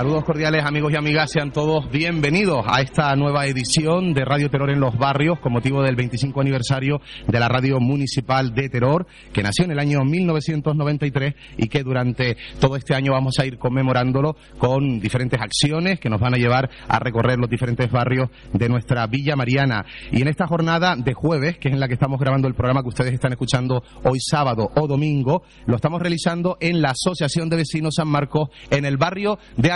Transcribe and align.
escuchar 0.00 0.09
Cordiales 0.24 0.64
amigos 0.64 0.92
y 0.92 0.96
amigas, 0.96 1.30
sean 1.30 1.52
todos 1.52 1.90
bienvenidos 1.90 2.64
a 2.66 2.80
esta 2.80 3.14
nueva 3.16 3.46
edición 3.46 4.12
de 4.12 4.24
Radio 4.24 4.50
Terror 4.50 4.70
en 4.70 4.80
los 4.80 4.96
Barrios 4.96 5.38
con 5.40 5.52
motivo 5.52 5.82
del 5.82 5.96
25 5.96 6.40
aniversario 6.40 7.00
de 7.26 7.40
la 7.40 7.48
Radio 7.48 7.80
Municipal 7.80 8.54
de 8.54 8.68
Terror 8.68 9.06
que 9.32 9.42
nació 9.42 9.64
en 9.64 9.72
el 9.72 9.78
año 9.78 10.00
1993 10.04 11.34
y 11.56 11.68
que 11.68 11.82
durante 11.82 12.36
todo 12.60 12.76
este 12.76 12.94
año 12.94 13.12
vamos 13.12 13.38
a 13.38 13.46
ir 13.46 13.58
conmemorándolo 13.58 14.36
con 14.58 15.00
diferentes 15.00 15.40
acciones 15.40 16.00
que 16.00 16.10
nos 16.10 16.20
van 16.20 16.34
a 16.34 16.38
llevar 16.38 16.70
a 16.88 16.98
recorrer 16.98 17.38
los 17.38 17.48
diferentes 17.48 17.90
barrios 17.90 18.30
de 18.52 18.68
nuestra 18.68 19.06
Villa 19.06 19.36
Mariana. 19.36 19.84
Y 20.12 20.22
en 20.22 20.28
esta 20.28 20.46
jornada 20.46 20.96
de 20.96 21.14
jueves, 21.14 21.58
que 21.58 21.68
es 21.68 21.74
en 21.74 21.80
la 21.80 21.88
que 21.88 21.94
estamos 21.94 22.20
grabando 22.20 22.46
el 22.46 22.54
programa 22.54 22.82
que 22.82 22.88
ustedes 22.88 23.14
están 23.14 23.32
escuchando 23.32 23.82
hoy 24.04 24.18
sábado 24.20 24.70
o 24.76 24.86
domingo, 24.86 25.42
lo 25.66 25.76
estamos 25.76 26.00
realizando 26.00 26.56
en 26.60 26.82
la 26.82 26.90
Asociación 26.90 27.48
de 27.48 27.56
Vecinos 27.56 27.94
San 27.96 28.08
Marcos 28.08 28.50
en 28.70 28.84
el 28.84 28.96
barrio 28.96 29.38
de 29.56 29.70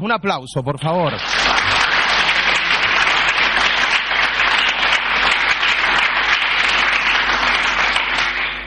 Un 0.00 0.12
aplauso, 0.12 0.62
por 0.62 0.78
favor. 0.78 1.12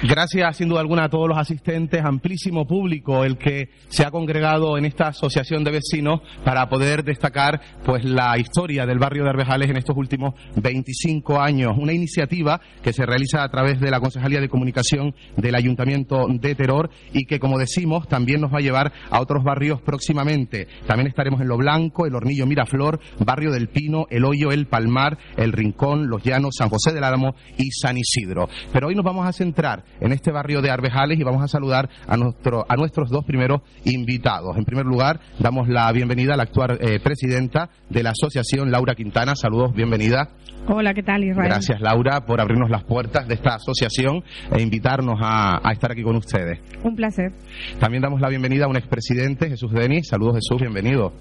Gracias, 0.02 0.56
sin 0.56 0.70
duda 0.70 0.80
alguna, 0.80 1.04
a 1.04 1.10
todos 1.10 1.28
los 1.28 1.38
asistentes, 1.38 2.02
amplísimo 2.02 2.66
público, 2.66 3.26
el 3.26 3.38
que 3.38 3.68
se 3.90 4.06
ha 4.06 4.12
congregado 4.12 4.78
en 4.78 4.86
esta 4.86 5.08
asociación 5.08 5.66
de 5.66 5.72
vecinos 5.72 6.22
para 6.46 6.70
poder 6.70 7.04
destacar, 7.04 7.60
pues, 7.84 8.06
la 8.06 8.38
historia 8.38 8.86
del 8.86 8.98
barrio 8.98 9.24
de 9.24 9.32
Arbejales 9.32 9.70
en 9.70 9.76
estos 9.76 9.98
últimos 9.98 10.36
25 10.56 11.42
años. 11.42 11.74
Una 11.78 11.92
iniciativa 11.92 12.62
que 12.82 12.94
se 12.94 13.06
realiza 13.06 13.44
a 13.44 13.50
través 13.50 13.82
de 13.82 13.92
la 13.92 14.00
Concejalía 14.00 14.40
de 14.40 14.48
Comunicación 14.48 15.14
del 15.36 15.56
Ayuntamiento 15.56 16.28
de 16.30 16.56
Terror 16.56 16.90
y 17.12 17.26
que, 17.26 17.42
como 17.42 17.60
decimos, 17.60 18.08
también 18.08 18.40
nos 18.40 18.54
va 18.54 18.60
a 18.60 18.62
llevar 18.62 18.94
a 19.12 19.20
otros 19.20 19.44
barrios 19.44 19.82
próximamente. 19.82 20.70
También 20.88 21.08
estaremos 21.08 21.42
en 21.42 21.50
Lo 21.50 21.58
Blanco, 21.58 22.06
El 22.06 22.16
Hornillo 22.16 22.46
Miraflor, 22.46 23.02
Barrio 23.20 23.52
del 23.52 23.68
Pino, 23.68 24.06
El 24.10 24.24
Hoyo, 24.24 24.52
El 24.52 24.68
Palmar, 24.68 25.18
El 25.36 25.52
Rincón, 25.52 26.08
Los 26.08 26.24
Llanos, 26.24 26.56
San 26.58 26.70
José 26.70 26.94
del 26.94 27.04
Álamo 27.04 27.36
y 27.58 27.70
San 27.72 27.98
Isidro. 27.98 28.48
Pero 28.72 28.88
hoy 28.88 28.96
nos 28.96 29.04
vamos 29.04 29.28
a 29.28 29.34
centrar 29.34 29.89
en 30.02 30.12
este 30.12 30.32
barrio 30.32 30.62
de 30.62 30.72
Arbejales 30.72 31.20
y 31.20 31.24
vamos 31.24 31.44
a 31.44 31.48
saludar 31.48 31.90
a, 32.08 32.18
nuestro, 32.18 32.66
a 32.68 32.76
nuestros 32.76 33.10
dos 33.10 33.26
primeros 33.26 33.62
invitados. 33.86 34.58
En 34.58 34.66
primer 34.66 34.86
lugar, 34.86 35.20
damos 35.40 35.68
la 35.68 35.92
bienvenida 35.92 36.34
a 36.34 36.38
la 36.38 36.44
actual 36.44 36.78
eh, 36.82 37.00
presidenta 37.00 37.70
de 37.90 38.04
la 38.04 38.12
asociación, 38.12 38.72
Laura 38.72 38.96
Quintana. 38.96 39.36
Saludos, 39.36 39.74
bienvenida. 39.74 40.30
Hola, 40.68 40.94
¿qué 40.94 41.04
tal, 41.04 41.24
Israel? 41.24 41.50
Gracias, 41.50 41.82
Laura, 41.82 42.26
por 42.26 42.42
abrirnos 42.42 42.70
las 42.70 42.84
puertas 42.84 43.28
de 43.28 43.36
esta 43.36 43.56
asociación 43.56 44.24
e 44.52 44.62
invitarnos 44.62 45.20
a, 45.22 45.68
a 45.68 45.72
estar 45.72 45.92
aquí 45.92 46.04
con 46.04 46.16
ustedes. 46.16 46.60
Un 46.84 46.96
placer. 46.96 47.32
También 47.80 48.02
damos 48.04 48.22
la 48.22 48.30
bienvenida 48.30 48.66
a 48.66 48.68
un 48.68 48.78
expresidente, 48.78 49.50
Jesús 49.50 49.72
Denis. 49.72 50.08
Saludos, 50.08 50.36
Jesús, 50.36 50.62
bienvenido. 50.62 51.14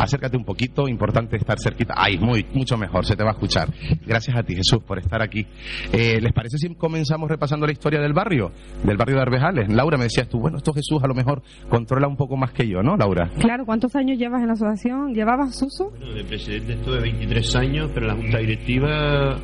Acércate 0.00 0.36
un 0.36 0.44
poquito, 0.44 0.88
importante 0.88 1.36
estar 1.36 1.58
cerquita. 1.58 1.94
Ay, 1.96 2.18
muy, 2.18 2.46
mucho 2.54 2.76
mejor, 2.76 3.04
se 3.04 3.16
te 3.16 3.22
va 3.22 3.30
a 3.30 3.32
escuchar. 3.32 3.68
Gracias 4.06 4.36
a 4.36 4.42
ti, 4.42 4.54
Jesús, 4.56 4.82
por 4.86 4.98
estar 4.98 5.20
aquí. 5.22 5.46
Eh, 5.92 6.18
¿Les 6.20 6.32
parece 6.32 6.56
si 6.58 6.74
comenzamos 6.74 7.28
repasando 7.28 7.66
la 7.66 7.72
historia 7.72 8.00
del 8.00 8.12
barrio, 8.12 8.50
del 8.84 8.96
barrio 8.96 9.16
de 9.16 9.22
Arbejales? 9.22 9.68
Laura, 9.68 9.96
me 9.98 10.04
decías 10.04 10.28
tú, 10.28 10.40
bueno, 10.40 10.56
esto 10.58 10.72
Jesús 10.72 11.02
a 11.02 11.06
lo 11.06 11.14
mejor 11.14 11.42
controla 11.68 12.08
un 12.08 12.16
poco 12.16 12.36
más 12.36 12.52
que 12.52 12.66
yo, 12.66 12.82
¿no, 12.82 12.96
Laura? 12.96 13.30
Claro, 13.38 13.64
¿cuántos 13.66 13.94
años 13.96 14.18
llevas 14.18 14.40
en 14.40 14.48
la 14.48 14.54
asociación? 14.54 15.12
¿Llevabas 15.14 15.58
Suso? 15.58 15.90
Bueno, 15.90 16.14
de 16.14 16.24
presidente 16.24 16.72
estuve 16.74 17.00
23 17.00 17.56
años, 17.56 17.90
pero 17.92 18.06
en 18.06 18.16
la 18.16 18.22
junta 18.22 18.38
directiva 18.38 19.38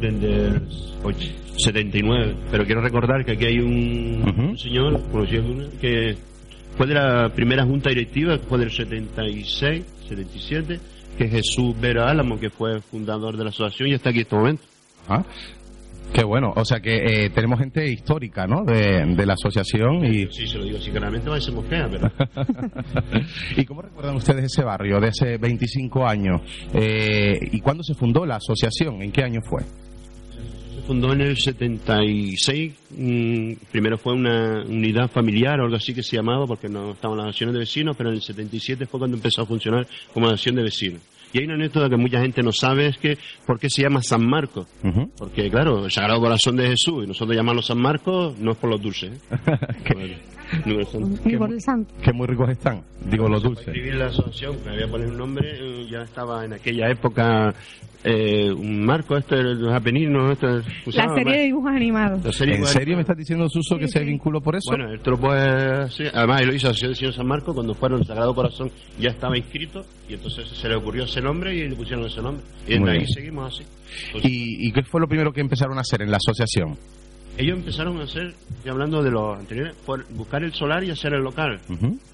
desde 0.00 0.46
el 0.48 0.62
79. 1.58 2.36
Pero 2.50 2.64
quiero 2.64 2.80
recordar 2.80 3.24
que 3.24 3.32
aquí 3.32 3.44
hay 3.46 3.58
un, 3.58 4.22
Ujú. 4.28 4.42
un 4.50 4.58
señor, 4.58 5.02
conocido 5.10 5.44
que 5.80 6.16
fue 6.76 6.86
de 6.86 6.94
la 6.94 7.28
primera 7.34 7.64
junta 7.64 7.90
directiva, 7.90 8.38
fue 8.38 8.58
del 8.58 8.70
76, 8.70 9.84
77, 10.08 10.80
que 11.18 11.24
es 11.24 11.30
Jesús 11.30 11.78
Vera 11.80 12.10
Álamo, 12.10 12.38
que 12.38 12.50
fue 12.50 12.80
fundador 12.80 13.36
de 13.36 13.44
la 13.44 13.50
asociación 13.50 13.88
y 13.90 13.94
está 13.94 14.10
aquí 14.10 14.18
en 14.18 14.22
este 14.22 14.36
momento. 14.36 14.62
Ajá. 15.08 15.24
Qué 16.12 16.24
bueno, 16.24 16.52
o 16.54 16.64
sea 16.64 16.80
que 16.80 16.96
eh, 16.96 17.30
tenemos 17.30 17.58
gente 17.58 17.86
histórica, 17.90 18.46
¿no? 18.46 18.64
De, 18.64 19.02
de 19.16 19.26
la 19.26 19.32
asociación 19.32 20.04
y... 20.04 20.26
Sí, 20.30 20.46
se 20.46 20.58
lo 20.58 20.64
digo 20.64 20.76
así 20.76 20.90
claramente, 20.90 21.30
va 21.30 21.36
a 21.36 21.40
ser 21.40 21.54
mosquea, 21.54 21.88
pero 21.90 22.10
¿Y 23.56 23.64
cómo 23.64 23.80
recuerdan 23.80 24.16
ustedes 24.16 24.44
ese 24.44 24.62
barrio 24.62 25.00
de 25.00 25.08
hace 25.08 25.38
25 25.38 26.06
años? 26.06 26.42
Eh, 26.74 27.38
¿Y 27.52 27.60
cuándo 27.60 27.82
se 27.82 27.94
fundó 27.94 28.26
la 28.26 28.36
asociación? 28.36 29.00
¿En 29.00 29.10
qué 29.10 29.22
año 29.22 29.40
fue? 29.42 29.62
Fundó 30.86 31.12
en 31.12 31.20
el 31.20 31.36
76. 31.36 32.72
mm, 32.90 33.52
primero 33.70 33.98
fue 33.98 34.14
una 34.14 34.62
unidad 34.62 35.10
familiar 35.10 35.60
o 35.60 35.64
algo 35.64 35.76
así 35.76 35.94
que 35.94 36.02
se 36.02 36.16
llamaba, 36.16 36.46
porque 36.46 36.68
no 36.68 36.92
estaban 36.92 37.18
las 37.18 37.28
acciones 37.28 37.54
de 37.54 37.60
vecinos, 37.60 37.96
pero 37.96 38.10
en 38.10 38.16
el 38.16 38.22
77 38.22 38.86
fue 38.86 38.98
cuando 38.98 39.16
empezó 39.16 39.42
a 39.42 39.46
funcionar 39.46 39.86
como 40.12 40.28
acción 40.28 40.56
de 40.56 40.62
vecinos. 40.62 41.00
Y 41.32 41.38
hay 41.38 41.44
una 41.46 41.54
anécdota 41.54 41.88
que 41.88 41.96
mucha 41.96 42.20
gente 42.20 42.42
no 42.42 42.52
sabe, 42.52 42.88
es 42.88 42.98
que 42.98 43.16
¿por 43.46 43.58
qué 43.58 43.70
se 43.70 43.82
llama 43.82 44.02
San 44.02 44.26
Marcos? 44.26 44.66
Porque, 45.16 45.50
claro, 45.50 45.86
el 45.86 45.90
Sagrado 45.90 46.20
Corazón 46.20 46.56
de 46.56 46.68
Jesús, 46.68 47.04
y 47.04 47.06
nosotros 47.06 47.34
llamamos 47.34 47.66
San 47.66 47.78
Marcos, 47.78 48.38
no 48.38 48.52
es 48.52 48.58
por 48.58 48.68
los 48.68 48.82
dulces. 48.82 49.12
¿eh? 49.12 50.18
Ni 51.24 51.36
por 51.36 51.50
el 51.52 51.60
santo. 51.60 51.94
Qué 52.02 52.12
muy 52.12 52.26
ricos 52.26 52.50
están, 52.50 52.82
digo 53.10 53.28
los 53.28 53.42
dulces. 53.42 53.66
escribir 53.68 53.94
la 53.94 54.06
asociación, 54.06 54.56
que 54.62 54.70
había 54.70 54.86
poner 54.88 55.08
un 55.08 55.18
nombre, 55.18 55.48
eh, 55.54 55.86
ya 55.90 56.02
estaba 56.02 56.44
en 56.44 56.52
aquella 56.54 56.90
época 56.90 57.54
eh, 58.04 58.50
un 58.52 58.84
marco, 58.84 59.16
este 59.16 59.36
de 59.36 59.54
los 59.54 59.72
apeninos, 59.72 60.32
este, 60.32 60.46
La 60.96 61.14
serie 61.14 61.36
de 61.38 61.42
dibujos 61.44 61.70
animados. 61.72 62.24
la 62.24 62.32
serie 62.32 62.56
¿En 62.56 62.66
serio 62.66 62.96
me 62.96 63.02
estás 63.02 63.16
diciendo, 63.16 63.48
Suso, 63.48 63.78
que 63.78 63.86
Sí, 63.86 63.92
se 63.92 63.98
sí. 64.00 64.04
vinculó 64.06 64.40
por 64.40 64.56
eso? 64.56 64.70
Bueno, 64.70 64.92
esto 64.92 65.12
lo 65.12 65.18
puede 65.18 65.88
sí. 65.90 66.04
Además, 66.12 66.44
lo 66.46 66.52
hizo 66.54 66.68
así, 66.68 66.80
Asociación 66.84 67.10
de 67.12 67.16
San 67.16 67.26
Marcos, 67.28 67.54
cuando 67.54 67.74
fueron 67.74 68.00
el 68.00 68.06
Sagrado 68.06 68.34
Corazón 68.34 68.70
ya 68.98 69.10
estaba 69.10 69.36
inscrito, 69.38 69.84
y 70.08 70.14
entonces 70.14 70.48
se 70.48 70.68
le 70.68 70.74
ocurrió 70.74 71.04
ese 71.04 71.20
nombre 71.20 71.54
y 71.54 71.68
le 71.68 71.76
pusieron 71.76 72.04
ese 72.06 72.20
nombre. 72.20 72.44
Y 72.66 72.72
desde 72.72 72.90
ahí 72.90 72.98
bien. 72.98 73.08
seguimos 73.08 73.54
así. 73.54 73.64
Pues, 74.12 74.24
¿Y, 74.24 74.68
¿Y 74.68 74.72
qué 74.72 74.82
fue 74.82 75.00
lo 75.00 75.06
primero 75.06 75.32
que 75.32 75.40
empezaron 75.40 75.78
a 75.78 75.82
hacer 75.82 76.02
en 76.02 76.10
la 76.10 76.16
asociación? 76.16 76.76
Ellos 77.38 77.58
empezaron 77.58 77.98
a 78.00 78.04
hacer, 78.04 78.34
ya 78.64 78.72
hablando 78.72 79.02
de 79.02 79.10
los 79.10 79.38
anteriores, 79.38 79.74
por 79.86 80.06
buscar 80.12 80.42
el 80.44 80.52
solar 80.52 80.84
y 80.84 80.90
hacer 80.90 81.14
el 81.14 81.22
local. 81.22 81.60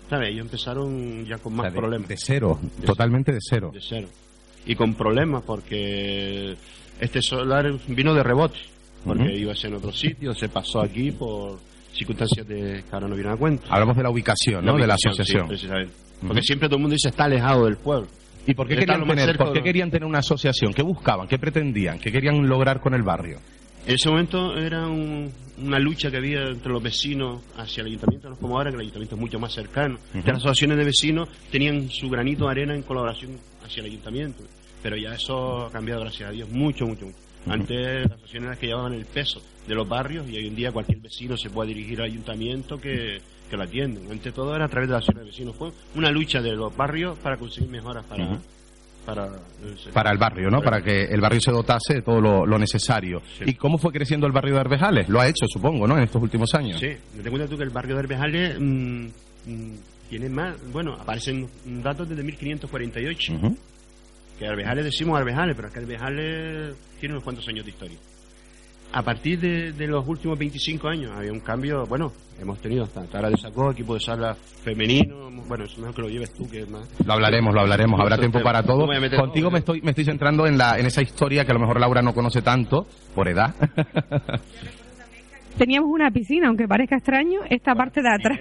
¿Sabes? 0.09 0.29
Ellos 0.31 0.47
empezaron 0.47 1.25
ya 1.27 1.39
con 1.39 1.55
O 1.55 1.57
más 1.57 1.65
sea, 1.65 1.71
de, 1.73 1.79
problemas. 1.79 2.09
de 2.09 2.17
cero, 2.17 2.59
totalmente 2.85 3.33
de 3.33 3.39
cero. 3.41 3.71
de 3.73 3.81
cero. 3.83 4.09
Y 4.65 4.75
con 4.75 4.95
problemas 4.95 5.43
porque 5.45 6.57
este 7.01 7.21
solar 7.23 7.73
vino 7.89 8.15
de 8.15 8.23
rebote, 8.23 8.59
porque 9.05 9.37
iba 9.37 9.53
a 9.53 9.57
ser 9.57 9.71
en 9.71 9.77
otro 9.77 9.93
sitio, 9.93 10.35
se 10.35 10.49
pasó 10.49 10.81
aquí 10.81 11.11
por 11.11 11.59
circunstancias 11.93 12.47
de, 12.47 12.85
que 12.89 12.95
ahora 12.95 13.09
no 13.09 13.15
vienen 13.15 13.33
a 13.33 13.37
cuenta. 13.37 13.67
Hablamos 13.71 13.97
de 13.97 14.03
la 14.03 14.11
ubicación, 14.11 14.65
¿no? 14.65 14.77
de 14.77 14.87
la 14.87 14.97
sí, 14.97 15.09
asociación. 15.09 15.49
precisamente. 15.49 15.93
Porque 16.27 16.43
siempre 16.43 16.69
todo 16.69 16.77
el 16.77 16.83
mundo 16.83 16.95
dice 16.95 17.09
está 17.09 17.25
alejado 17.25 17.65
del 17.65 17.77
pueblo. 17.77 18.09
¿Y 18.47 18.55
por 18.55 18.67
qué, 18.67 18.77
querían 18.77 19.07
tener, 19.07 19.37
por 19.37 19.53
qué 19.53 19.63
querían 19.63 19.91
tener 19.91 20.07
una 20.07 20.21
asociación? 20.21 20.73
¿Qué 20.73 20.83
buscaban? 20.83 21.29
¿Qué 21.29 21.39
pretendían? 21.39 21.99
¿Qué 21.99 22.11
querían 22.11 22.49
lograr 22.49 22.81
con 22.81 22.95
el 22.95 23.03
barrio? 23.03 23.39
En 23.89 23.95
ese 23.95 24.09
momento 24.11 24.55
era 24.57 24.87
un- 24.87 25.33
una 25.63 25.79
lucha 25.79 26.11
que 26.11 26.19
había 26.19 26.43
entre 26.45 26.71
los 26.71 26.83
vecinos 26.83 27.43
hacia 27.57 27.81
el 27.81 27.87
ayuntamiento, 27.89 28.29
no 28.29 28.35
es 28.35 28.41
como 28.41 28.57
ahora, 28.59 28.71
que 28.71 28.75
el 28.77 28.81
ayuntamiento 28.83 29.15
es 29.17 29.21
mucho 29.21 29.39
más 29.41 29.53
cercano. 29.53 29.99
Que 30.13 30.19
las 30.31 30.37
asociaciones 30.37 30.77
de 30.77 30.85
vecinos 30.85 31.29
tenían 31.51 31.89
su 31.91 32.09
granito 32.11 32.45
de 32.45 32.51
arena 32.51 32.75
en 32.75 32.83
colaboración 32.83 33.39
hacia 33.65 33.81
el 33.81 33.87
ayuntamiento. 33.87 34.45
Pero 34.83 34.97
ya 34.97 35.15
eso 35.15 35.67
ha 35.67 35.71
cambiado, 35.73 36.03
gracias 36.03 36.29
a 36.29 36.33
Dios, 36.33 36.49
mucho, 36.51 36.87
mucho. 36.87 37.07
mucho. 37.07 37.17
Antes 37.47 38.03
las 38.03 38.13
asociaciones 38.13 38.35
eran 38.43 38.51
las 38.51 38.59
que 38.59 38.67
llevaban 38.67 38.93
el 38.93 39.07
peso 39.07 39.41
de 39.67 39.75
los 39.75 39.89
barrios 39.89 40.29
y 40.29 40.37
hoy 40.37 40.47
en 40.49 40.55
día 40.55 40.71
cualquier 40.71 40.99
vecino 40.99 41.37
se 41.39 41.49
puede 41.51 41.69
dirigir 41.73 41.99
al 42.01 42.07
ayuntamiento 42.11 42.79
que, 42.79 43.21
que 43.49 43.57
lo 43.57 43.63
atienden. 43.63 44.11
Ante 44.13 44.33
todo 44.33 44.55
era 44.55 44.67
a 44.67 44.69
través 44.69 44.89
de 44.91 44.95
las 44.95 45.03
asociaciones 45.03 45.35
de 45.35 45.45
vecinos. 45.47 45.57
Fue 45.57 45.73
una 45.99 46.11
lucha 46.11 46.43
de 46.43 46.53
los 46.55 46.77
barrios 46.77 47.19
para 47.21 47.37
conseguir 47.39 47.71
mejoras 47.71 48.05
para. 48.05 48.39
Para, 49.15 49.27
el- 49.27 49.93
Para 49.93 50.11
el 50.13 50.19
barrio, 50.19 50.51
¿no? 50.51 50.61
Para 50.61 50.83
que 50.83 51.05
el 51.05 51.21
barrio 51.21 51.41
se 51.41 51.51
dotase 51.51 51.95
de 51.95 52.03
todo 52.03 52.21
lo, 52.21 52.45
lo 52.47 52.59
necesario. 52.59 53.23
Sí. 53.39 53.45
¿Y 53.47 53.55
cómo 53.55 53.79
fue 53.79 53.93
creciendo 53.93 54.27
el 54.27 54.33
barrio 54.33 54.55
de 54.55 54.61
Arbejales? 54.61 55.09
Lo 55.09 55.21
ha 55.21 55.27
hecho, 55.27 55.47
supongo, 55.49 55.87
¿no? 55.87 55.97
En 55.97 56.05
estos 56.05 56.23
últimos 56.23 56.55
años. 56.55 56.79
Sí, 56.79 56.89
te 57.23 57.31
cuenta 57.31 57.49
tú 57.49 57.57
que 57.57 57.65
el 57.65 57.71
barrio 57.71 57.95
de 57.95 58.01
Arbejales 58.01 58.57
mm, 58.61 59.05
mm, 59.47 59.73
tiene 60.11 60.29
más, 60.29 60.57
bueno, 60.73 60.95
aparecen 60.95 61.49
datos 61.83 62.09
desde 62.09 62.23
1548, 62.23 63.33
Ujú. 63.35 63.57
que 64.39 64.47
Arbejales 64.47 64.85
decimos 64.85 65.19
Arbejales, 65.19 65.57
pero 65.57 65.69
es 65.69 65.75
que 65.75 65.81
Arbejales 65.81 66.75
tiene 67.01 67.15
unos 67.15 67.25
cuantos 67.25 67.47
años 67.49 67.65
de 67.65 67.71
historia. 67.71 67.99
A 68.91 69.03
partir 69.03 69.39
de, 69.39 69.73
de 69.73 69.87
los 69.87 70.07
últimos 70.09 70.39
25 70.39 70.89
años 70.89 71.13
había 71.15 71.31
un 71.31 71.41
cambio, 71.41 71.85
bueno, 71.87 72.11
hemos 72.41 72.59
tenido 72.59 72.85
hasta 72.85 73.05
Tara 73.05 73.29
de 73.29 73.37
Sacó, 73.37 73.71
equipo 73.71 73.93
de 73.95 74.01
sala 74.01 74.35
femenino, 74.35 75.31
bueno, 75.47 75.65
eso 75.65 75.79
mejor 75.81 75.95
que 75.95 76.03
lo 76.03 76.09
lleves 76.09 76.33
tú, 76.33 76.49
que 76.49 76.61
es 76.61 76.71
más... 76.71 76.89
Lo 77.05 77.13
hablaremos, 77.13 77.53
lo 77.55 77.61
hablaremos. 77.61 78.01
Habrá 78.01 78.17
tiempo 78.17 78.41
para 78.43 78.63
todo. 78.63 78.87
voy 78.87 78.97
a 78.97 79.01
meter 79.01 79.19
Contigo 79.21 79.51
me 79.51 79.59
estoy, 79.59 79.83
me 79.83 79.91
estoy 79.91 80.05
centrando 80.07 80.47
en, 80.47 80.57
la, 80.57 80.79
en 80.79 80.87
esa 80.87 81.03
historia 81.03 81.45
que 81.45 81.51
a 81.51 81.55
lo 81.55 81.61
mejor 81.61 81.79
Laura 81.81 82.01
no 82.01 82.15
conoce 82.15 82.41
tanto, 82.41 82.87
por 83.15 83.29
edad. 83.29 83.55
Teníamos 85.59 85.91
una 85.93 86.11
piscina, 86.11 86.47
aunque 86.49 86.69
parezca 86.69 86.97
extraño, 86.97 87.41
esta 87.51 87.75
parte 87.75 88.01
de 88.01 88.09
atrás. 88.09 88.39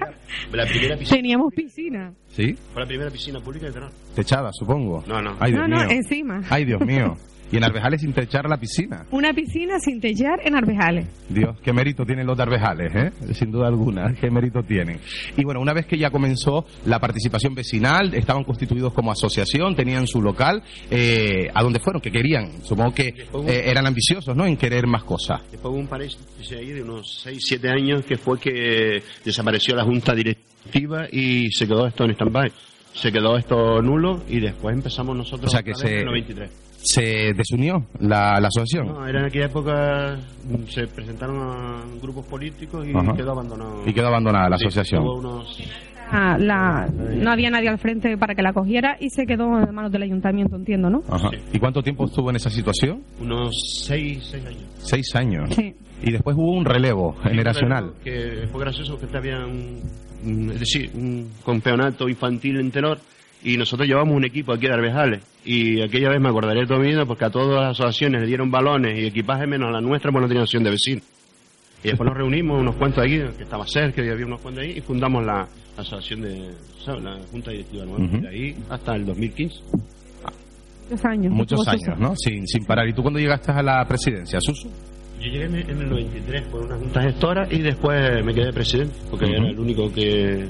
La 0.51 0.65
primera 0.67 0.95
piscina, 0.97 1.15
Teníamos 1.17 1.53
piscina. 1.53 2.13
¿Sí? 2.27 2.53
fue 2.73 2.81
la 2.83 2.87
primera 2.87 3.09
piscina 3.09 3.39
pública 3.39 3.65
de 3.65 3.71
Terror. 3.73 3.91
Techada, 4.15 4.51
supongo. 4.53 5.03
No, 5.07 5.19
no. 5.21 5.35
Ay, 5.39 5.51
Dios 5.51 5.61
No, 5.67 5.67
no, 5.67 5.77
mío. 5.87 5.87
encima. 5.97 6.41
Ay, 6.49 6.65
Dios 6.65 6.79
mío. 6.81 7.15
Y 7.51 7.57
en 7.57 7.63
Arbejales 7.63 8.01
sin 8.01 8.13
techar 8.13 8.49
la 8.49 8.57
piscina. 8.57 9.05
Una 9.11 9.31
piscina 9.33 9.79
sin 9.79 10.01
techar 10.01 10.39
en 10.43 10.55
Arbejales. 10.55 11.07
Dios, 11.29 11.57
qué 11.61 11.71
mérito 11.71 12.05
tienen 12.05 12.27
los 12.27 12.35
de 12.35 12.43
Arbejales, 12.43 12.93
¿eh? 12.95 13.11
Sin 13.33 13.51
duda 13.51 13.67
alguna, 13.67 14.13
qué 14.19 14.29
mérito 14.29 14.61
tienen. 14.63 14.99
Y 15.37 15.43
bueno, 15.45 15.61
una 15.61 15.73
vez 15.73 15.85
que 15.85 15.97
ya 15.97 16.09
comenzó 16.09 16.65
la 16.85 16.99
participación 16.99 17.55
vecinal, 17.55 18.13
estaban 18.13 18.43
constituidos 18.43 18.93
como 18.93 19.11
asociación, 19.11 19.75
tenían 19.75 20.07
su 20.07 20.21
local, 20.21 20.61
eh, 20.91 21.47
¿a 21.53 21.63
dónde 21.63 21.79
fueron? 21.79 22.01
¿Qué 22.01 22.11
querían? 22.11 22.61
Supongo 22.63 22.93
que 22.93 23.07
eh, 23.07 23.63
eran 23.65 23.85
ambiciosos, 23.87 24.35
¿no? 24.35 24.45
En 24.45 24.57
querer 24.57 24.85
más 24.87 25.03
cosas. 25.03 25.41
Después 25.51 25.71
hubo 25.71 25.79
un 25.79 25.87
paréntesis 25.87 26.51
ahí 26.51 26.71
de 26.71 26.81
unos 26.83 27.21
6, 27.23 27.37
7 27.45 27.69
años 27.69 28.03
que 28.05 28.17
fue 28.17 28.39
que 28.39 29.01
desapareció 29.23 29.75
la 29.75 29.83
junta 29.85 30.13
directiva 30.13 31.07
y 31.11 31.49
se 31.51 31.65
quedó 31.67 31.87
esto 31.87 32.03
en 32.03 32.11
stand-by. 32.11 32.51
Se 32.93 33.11
quedó 33.11 33.37
esto 33.37 33.81
nulo 33.81 34.23
y 34.27 34.39
después 34.39 34.75
empezamos 34.75 35.15
nosotros 35.15 35.47
O 35.47 35.49
sea 35.51 35.61
que 35.61 35.71
otra 35.71 35.83
vez 35.83 35.89
se- 35.91 35.95
en 35.95 35.99
el 35.99 36.05
93. 36.05 36.49
¿Se 36.83 37.33
desunió 37.33 37.85
la, 37.99 38.39
la 38.39 38.47
asociación? 38.47 38.87
No, 38.93 39.05
era 39.07 39.19
en 39.19 39.25
aquella 39.25 39.45
época 39.45 40.17
mm, 40.49 40.69
se 40.69 40.87
presentaron 40.87 41.37
a 41.41 41.81
grupos 42.01 42.25
políticos 42.27 42.85
y 42.87 42.95
Ajá. 42.95 43.13
quedó 43.15 43.31
abandonado. 43.31 43.81
Y 43.85 43.93
quedó 43.93 44.07
abandonada 44.07 44.49
la 44.49 44.55
asociación. 44.55 45.03
unos 45.05 45.59
Ah, 46.09 46.37
la, 46.39 46.87
no 47.17 47.31
había 47.31 47.49
nadie 47.49 47.67
al 47.67 47.79
frente 47.79 48.15
para 48.17 48.33
que 48.33 48.41
la 48.41 48.53
cogiera 48.53 48.95
y 48.97 49.09
se 49.09 49.25
quedó 49.25 49.59
en 49.61 49.75
manos 49.75 49.91
del 49.91 50.03
ayuntamiento, 50.03 50.55
entiendo, 50.55 50.89
¿no? 50.89 51.03
Ajá. 51.09 51.29
Sí. 51.31 51.37
¿Y 51.51 51.59
cuánto 51.59 51.83
tiempo 51.83 52.05
estuvo 52.05 52.29
en 52.29 52.37
esa 52.37 52.49
situación? 52.49 53.01
unos 53.19 53.53
6, 53.87 54.33
años. 54.35 54.55
Seis 54.77 55.15
años. 55.15 55.49
Sí. 55.53 55.75
Y 56.03 56.11
después 56.11 56.37
hubo 56.37 56.53
un 56.53 56.63
relevo 56.63 57.13
generacional. 57.23 57.91
Que 58.03 58.47
fue 58.49 58.61
gracioso 58.61 58.97
porque 58.97 59.17
había 59.17 59.39
un, 59.45 59.81
un- 60.23 60.51
es 60.51 60.59
decir, 60.61 60.91
un 60.95 61.27
campeonato 61.45 62.07
infantil 62.07 62.57
en 62.61 62.71
Tenor 62.71 62.99
y 63.43 63.57
nosotros 63.57 63.87
llevamos 63.87 64.15
un 64.15 64.25
equipo 64.25 64.53
aquí 64.53 64.67
de 64.67 64.73
Arbejales 64.73 65.23
y 65.45 65.81
aquella 65.81 66.09
vez 66.09 66.19
me 66.19 66.29
acordaré 66.29 66.61
de 66.61 66.67
todo 66.67 66.79
mi 66.79 66.87
vida 66.87 67.05
porque 67.05 67.25
a 67.25 67.29
todas 67.29 67.61
las 67.61 67.71
asociaciones 67.71 68.21
le 68.21 68.27
dieron 68.27 68.51
balones 68.51 68.99
y 68.99 69.05
equipaje 69.05 69.47
menos 69.47 69.69
a 69.69 69.71
la 69.71 69.81
nuestra 69.81 70.11
porque 70.11 70.23
no 70.23 70.27
tenía 70.27 70.43
asociación 70.43 70.63
de 70.63 70.71
vecinos. 70.71 71.03
Y 71.83 71.89
después 71.89 72.07
nos 72.07 72.17
reunimos 72.17 72.59
unos 72.59 72.75
cuantos 72.75 73.03
ahí, 73.03 73.23
que 73.37 73.43
estaba 73.43 73.65
cerca 73.67 74.03
y 74.03 74.09
había 74.09 74.25
unos 74.25 74.41
cuantos 74.41 74.63
ahí, 74.63 74.77
y 74.77 74.81
fundamos 74.81 75.23
la 75.23 75.47
asociación 75.77 76.21
de, 76.21 76.51
¿sabes? 76.83 77.03
la 77.03 77.17
Junta 77.31 77.51
Directiva 77.51 77.85
nueva, 77.85 78.17
de 78.17 78.27
ahí 78.27 78.55
hasta 78.69 78.95
el 78.95 79.05
2015. 79.05 79.55
Muchos 80.89 81.05
años. 81.05 81.33
Muchos 81.33 81.67
años, 81.67 81.81
Suso. 81.81 81.95
¿no? 81.97 82.13
Sin, 82.15 82.47
sin 82.47 82.65
parar. 82.65 82.87
¿Y 82.87 82.93
tú 82.93 83.01
cuándo 83.01 83.19
llegaste 83.19 83.51
a 83.51 83.61
la 83.61 83.85
presidencia, 83.85 84.39
Susu? 84.41 84.69
Yo 85.19 85.31
llegué 85.31 85.45
en 85.45 85.55
el 85.55 85.89
93 85.89 86.41
por 86.47 86.65
una 86.65 86.77
junta 86.77 87.01
gestora 87.01 87.47
y 87.51 87.59
después 87.59 88.23
me 88.23 88.33
quedé 88.33 88.53
presidente, 88.53 88.95
porque 89.09 89.25
era 89.25 89.47
el 89.47 89.59
único 89.59 89.91
que... 89.91 90.47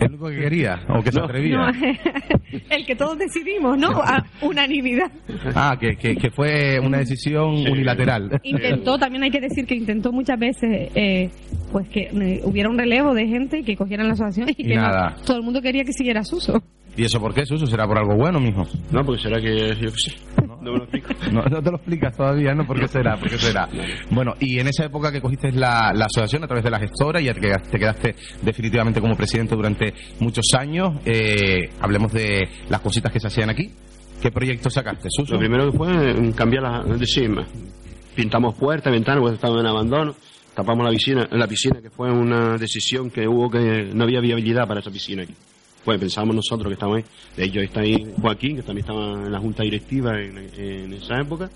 ¿El 0.00 0.08
único 0.08 0.28
que 0.30 0.36
quería 0.38 0.80
o 0.88 1.02
que 1.02 1.12
se 1.12 1.20
atrevía? 1.20 1.56
No, 1.56 1.68
el 2.70 2.86
que 2.86 2.96
todos 2.96 3.18
decidimos, 3.18 3.78
¿no? 3.78 3.88
A 4.02 4.24
unanimidad. 4.42 5.10
Ah, 5.54 5.76
que, 5.78 5.96
que, 5.96 6.16
que 6.16 6.30
fue 6.30 6.78
una 6.80 6.98
decisión 6.98 7.56
Sí. 7.58 7.70
unilateral. 7.70 8.40
Intentó, 8.42 8.98
también 8.98 9.22
hay 9.24 9.30
que 9.30 9.40
decir 9.40 9.66
que 9.66 9.74
intentó 9.74 10.12
muchas 10.12 10.38
veces 10.38 10.90
eh, 10.94 11.30
pues 11.72 11.88
que 11.88 12.08
eh, 12.12 12.40
hubiera 12.44 12.68
un 12.68 12.78
relevo 12.78 13.14
de 13.14 13.26
gente 13.26 13.62
que 13.62 13.76
cogieran 13.76 14.06
la 14.08 14.14
asociación 14.14 14.48
y, 14.56 14.62
Y 14.62 14.68
que 14.68 14.74
no- 14.76 14.82
nada. 14.82 15.16
todo 15.26 15.36
el 15.36 15.42
mundo 15.42 15.60
quería 15.60 15.84
que 15.84 15.92
siguiera 15.92 16.24
Suso. 16.24 16.62
¿Y 16.96 17.04
eso 17.04 17.20
por 17.20 17.32
qué, 17.32 17.46
Susu? 17.46 17.66
¿Será 17.66 17.86
por 17.86 17.98
algo 17.98 18.16
bueno, 18.16 18.40
mijo? 18.40 18.64
No, 18.90 19.04
porque 19.04 19.22
será 19.22 19.40
que 19.40 19.56
yo 19.80 19.90
qué 19.92 19.96
sé, 19.96 20.12
no 20.60 20.72
me 20.72 20.78
lo 20.78 20.84
explico. 20.84 21.08
No, 21.32 21.42
no 21.44 21.62
te 21.62 21.70
lo 21.70 21.76
explicas 21.76 22.16
todavía, 22.16 22.54
¿no? 22.54 22.66
¿Por 22.66 22.78
qué 22.80 22.88
será? 22.88 23.16
¿Por 23.16 23.28
qué 23.30 23.38
será? 23.38 23.68
Bueno, 24.10 24.34
y 24.40 24.58
en 24.58 24.66
esa 24.68 24.84
época 24.84 25.12
que 25.12 25.20
cogiste 25.20 25.52
la, 25.52 25.92
la 25.94 26.06
asociación 26.06 26.44
a 26.44 26.46
través 26.46 26.64
de 26.64 26.70
la 26.70 26.78
gestora 26.80 27.20
y 27.20 27.26
te 27.32 27.40
quedaste, 27.40 27.70
te 27.70 27.78
quedaste 27.78 28.14
definitivamente 28.42 29.00
como 29.00 29.16
presidente 29.16 29.54
durante 29.54 29.94
muchos 30.20 30.46
años, 30.58 30.94
eh, 31.04 31.70
hablemos 31.80 32.12
de 32.12 32.48
las 32.68 32.80
cositas 32.80 33.12
que 33.12 33.20
se 33.20 33.28
hacían 33.28 33.50
aquí. 33.50 33.70
¿Qué 34.20 34.30
proyecto 34.30 34.68
sacaste, 34.70 35.08
Suso? 35.10 35.34
Lo 35.34 35.38
primero 35.38 35.70
que 35.70 35.76
fue 35.78 36.10
eh, 36.10 36.32
cambiar 36.36 36.62
la, 36.64 36.82
ma- 36.82 37.46
pintamos 38.14 38.54
puertas, 38.56 38.92
ventanas, 38.92 39.20
porque 39.22 39.36
estaban 39.36 39.60
en 39.60 39.66
abandono, 39.66 40.14
tapamos 40.54 40.84
la 40.84 40.90
piscina, 40.90 41.26
la 41.30 41.46
piscina 41.46 41.80
que 41.80 41.90
fue 41.90 42.10
una 42.10 42.56
decisión 42.58 43.10
que 43.10 43.26
hubo 43.26 43.48
que 43.50 43.90
no 43.94 44.04
había 44.04 44.20
viabilidad 44.20 44.66
para 44.66 44.80
esa 44.80 44.90
piscina 44.90 45.22
aquí. 45.22 45.34
Pues 45.84 45.98
pensábamos 45.98 46.36
nosotros 46.36 46.68
que 46.68 46.74
estábamos 46.74 46.98
ahí, 46.98 47.04
de 47.36 47.44
hecho 47.44 47.60
está 47.60 47.80
ahí 47.80 47.96
Joaquín, 48.20 48.56
que 48.56 48.62
también 48.62 48.84
estaba 48.86 49.12
en 49.14 49.32
la 49.32 49.38
junta 49.38 49.62
directiva 49.62 50.20
en, 50.20 50.36
en 50.56 50.92
esa 50.92 51.18
época, 51.20 51.48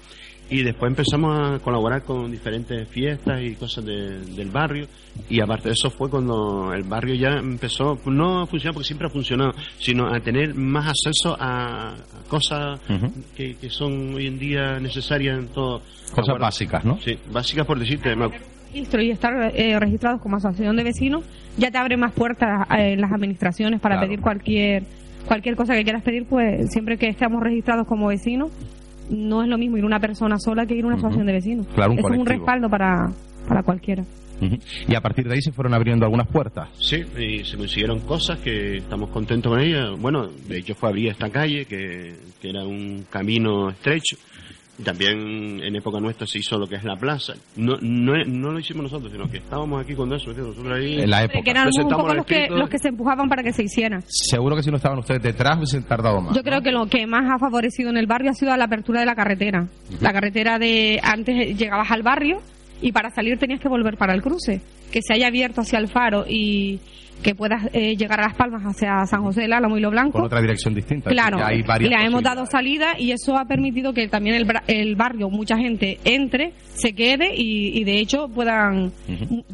y 0.51 0.63
después 0.63 0.91
empezamos 0.91 1.39
a 1.39 1.59
colaborar 1.59 2.03
con 2.05 2.31
diferentes 2.31 2.87
fiestas 2.89 3.43
y 3.43 3.55
cosas 3.55 3.85
de- 3.85 4.21
del 4.21 4.51
barrio, 4.51 4.87
y 5.29 5.41
aparte 5.41 5.69
de 5.69 5.73
eso 5.75 5.91
fue 5.91 6.09
cuando 6.11 6.73
el 6.75 6.85
barrio 6.85 7.15
ya 7.15 7.39
empezó, 7.39 7.99
no 8.07 8.41
a 8.43 8.47
funcionar 8.47 8.75
porque 8.75 8.87
siempre 8.87 9.07
ha 9.09 9.11
funcionado, 9.11 9.53
sino 9.79 10.07
a 10.13 10.19
tener 10.21 10.55
más 10.55 10.87
acceso 10.89 11.37
a, 11.39 11.91
a 11.93 11.95
cosas 12.29 12.81
que, 13.37 13.57
que 13.57 13.69
son 13.71 14.15
hoy 14.15 14.27
en 14.27 14.39
día 14.39 14.79
necesarias 14.81 15.39
en 15.39 15.49
todo. 15.49 15.81
Cosas 16.11 16.29
Ahora, 16.31 16.45
básicas, 16.47 16.85
¿no? 16.85 16.99
Sí, 17.01 17.19
básicas 17.31 17.67
por 17.67 17.79
decirte. 17.79 18.15
y 18.75 19.11
estar 19.11 19.53
eh, 19.55 19.79
registrados 19.79 20.21
como 20.21 20.37
asociación 20.37 20.77
de 20.77 20.83
vecinos 20.85 21.23
ya 21.57 21.71
te 21.71 21.79
abre 21.79 21.97
más 21.97 22.13
puertas 22.13 22.67
eh, 22.77 22.93
en 22.95 23.01
las 23.01 23.13
administraciones 23.13 23.81
para 23.81 23.97
Claro. 23.97 24.09
pedir 24.09 24.21
cualquier 24.21 24.83
cualquier 25.27 25.57
cosa 25.57 25.75
que 25.75 25.85
quieras 25.85 26.03
pedir 26.03 26.27
pues 26.27 26.71
siempre 26.71 26.99
que 26.99 27.09
estemos 27.09 27.43
registrados 27.43 27.87
como 27.87 28.09
vecinos 28.09 28.51
no 29.11 29.43
es 29.43 29.49
lo 29.49 29.57
mismo 29.59 29.77
ir 29.79 29.85
una 29.85 30.01
persona 30.01 30.39
sola 30.39 30.67
que 30.67 30.75
ir 30.75 30.85
a 30.85 30.89
una 30.89 30.97
asociación 30.97 31.27
de 31.27 31.33
vecinos 31.33 31.67
Claro, 31.75 31.93
un 31.93 31.99
es 31.99 32.05
un 32.05 32.27
respaldo 32.27 32.69
para 32.69 33.11
para 33.49 33.63
cualquiera. 33.63 34.05
Y 34.89 34.95
a 34.95 35.01
partir 35.01 35.27
de 35.29 35.35
ahí 35.35 35.41
se 35.43 35.53
fueron 35.53 35.75
abriendo 35.75 36.05
algunas 36.05 36.27
puertas. 36.27 36.69
Sí, 36.79 37.03
y 37.19 37.45
se 37.45 37.57
consiguieron 37.57 38.01
cosas 38.01 38.39
que 38.41 38.79
estamos 38.79 39.09
contentos 39.11 39.53
con 39.53 39.61
ellas. 39.61 39.91
Bueno, 39.99 40.27
de 40.49 40.59
hecho 40.59 40.75
fue 40.75 40.89
abrir 40.89 41.11
esta 41.11 41.31
calle, 41.31 41.65
que, 41.67 42.15
que 42.43 42.51
era 42.51 42.65
un 42.65 43.05
camino 43.11 43.71
estrecho. 43.71 44.17
También 44.83 45.63
en 45.63 45.77
época 45.77 46.01
nuestra 46.01 46.27
se 46.27 46.39
hizo 46.39 46.59
lo 46.59 46.67
que 46.67 46.77
es 46.77 46.85
la 46.85 46.97
plaza. 46.97 47.35
No, 47.57 47.77
no, 47.81 48.13
no 48.25 48.53
lo 48.53 48.59
hicimos 48.59 48.85
nosotros, 48.85 49.13
sino 49.13 49.31
que 49.31 49.37
estábamos 49.39 49.83
aquí 49.83 49.95
con 49.95 50.13
eso. 50.13 50.33
Nosotros 50.33 50.67
ahí... 50.73 51.01
En 51.01 51.11
la 51.11 51.29
que 51.29 51.39
época. 51.39 51.51
eran 51.51 51.69
un 51.69 51.89
poco 51.89 52.15
los 52.15 52.27
que 52.27 52.49
los 52.49 52.69
que 52.69 52.79
se 52.79 52.89
empujaban 52.89 53.29
para 53.29 53.43
que 53.43 53.53
se 53.53 53.63
hiciera 53.63 54.01
Seguro 54.07 54.57
que 54.57 54.63
si 54.63 54.71
no 54.71 54.77
estaban 54.77 54.99
ustedes 54.99 55.23
detrás 55.23 55.57
hubiesen 55.57 55.85
tardado 55.85 56.21
más. 56.21 56.35
Yo 56.35 56.43
creo 56.43 56.61
que 56.61 56.73
lo 56.73 56.87
que 56.87 57.07
más 57.07 57.25
ha 57.31 57.39
favorecido 57.39 57.91
en 57.91 57.97
el 57.97 58.07
barrio 58.07 58.31
ha 58.31 58.35
sido 58.35 58.57
la 58.57 58.65
apertura 58.65 59.01
de 59.01 59.07
la 59.07 59.15
carretera. 59.15 59.69
La 60.01 60.13
carretera 60.13 60.59
de 60.59 61.01
antes 61.03 61.57
llegabas 61.57 61.91
al 61.91 62.03
barrio 62.03 62.41
y 62.81 62.93
para 62.93 63.11
salir 63.11 63.39
tenías 63.39 63.61
que 63.61 63.69
volver 63.69 63.97
para 63.97 64.15
el 64.15 64.23
cruce. 64.23 64.61
Que 64.93 65.01
se 65.03 65.15
haya 65.15 65.29
abierto 65.29 65.61
hacia 65.61 65.79
el 65.79 65.89
faro 65.89 66.25
y 66.29 66.81
que 67.25 67.35
puedas 67.35 67.69
eh, 67.73 67.97
llegar 67.97 68.21
a 68.21 68.25
Las 68.25 68.37
Palmas 68.37 68.63
hacia 68.63 69.07
San 69.07 69.23
José 69.23 69.41
del 69.41 69.55
Álamo 69.55 69.79
y 69.79 69.81
Lo 69.81 69.91
Blanco. 69.91 70.13
Con 70.13 70.27
otra 70.27 70.43
dirección 70.43 70.75
distinta. 70.75 71.11
Claro, 71.11 71.39
Ya 71.39 71.49
hay 71.49 71.63
varias 71.63 71.91
le 71.91 72.07
hemos 72.07 72.23
dado 72.23 72.45
salida 72.47 72.95
y 72.99 73.13
eso 73.13 73.37
ha 73.37 73.47
permitido 73.47 73.95
que 73.95 74.07
también 74.09 74.37
el, 74.37 74.47
el 74.69 74.95
barrio, 74.95 75.31
mucha 75.31 75.57
gente 75.57 75.99
entre, 76.05 76.53
se 76.75 76.93
quede 76.93 77.35
y, 77.35 77.81
y 77.81 77.85
de 77.85 77.99
hecho 77.99 78.29
puedan 78.29 78.93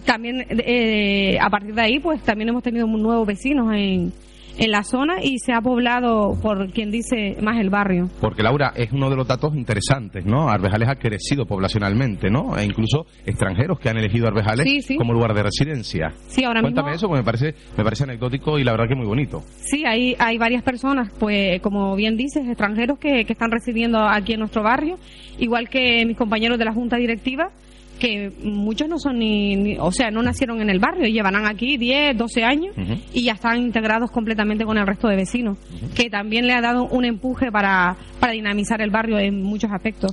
también 0.05 0.45
eh, 0.51 1.39
a 1.41 1.49
partir 1.49 1.75
de 1.75 1.83
ahí 1.83 2.01
pues 2.01 2.21
también 2.23 2.49
hemos 2.49 2.63
tenido 2.63 2.87
nuevos 2.87 3.27
vecinos 3.27 3.73
en, 3.73 4.13
en 4.59 4.71
la 4.71 4.83
zona 4.83 5.23
y 5.23 5.39
se 5.39 5.53
ha 5.53 5.61
poblado 5.61 6.37
por 6.43 6.71
quien 6.71 6.91
dice 6.91 7.37
más 7.41 7.59
el 7.59 7.71
barrio. 7.71 8.09
Porque 8.21 8.43
Laura 8.43 8.73
es 8.77 8.93
uno 8.93 9.09
de 9.11 9.17
los 9.17 9.27
datos 9.27 9.55
interesantes, 9.55 10.25
¿no? 10.27 10.49
Arbejales 10.51 10.89
ha 10.89 10.97
crecido 10.97 11.47
poblacionalmente, 11.47 12.31
¿no? 12.31 12.57
E 12.59 12.65
incluso 12.65 13.07
extranjeros 13.25 13.79
que 13.81 13.89
han 13.89 13.97
elegido 13.99 14.27
Arbejales 14.29 14.67
Sí, 14.67 14.83
sí. 14.83 14.97
como 14.97 15.13
lugar 15.13 15.35
de 15.35 15.43
residencia. 15.45 16.13
Sí, 16.29 16.45
ahora 16.45 16.61
Cuéntame 16.61 16.91
mismo 16.91 16.97
eso, 16.97 17.09
porque 17.09 17.21
me 17.21 17.25
parece, 17.25 17.55
me 17.77 17.85
parece 17.85 18.05
anecdótico 18.05 18.59
y 18.59 18.65
la 18.65 18.73
verdad 18.73 18.89
que 18.89 18.95
muy 18.97 19.07
bonito. 19.07 19.43
sí 19.57 19.85
hay 19.87 20.15
hay 20.19 20.39
varias 20.39 20.63
personas 20.63 21.11
pues 21.19 21.61
como 21.63 21.95
bien 21.97 22.17
dices 22.17 22.47
extranjeros 22.47 22.99
que, 22.99 23.25
que 23.25 23.33
están 23.33 23.51
residiendo 23.51 23.99
aquí 24.01 24.33
en 24.35 24.41
nuestro 24.41 24.63
barrio, 24.63 24.99
igual 25.39 25.69
que 25.69 26.05
mis 26.07 26.17
compañeros 26.17 26.59
de 26.59 26.65
la 26.65 26.73
junta 26.73 26.97
directiva 26.97 27.51
que 28.01 28.33
muchos 28.43 28.89
no 28.89 28.99
son 28.99 29.19
ni, 29.21 29.55
ni- 29.55 29.79
o 29.79 29.93
sea, 29.93 30.11
no 30.11 30.23
nacieron 30.23 30.61
en 30.61 30.71
el 30.71 30.81
barrio, 30.81 31.07
llevarán 31.07 31.47
aquí 31.47 31.77
10, 31.77 32.17
12 32.17 32.43
años 32.43 32.75
y 33.13 33.23
ya 33.25 33.33
están 33.35 33.59
integrados 33.59 34.11
completamente 34.11 34.65
con 34.65 34.77
el 34.79 34.87
resto 34.87 35.07
de 35.07 35.15
vecinos, 35.17 35.59
que 35.95 36.11
también 36.11 36.47
le 36.49 36.55
ha 36.55 36.61
dado 36.61 36.87
un 36.89 37.05
empuje 37.05 37.53
para, 37.53 37.97
para 38.19 38.33
dinamizar 38.33 38.81
el 38.81 38.91
barrio 38.91 39.19
en 39.19 39.43
muchos 39.43 39.71
aspectos. 39.71 40.13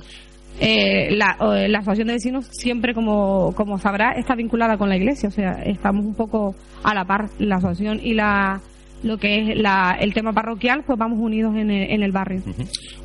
Eh, 0.60 1.10
la, 1.16 1.36
la 1.68 1.78
asociación 1.78 2.08
de 2.08 2.14
vecinos 2.14 2.46
siempre, 2.50 2.92
como, 2.92 3.52
como 3.54 3.78
sabrá, 3.78 4.12
está 4.12 4.34
vinculada 4.34 4.76
con 4.76 4.88
la 4.88 4.96
iglesia, 4.96 5.28
o 5.28 5.32
sea, 5.32 5.62
estamos 5.64 6.04
un 6.04 6.14
poco 6.14 6.54
a 6.82 6.94
la 6.94 7.04
par, 7.04 7.28
la 7.38 7.56
asociación 7.56 8.00
y 8.02 8.14
la 8.14 8.60
lo 9.02 9.16
que 9.18 9.52
es 9.52 9.58
la, 9.58 9.96
el 10.00 10.12
tema 10.12 10.32
parroquial, 10.32 10.82
pues 10.86 10.98
vamos 10.98 11.18
unidos 11.20 11.54
en 11.54 11.70
el, 11.70 11.90
en 11.90 12.02
el 12.02 12.12
barrio. 12.12 12.42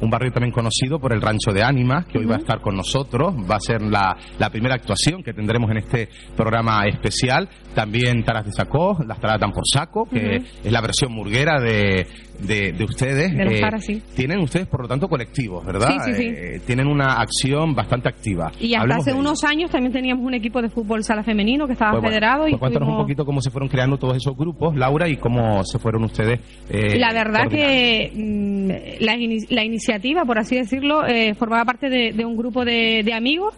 Un 0.02 0.10
barrio 0.10 0.32
también 0.32 0.52
conocido 0.52 1.00
por 1.00 1.14
el 1.14 1.22
Rancho 1.22 1.52
de 1.52 1.64
Ánimas, 1.64 2.06
que 2.06 2.18
hoy 2.18 2.26
va 2.26 2.36
a 2.36 2.40
estar 2.40 2.62
con 2.62 2.76
nosotros. 2.76 3.34
Va 3.50 3.56
a 3.56 3.60
ser 3.60 3.82
la, 3.82 4.16
la 4.40 4.50
primera 4.50 4.76
actuación 4.76 5.24
que 5.24 5.34
tendremos 5.34 5.70
en 5.72 5.78
este 5.78 6.10
programa 6.36 6.86
especial. 6.88 7.50
También 7.76 8.24
Taras 8.24 8.46
de 8.46 8.52
Sacó, 8.52 8.98
las 9.06 9.20
Taras 9.20 9.40
dan 9.40 9.52
por 9.52 9.64
saco, 9.72 10.06
que 10.06 10.38
es 10.64 10.72
la 10.72 10.82
versión 10.82 11.12
murguera 11.12 11.60
de, 11.60 12.08
de, 12.40 12.72
de 12.74 12.84
ustedes. 12.84 13.36
De 13.36 13.80
sí. 13.80 14.02
Tienen 14.16 14.40
ustedes, 14.40 14.68
por 14.68 14.82
lo 14.82 14.88
tanto, 14.88 15.08
colectivos, 15.08 15.66
¿verdad? 15.66 16.04
Sí, 16.06 16.13
sí. 16.16 16.24
Eh, 16.28 16.62
tienen 16.66 16.88
una 16.88 17.13
acción 17.22 17.74
bastante 17.75 18.10
activa. 18.10 18.52
Y 18.60 18.74
hasta 18.74 18.82
Hablemos 18.82 19.08
hace 19.08 19.13
unos 19.18 19.44
años 19.44 19.70
también 19.72 19.94
teníamos 19.94 20.25
un 20.25 20.34
equipo 20.34 20.62
de 20.62 20.70
fútbol 20.70 21.04
sala 21.04 21.24
femenino 21.24 21.66
que 21.68 21.74
estaba 21.74 21.92
Pues 21.92 22.02
bueno, 22.02 22.13
federado 22.16 22.48
y 22.48 22.52
pues 22.52 22.60
cuéntanos 22.60 22.90
un 22.90 22.98
poquito 22.98 23.25
cómo 23.25 23.42
se 23.42 23.50
fueron 23.52 23.70
creando 23.70 23.98
todos 23.98 24.18
esos 24.18 24.36
grupos, 24.36 24.75
Laura, 24.75 25.08
y 25.08 25.18
cómo 25.18 25.63
se 25.63 25.80
fueron 25.80 26.04
ustedes. 26.04 26.40
eh, 26.70 26.98
La 27.00 27.13
verdad 27.13 27.48
que 27.50 28.12
mm, 28.13 29.04
la, 29.04 29.16
ini- 29.16 29.48
la 29.50 29.63
iniciativa, 29.63 30.25
por 30.25 30.40
así 30.40 30.56
decirlo, 30.56 31.06
eh, 31.06 31.34
formaba 31.36 31.66
parte 31.66 31.90
de, 31.90 32.13
de 32.13 32.25
un 32.25 32.36
grupo 32.36 32.66
de, 32.66 33.04
de 33.04 33.13
amigos 33.13 33.54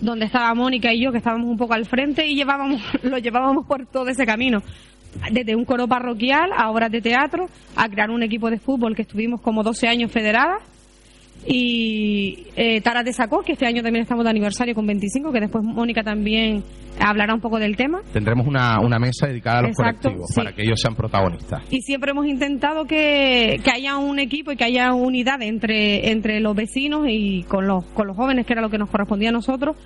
donde 0.00 0.26
estaba 0.26 0.54
Mónica 0.54 0.92
y 0.94 1.02
yo, 1.02 1.10
que 1.10 1.18
estábamos 1.18 1.48
un 1.48 1.56
poco 1.58 1.74
al 1.74 1.84
frente 1.84 2.24
y 2.26 2.36
llevábamos, 2.36 2.80
lo 3.02 3.18
llevábamos 3.18 3.66
por 3.66 3.84
todo 3.86 4.08
ese 4.08 4.24
camino. 4.24 4.62
Desde 5.32 5.56
un 5.56 5.64
coro 5.64 5.88
parroquial 5.88 6.50
a 6.56 6.70
obras 6.70 6.90
de 6.90 7.00
teatro, 7.00 7.48
a 7.76 7.88
crear 7.88 8.10
un 8.10 8.22
equipo 8.22 8.50
de 8.50 8.58
fútbol 8.58 8.94
que 8.94 9.02
estuvimos 9.02 9.40
como 9.40 9.62
12 9.62 9.88
años 9.88 10.12
federadas. 10.12 10.62
Y 11.46 12.46
eh, 12.56 12.80
Tara 12.80 13.02
de 13.02 13.12
Sacó, 13.12 13.42
que 13.42 13.52
este 13.52 13.64
año 13.66 13.82
también 13.82 14.02
estamos 14.02 14.24
de 14.24 14.30
aniversario 14.30 14.74
con 14.74 14.86
25, 14.86 15.32
que 15.32 15.40
después 15.40 15.64
Mónica 15.64 16.02
también 16.02 16.64
hablará 17.00 17.32
un 17.34 17.40
poco 17.40 17.58
del 17.58 17.76
tema. 17.76 18.00
Tendremos 18.12 18.46
una, 18.46 18.80
una 18.80 18.98
mesa 18.98 19.28
dedicada 19.28 19.60
a 19.60 19.62
los 19.62 19.70
Exacto, 19.70 20.02
colectivos 20.08 20.28
sí. 20.30 20.34
para 20.40 20.52
que 20.52 20.62
ellos 20.62 20.80
sean 20.80 20.94
protagonistas. 20.94 21.62
y 21.70 21.80
siempre 21.82 22.10
hemos 22.10 22.26
intentado 22.26 22.84
que, 22.84 23.60
que 23.62 23.70
haya 23.70 23.96
un 23.98 24.18
equipo 24.18 24.52
y 24.52 24.56
que 24.56 24.64
haya 24.64 24.92
unidad 24.92 25.40
entre, 25.42 26.10
entre 26.10 26.40
los 26.40 26.56
vecinos 26.56 27.06
y 27.08 27.44
con 27.44 27.66
los, 27.66 27.84
con 27.86 28.06
los 28.08 28.16
jóvenes, 28.16 28.44
que 28.44 28.52
era 28.52 28.62
lo 28.62 28.70
que 28.70 28.78
nos 28.78 28.90
correspondía 28.90 29.28
a 29.28 29.32
nosotros, 29.32 29.76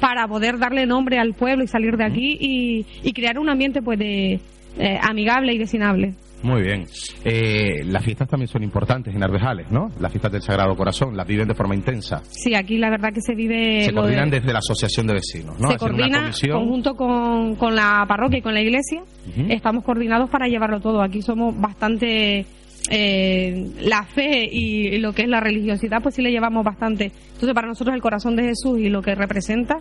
para 0.00 0.28
poder 0.28 0.58
darle 0.58 0.86
nombre 0.86 1.18
al 1.18 1.34
pueblo 1.34 1.64
y 1.64 1.68
salir 1.68 1.96
de 1.96 2.04
aquí 2.04 2.36
y, 2.38 2.86
y 3.02 3.12
crear 3.12 3.38
un 3.38 3.48
ambiente 3.48 3.82
pues 3.82 3.98
de 3.98 4.40
eh, 4.78 4.98
amigable 5.02 5.52
y 5.54 5.58
vecinable. 5.58 6.14
Muy 6.40 6.62
bien. 6.62 6.84
Eh, 7.24 7.82
las 7.84 8.04
fiestas 8.04 8.28
también 8.28 8.46
son 8.46 8.62
importantes 8.62 9.12
en 9.12 9.20
Arbejales, 9.24 9.66
¿no? 9.72 9.90
Las 9.98 10.12
fiestas 10.12 10.30
del 10.30 10.40
Sagrado 10.42 10.76
Corazón, 10.76 11.16
las 11.16 11.26
viven 11.26 11.48
de 11.48 11.54
forma 11.54 11.74
intensa. 11.74 12.22
Sí, 12.30 12.54
aquí 12.54 12.78
la 12.78 12.90
verdad 12.90 13.12
que 13.12 13.20
se 13.20 13.34
vive... 13.34 13.80
Se 13.82 13.88
de- 13.90 13.92
coordinan 13.94 14.30
desde 14.30 14.52
la 14.52 14.60
Asociación 14.60 15.08
de 15.08 15.14
Vecinos, 15.14 15.58
¿no? 15.58 15.68
se 15.68 15.74
Hacen 15.74 15.88
una 15.88 15.96
coordina 15.98 16.20
comisión. 16.20 16.58
conjunto 16.60 16.94
con, 16.94 17.56
con 17.56 17.74
la 17.74 18.04
parroquia 18.06 18.38
y 18.38 18.42
con 18.42 18.54
la 18.54 18.60
iglesia. 18.62 19.02
Estamos 19.48 19.82
coordinados 19.82 20.30
para 20.30 20.46
llevarlo 20.46 20.78
todo. 20.80 21.02
Aquí 21.02 21.22
somos 21.22 21.58
bastante. 21.60 22.46
eh, 22.90 23.66
la 23.80 24.04
fe 24.04 24.48
y 24.50 24.96
lo 24.98 25.12
que 25.12 25.22
es 25.22 25.28
la 25.28 25.40
religiosidad, 25.40 26.00
pues 26.02 26.14
sí 26.14 26.22
le 26.22 26.30
llevamos 26.30 26.64
bastante. 26.64 27.10
Entonces, 27.32 27.52
para 27.52 27.66
nosotros, 27.66 27.94
el 27.96 28.00
corazón 28.00 28.36
de 28.36 28.44
Jesús 28.44 28.78
y 28.78 28.88
lo 28.88 29.02
que 29.02 29.14
representa, 29.16 29.78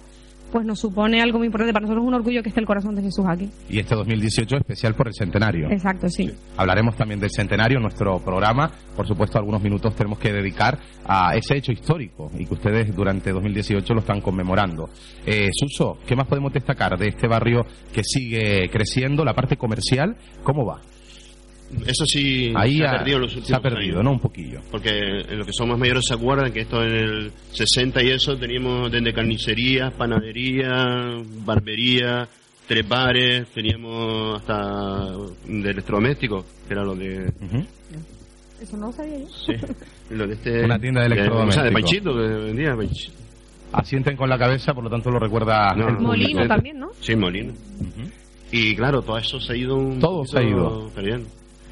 pues 0.51 0.65
nos 0.65 0.79
supone 0.79 1.21
algo 1.21 1.37
muy 1.37 1.47
importante. 1.47 1.73
Para 1.73 1.83
nosotros 1.83 2.03
es 2.03 2.07
un 2.07 2.13
orgullo 2.13 2.43
que 2.43 2.49
esté 2.49 2.61
el 2.61 2.65
corazón 2.65 2.95
de 2.95 3.01
Jesús 3.01 3.25
aquí. 3.27 3.49
Y 3.69 3.79
este 3.79 3.95
2018 3.95 4.57
especial 4.57 4.95
por 4.95 5.07
el 5.07 5.13
centenario. 5.13 5.69
Exacto, 5.71 6.09
sí. 6.09 6.31
Hablaremos 6.57 6.95
también 6.95 7.19
del 7.19 7.29
centenario 7.31 7.77
en 7.77 7.83
nuestro 7.83 8.19
programa. 8.19 8.71
Por 8.95 9.07
supuesto, 9.07 9.37
algunos 9.37 9.61
minutos 9.61 9.95
tenemos 9.95 10.19
que 10.19 10.31
dedicar 10.31 10.77
a 11.05 11.35
ese 11.35 11.57
hecho 11.57 11.71
histórico 11.71 12.31
y 12.37 12.45
que 12.45 12.53
ustedes 12.53 12.95
durante 12.95 13.31
2018 13.31 13.93
lo 13.93 13.99
están 13.99 14.21
conmemorando. 14.21 14.89
Eh, 15.25 15.49
Suso, 15.53 15.97
¿qué 16.05 16.15
más 16.15 16.27
podemos 16.27 16.53
destacar 16.53 16.97
de 16.97 17.09
este 17.09 17.27
barrio 17.27 17.65
que 17.93 18.01
sigue 18.03 18.69
creciendo? 18.69 19.23
La 19.23 19.33
parte 19.33 19.57
comercial, 19.57 20.15
¿cómo 20.43 20.65
va? 20.65 20.81
Eso 21.85 22.05
sí 22.05 22.53
Ahí 22.55 22.77
se 22.77 22.85
ha 22.85 22.91
ha- 22.91 22.97
perdido 22.99 23.19
los 23.19 23.29
últimos 23.35 23.47
se 23.47 23.55
ha 23.55 23.59
perdido, 23.59 23.95
años. 23.99 24.03
¿no? 24.05 24.11
Un 24.11 24.19
poquillo. 24.19 24.61
Porque 24.71 24.89
en 24.89 25.37
los 25.37 25.45
que 25.47 25.53
son 25.53 25.69
más 25.69 25.77
mayores 25.77 26.05
se 26.07 26.13
acuerdan 26.13 26.51
que 26.53 26.61
esto 26.61 26.81
en 26.83 26.91
el 26.93 27.31
60 27.51 28.01
y 28.03 28.09
eso 28.11 28.37
teníamos 28.37 28.91
desde 28.91 29.13
carnicería, 29.13 29.91
panadería, 29.91 31.21
barbería, 31.45 32.27
tres 32.67 32.87
bares, 32.87 33.47
teníamos 33.53 34.39
hasta 34.41 35.11
de 35.47 35.69
electrodomésticos, 35.71 36.45
que 36.67 36.73
era 36.73 36.83
lo 36.83 36.95
de... 36.95 37.25
Ujú. 37.41 37.65
Eso 38.61 38.75
no 38.77 38.87
lo 38.87 38.91
sabía 38.93 39.19
yo. 39.19 39.27
Sí, 39.27 39.53
lo 40.09 40.25
de 40.27 40.33
este... 40.33 40.63
Una 40.65 40.79
tienda 40.79 41.01
de 41.01 41.07
O 41.07 41.09
sea, 41.51 41.63
de 41.63 41.69
electrodomésticos. 41.69 41.73
Panchito, 41.73 42.13
que 42.13 42.45
vendía 42.45 42.75
Panchito. 42.75 43.13
Asienten 43.73 44.15
con 44.15 44.29
la 44.29 44.37
cabeza, 44.37 44.73
por 44.73 44.83
lo 44.85 44.89
tanto 44.89 45.11
lo 45.11 45.19
recuerda 45.19 45.75
No, 45.75 45.89
el. 45.89 45.97
Molino 45.99 46.47
también, 46.47 46.79
¿no? 46.79 46.87
Sí, 47.01 47.15
Molino. 47.15 47.51
Ujú. 47.51 48.09
Y 48.51 48.75
claro, 48.75 49.01
todo 49.01 49.17
eso 49.17 49.39
se 49.41 49.53
ha 49.53 49.55
ido 49.57 49.75
un 49.75 49.99
Todo 49.99 50.23
se 50.25 50.39
ha 50.39 50.43
ido. 50.43 50.89
perdiendo. 50.95 51.27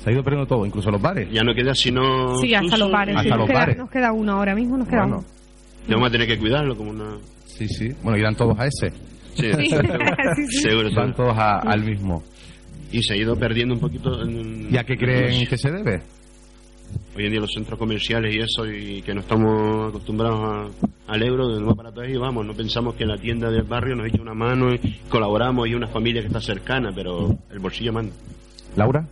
Se 0.05 0.12
ha 0.12 0.13
ido 0.13 0.24
perdiendo 0.24 0.47
todo, 0.47 0.65
incluso 0.65 0.89
los 0.91 1.01
bares. 1.01 1.27
Ya 1.31 1.41
no 1.43 1.53
queda 1.53 1.74
sino... 1.75 2.35
Sí, 2.38 2.53
hasta 2.53 2.77
los 2.77 2.89
bares. 2.91 3.15
Hasta 3.17 3.24
sí, 3.24 3.29
los 3.29 3.38
nos, 3.39 3.47
queda, 3.47 3.59
bares. 3.59 3.77
nos 3.77 3.89
queda 3.89 4.12
uno 4.13 4.31
ahora 4.33 4.53
mismo, 4.55 4.77
nos 4.77 4.88
queda 4.88 5.01
Bueno, 5.01 5.17
uno. 5.17 5.25
Y 5.88 5.91
Vamos 5.93 6.07
a 6.07 6.12
tener 6.12 6.27
que 6.27 6.38
cuidarlo 6.38 6.77
como 6.77 6.91
una... 6.91 7.17
sí, 7.47 7.67
sí. 7.67 7.89
Bueno, 8.03 8.17
irán 8.17 8.35
todos 8.35 8.57
a 8.59 8.67
ese. 8.67 8.91
Sí, 9.33 9.51
Sí. 9.51 9.67
seguro, 9.69 10.00
Sí, 10.35 10.45
sí. 10.47 10.62
seguro, 10.62 10.83
Van 10.83 10.93
seguro. 10.93 11.13
todos 11.15 11.38
a- 11.38 11.59
al 11.59 11.83
mismo. 11.83 12.24
Y 12.91 13.01
se 13.03 13.13
ha 13.15 13.17
ido 13.17 13.35
perdiendo 13.35 13.74
un 13.74 13.79
poquito... 13.81 14.21
En, 14.21 14.71
¿Y 14.71 14.77
a 14.77 14.83
qué 14.83 14.95
creen 14.95 15.45
que 15.47 15.57
se 15.57 15.71
debe? 15.71 16.01
Hoy 17.17 17.25
en 17.25 17.31
día 17.31 17.41
los 17.41 17.51
centros 17.51 17.77
comerciales 17.79 18.33
y 18.35 18.39
eso, 18.39 18.65
y 18.65 19.01
que 19.01 19.13
no 19.13 19.21
estamos 19.21 19.89
acostumbrados 19.89 20.69
a- 21.07 21.12
al 21.13 21.24
euro, 21.24 21.47
de 21.50 21.59
más 21.62 21.75
barato 21.75 22.03
es 22.03 22.13
y 22.13 22.17
vamos, 22.17 22.45
no 22.45 22.53
pensamos 22.53 22.93
que 22.95 23.05
la 23.05 23.17
tienda 23.17 23.50
del 23.50 23.63
barrio 23.63 23.95
nos 23.95 24.05
echa 24.07 24.21
una 24.21 24.35
mano 24.35 24.71
y 24.71 25.00
colaboramos 25.09 25.67
y 25.67 25.74
una 25.74 25.88
familia 25.88 26.21
que 26.21 26.27
está 26.27 26.39
cercana, 26.39 26.91
pero 26.95 27.35
el 27.51 27.57
bolsillo 27.59 27.91
manda. 27.91 28.13
Laura, 28.75 29.07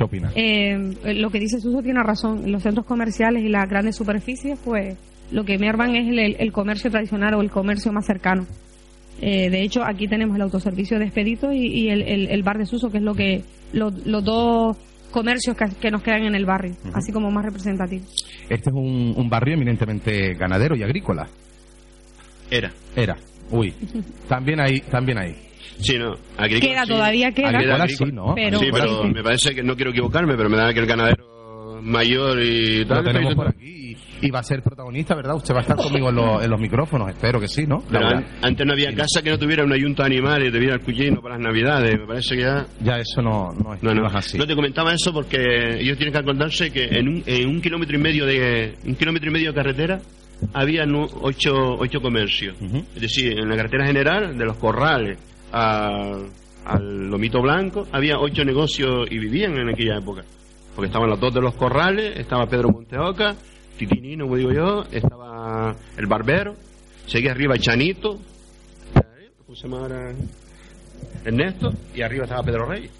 ¿qué 0.00 0.04
opinas? 0.04 0.32
Eh, 0.34 0.94
lo 1.16 1.30
que 1.30 1.38
dice 1.38 1.60
Suso 1.60 1.82
tiene 1.82 2.02
razón. 2.02 2.50
Los 2.50 2.62
centros 2.62 2.86
comerciales 2.86 3.42
y 3.44 3.48
las 3.48 3.68
grandes 3.68 3.96
superficies, 3.96 4.58
pues 4.64 4.96
lo 5.30 5.44
que 5.44 5.58
merman 5.58 5.94
es 5.94 6.08
el, 6.08 6.18
el- 6.18 6.52
comercio 6.52 6.90
tradicional 6.90 7.34
o 7.34 7.40
el 7.42 7.50
comercio 7.50 7.92
más 7.92 8.06
cercano. 8.06 8.46
Eh, 9.20 9.50
de 9.50 9.62
hecho, 9.62 9.84
aquí 9.84 10.08
tenemos 10.08 10.34
el 10.36 10.42
autoservicio 10.42 10.98
de 10.98 11.04
Expedito 11.04 11.52
y, 11.52 11.66
y 11.66 11.88
el, 11.90 12.02
el- 12.02 12.28
el 12.30 12.42
bar 12.42 12.56
de 12.58 12.66
Suso, 12.66 12.90
que 12.90 12.98
es 12.98 13.04
lo 13.04 13.14
que 13.14 13.42
lo- 13.72 13.90
los 14.06 14.24
dos 14.24 14.76
comercios 15.10 15.56
que, 15.56 15.66
que 15.80 15.90
nos 15.90 16.02
quedan 16.02 16.22
en 16.24 16.34
el 16.34 16.46
barrio, 16.46 16.74
así 16.94 17.12
como 17.12 17.30
más 17.30 17.44
representativos. 17.44 18.08
Este 18.48 18.70
es 18.70 18.74
un, 18.74 19.12
un 19.16 19.28
barrio 19.28 19.54
eminentemente 19.54 20.34
ganadero 20.34 20.74
y 20.76 20.82
agrícola. 20.82 21.28
Era. 22.50 22.72
Era. 22.96 23.16
Uy. 23.50 23.72
También 24.28 24.60
hay, 24.60 24.80
también 24.90 25.18
hay. 25.18 25.34
Sí, 25.82 25.98
no. 25.98 26.16
agrícola 26.36 26.72
Queda, 26.72 26.82
sí. 26.84 26.88
todavía 26.90 27.32
queda. 27.32 27.48
Agrícola 27.48 27.82
agrícola. 27.84 28.10
sí, 28.10 28.14
¿no? 28.16 28.34
Pero- 28.34 28.58
sí, 28.58 28.66
pero 28.72 29.04
me 29.04 29.22
parece 29.22 29.54
que 29.54 29.62
no 29.62 29.74
quiero 29.76 29.90
equivocarme, 29.90 30.34
pero 30.36 30.48
me 30.48 30.56
da 30.56 30.72
que 30.72 30.80
el 30.80 30.86
ganadero 30.86 31.26
mayor 31.82 32.38
y 32.42 32.84
Lo 32.84 32.88
tal. 32.96 33.04
tenemos 33.04 33.34
por 33.34 33.48
aquí 33.48 33.96
y, 34.20 34.26
y 34.26 34.30
va 34.30 34.40
a 34.40 34.42
ser 34.42 34.62
protagonista, 34.62 35.14
¿verdad? 35.14 35.34
Usted 35.36 35.54
va 35.54 35.58
a 35.58 35.62
estar 35.62 35.76
conmigo 35.78 36.10
en, 36.10 36.16
los- 36.16 36.44
en 36.44 36.50
los 36.50 36.60
micrófonos, 36.60 37.08
espero 37.08 37.40
que 37.40 37.48
sí, 37.48 37.66
¿no? 37.66 37.82
Pero 37.88 38.00
Laura? 38.00 38.18
an- 38.18 38.26
antes 38.42 38.66
no 38.66 38.72
había 38.74 38.94
casa 38.94 39.22
que 39.22 39.30
no 39.30 39.38
tuviera 39.38 39.64
una 39.64 39.78
yunta 39.78 40.02
de 40.02 40.08
animales 40.08 40.48
y 40.50 40.52
tuviera 40.52 40.74
el 40.74 40.80
cuyino 40.82 41.22
para 41.22 41.36
las 41.36 41.44
navidades. 41.44 41.98
Me 41.98 42.06
parece 42.06 42.36
que 42.36 42.42
ya 42.42 42.66
Ya 42.82 42.98
eso 42.98 43.22
no, 43.22 43.52
no, 43.54 43.72
es, 43.74 43.82
No, 43.82 43.94
no, 43.94 44.06
así. 44.08 44.36
no 44.36 44.46
te 44.46 44.54
comentaba 44.54 44.92
eso 44.92 45.10
porque 45.12 45.78
ellos 45.80 45.96
tienen 45.96 46.12
que 46.12 46.18
acordarse 46.18 46.70
que 46.70 46.84
en 46.84 47.08
un, 47.08 47.22
en 47.24 47.48
un 47.48 47.62
kilómetro 47.62 47.96
y 47.96 48.00
medio 48.00 48.26
de 48.26 48.74
un 48.84 48.94
kilómetro 48.96 49.30
y 49.30 49.32
medio 49.32 49.48
de 49.52 49.54
carretera 49.54 50.00
había 50.52 50.84
ocho, 51.22 51.76
ocho 51.78 52.00
comercios. 52.02 52.56
Es 52.94 53.00
decir, 53.00 53.38
en 53.38 53.48
la 53.48 53.56
carretera 53.56 53.86
general, 53.86 54.36
de 54.36 54.44
los 54.44 54.56
corrales 54.58 55.18
a- 55.52 56.18
al 56.66 57.08
lomito 57.10 57.40
blanco, 57.40 57.86
había 57.92 58.18
ocho 58.18 58.44
negocios 58.44 59.08
y 59.10 59.18
vivían 59.18 59.56
en 59.56 59.68
aquella 59.70 59.98
época. 59.98 60.22
Porque 60.74 60.86
estaban 60.86 61.08
los 61.10 61.18
dos 61.18 61.32
de 61.34 61.40
los 61.40 61.54
corrales, 61.54 62.18
estaba 62.18 62.46
Pedro 62.46 62.70
Monteoca, 62.70 63.34
Titinino, 63.78 64.24
como 64.24 64.36
digo 64.36 64.52
yo, 64.52 64.84
estaba 64.92 65.74
el 65.96 66.06
barbero, 66.06 66.54
seguía 67.06 67.32
arriba 67.32 67.56
Chanito, 67.58 68.18
¿cómo 69.46 69.56
se 69.56 69.62
llama 69.68 69.78
ahora? 69.82 70.12
Ernesto, 71.24 71.72
y 71.94 72.02
arriba 72.02 72.24
estaba 72.24 72.42
Pedro 72.42 72.66
Reyes. 72.66 72.90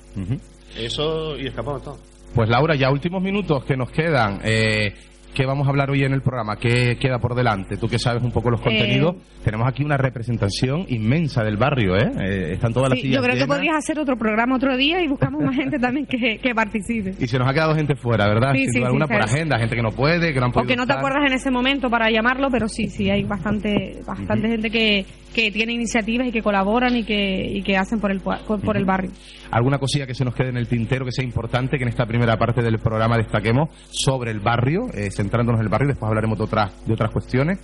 Eso 0.77 1.37
y 1.39 1.47
escapaba 1.47 1.79
todo. 1.81 1.99
Pues 2.35 2.49
Laura, 2.49 2.75
ya 2.77 2.91
últimos 2.91 3.23
minutos 3.23 3.65
que 3.65 3.77
nos 3.77 3.91
quedan. 3.91 4.41
Eh, 4.45 4.95
¿Qué 5.35 5.47
vamos 5.47 5.67
a 5.67 5.71
hablar 5.71 5.91
hoy 5.91 6.03
en 6.03 6.13
el 6.13 6.23
programa? 6.23 6.57
¿Qué 6.57 6.97
queda 7.01 7.19
por 7.21 7.35
delante? 7.37 7.77
Tú 7.77 7.89
que 7.89 7.99
sabes 8.01 8.23
un 8.23 8.33
poco 8.33 8.51
los 8.51 8.61
contenidos. 8.61 9.15
Tenemos 9.45 9.67
aquí 9.69 9.85
una 9.85 9.97
representación 9.97 10.85
inmensa 10.89 11.45
del 11.45 11.57
barrio, 11.57 11.97
¿eh? 11.97 12.11
Eh, 12.21 12.53
están 12.55 12.73
todas 12.75 12.91
las 12.91 12.99
Sí, 12.99 13.07
sillas 13.07 13.17
yo 13.19 13.23
creo 13.23 13.35
que 13.35 13.41
llenas. 13.43 13.57
podrías 13.57 13.77
hacer 13.77 13.99
otro 14.01 14.17
programa 14.17 14.57
otro 14.57 14.77
día 14.77 15.01
y 15.03 15.07
buscamos 15.09 15.41
más 15.43 15.55
gente 15.55 15.79
también 15.79 16.07
que, 16.07 16.39
que 16.39 16.55
participe. 16.55 17.15
Y 17.19 17.29
se 17.29 17.39
nos 17.39 17.49
ha 17.49 17.55
quedado 17.55 17.75
gente 17.77 17.95
fuera, 17.95 18.27
¿verdad? 18.27 18.53
Sí, 18.53 18.65
Sin 18.65 18.73
sí, 18.73 18.79
duda 18.81 18.81
sí, 18.81 18.87
alguna 18.87 19.07
por 19.07 19.23
agenda, 19.23 19.59
gente 19.59 19.77
que 19.77 19.83
no 19.83 19.93
puede, 19.93 20.33
que 20.33 20.41
no 20.41 20.47
han 20.47 20.51
O 20.51 20.55
podido 20.55 20.69
que 20.69 20.77
no 20.77 20.87
te 20.87 20.93
estar. 20.93 20.99
acuerdas 20.99 21.31
en 21.31 21.33
ese 21.37 21.51
momento 21.53 21.89
para 21.89 22.11
llamarlo, 22.11 22.49
pero 22.51 22.69
sí, 22.69 22.89
sí, 22.89 23.09
hay 23.09 23.23
bastante 23.23 24.01
bastante 24.05 24.49
gente 24.49 24.69
que, 24.69 25.07
que 25.35 25.51
tiene 25.51 25.73
iniciativas 25.73 26.27
y 26.27 26.33
que 26.33 26.43
colaboran 26.43 26.97
y 26.97 27.05
que, 27.05 27.47
y 27.55 27.63
que 27.63 27.77
hacen 27.77 28.01
por 28.01 28.11
el, 28.11 28.21
por, 28.21 28.61
por 28.61 28.77
el 28.77 28.85
barrio. 28.85 29.11
¿Alguna 29.51 29.79
cosilla 29.79 30.07
que 30.07 30.15
se 30.15 30.25
nos 30.25 30.35
quede 30.35 30.49
en 30.49 30.57
el 30.57 30.69
tintero 30.69 31.05
que 31.05 31.13
sea 31.13 31.25
importante 31.25 31.77
que 31.77 31.85
en 31.85 31.89
esta 31.89 32.07
primera 32.07 32.37
parte 32.37 32.63
del 32.63 32.79
programa 32.79 33.17
destaquemos 33.17 33.69
sobre 33.91 34.31
el 34.31 34.41
barrio, 34.41 34.87
eh, 34.95 35.11
centrándonos 35.11 35.61
en 35.61 35.67
el 35.67 35.71
barrio, 35.71 35.89
después 35.89 36.09
hablaremos 36.09 36.39
de 36.39 36.45
otras, 36.45 36.87
de 36.87 36.93
otras 36.93 37.11
cuestiones? 37.11 37.59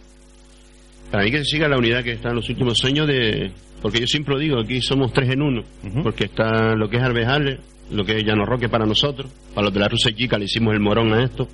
Para 1.11 1.25
mí 1.25 1.31
que 1.31 1.39
se 1.39 1.45
siga 1.45 1.69
la 1.69 1.79
unidad 1.79 2.03
que 2.03 2.13
está 2.13 2.31
en 2.31 2.37
los 2.37 2.49
últimos 2.49 2.85
años 2.85 3.07
de... 3.07 3.53
Porque 3.81 4.01
yo 4.01 4.07
siempre 4.07 4.35
lo 4.35 4.41
digo, 4.41 4.59
aquí 4.59 4.81
somos 4.81 5.13
tres 5.13 5.31
en 5.31 5.43
uno. 5.43 5.63
Porque 6.03 6.25
está 6.25 6.75
lo 6.75 6.89
que 6.89 6.97
es 6.97 7.03
Arbejales, 7.03 7.61
lo 7.91 8.05
que 8.05 8.17
es 8.17 8.25
Llano 8.25 8.45
Roque 8.45 8.69
para 8.69 8.87
nosotros. 8.87 9.31
Para 9.55 9.67
los 9.67 9.75
de 9.75 9.81
la 9.81 9.89
Rusia 9.89 10.13
Chica 10.13 10.39
le 10.39 10.47
hicimos 10.47 10.75
el 10.75 10.81
morón 10.81 11.13
a 11.13 11.23
esto. 11.23 11.47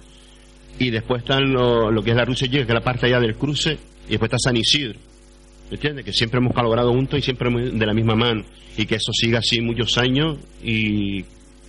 Y 0.79 0.91
después 0.91 1.23
está 1.23 1.39
lo, 1.41 1.91
lo 1.91 2.03
que 2.03 2.11
es 2.11 2.17
la 2.17 2.25
Rusia 2.25 2.49
Chica, 2.49 2.65
que 2.65 2.73
es 2.73 2.75
la 2.75 2.81
parte 2.81 3.07
allá 3.07 3.21
del 3.21 3.35
cruce. 3.35 3.77
Y 4.07 4.13
después 4.13 4.33
está 4.33 4.39
San 4.39 4.57
Isidro. 4.57 4.99
¿Me 5.73 5.77
entiendes? 5.77 6.05
Que 6.05 6.13
siempre 6.13 6.37
hemos 6.39 6.53
colaborado 6.53 6.93
juntos 6.93 7.19
y 7.19 7.23
siempre 7.23 7.49
de 7.51 7.87
la 7.87 7.95
misma 7.95 8.15
mano. 8.15 8.43
Y 8.77 8.85
que 8.85 8.97
eso 8.97 9.11
siga 9.15 9.39
así 9.39 9.63
muchos 9.63 9.97
años 9.97 10.37
y 10.63 11.23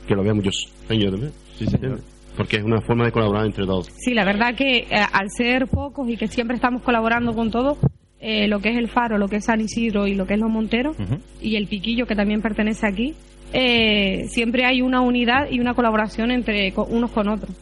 que 0.06 0.14
lo 0.14 0.24
vea 0.24 0.34
muchos 0.34 0.68
años 0.90 1.10
también. 1.12 1.32
Sí, 1.58 1.66
señor. 1.68 2.02
Porque 2.36 2.58
es 2.58 2.64
una 2.64 2.82
forma 2.82 3.06
de 3.06 3.14
colaborar 3.14 3.46
entre 3.46 3.66
todos. 3.66 3.88
Sí, 3.96 4.14
la 4.14 4.26
verdad 4.26 4.56
que 4.56 4.80
eh, 4.80 4.88
al 5.10 5.30
ser 5.30 5.68
pocos 5.68 6.10
y 6.10 6.18
que 6.18 6.28
siempre 6.28 6.58
estamos 6.58 6.82
colaborando 6.82 7.34
con 7.34 7.50
todos, 7.50 7.78
eh, 8.20 8.50
lo 8.50 8.60
que 8.60 8.72
es 8.72 8.78
el 8.78 8.90
Faro, 8.90 9.18
lo 9.18 9.30
que 9.30 9.38
es 9.38 9.46
San 9.46 9.62
Isidro 9.62 10.06
y 10.06 10.16
lo 10.16 10.28
que 10.28 10.34
es 10.34 10.40
Los 10.42 10.50
Monteros 10.52 10.98
y 11.42 11.56
el 11.56 11.68
Piquillo 11.68 12.06
que 12.06 12.16
también 12.18 12.42
pertenece 12.42 12.86
aquí, 12.86 13.14
eh, 13.54 14.26
siempre 14.28 14.66
hay 14.66 14.82
una 14.82 15.00
unidad 15.00 15.50
y 15.50 15.62
una 15.62 15.76
colaboración 15.76 16.30
entre 16.32 16.74
co- 16.74 16.84
unos 16.90 17.12
con 17.12 17.30
otros. 17.30 17.56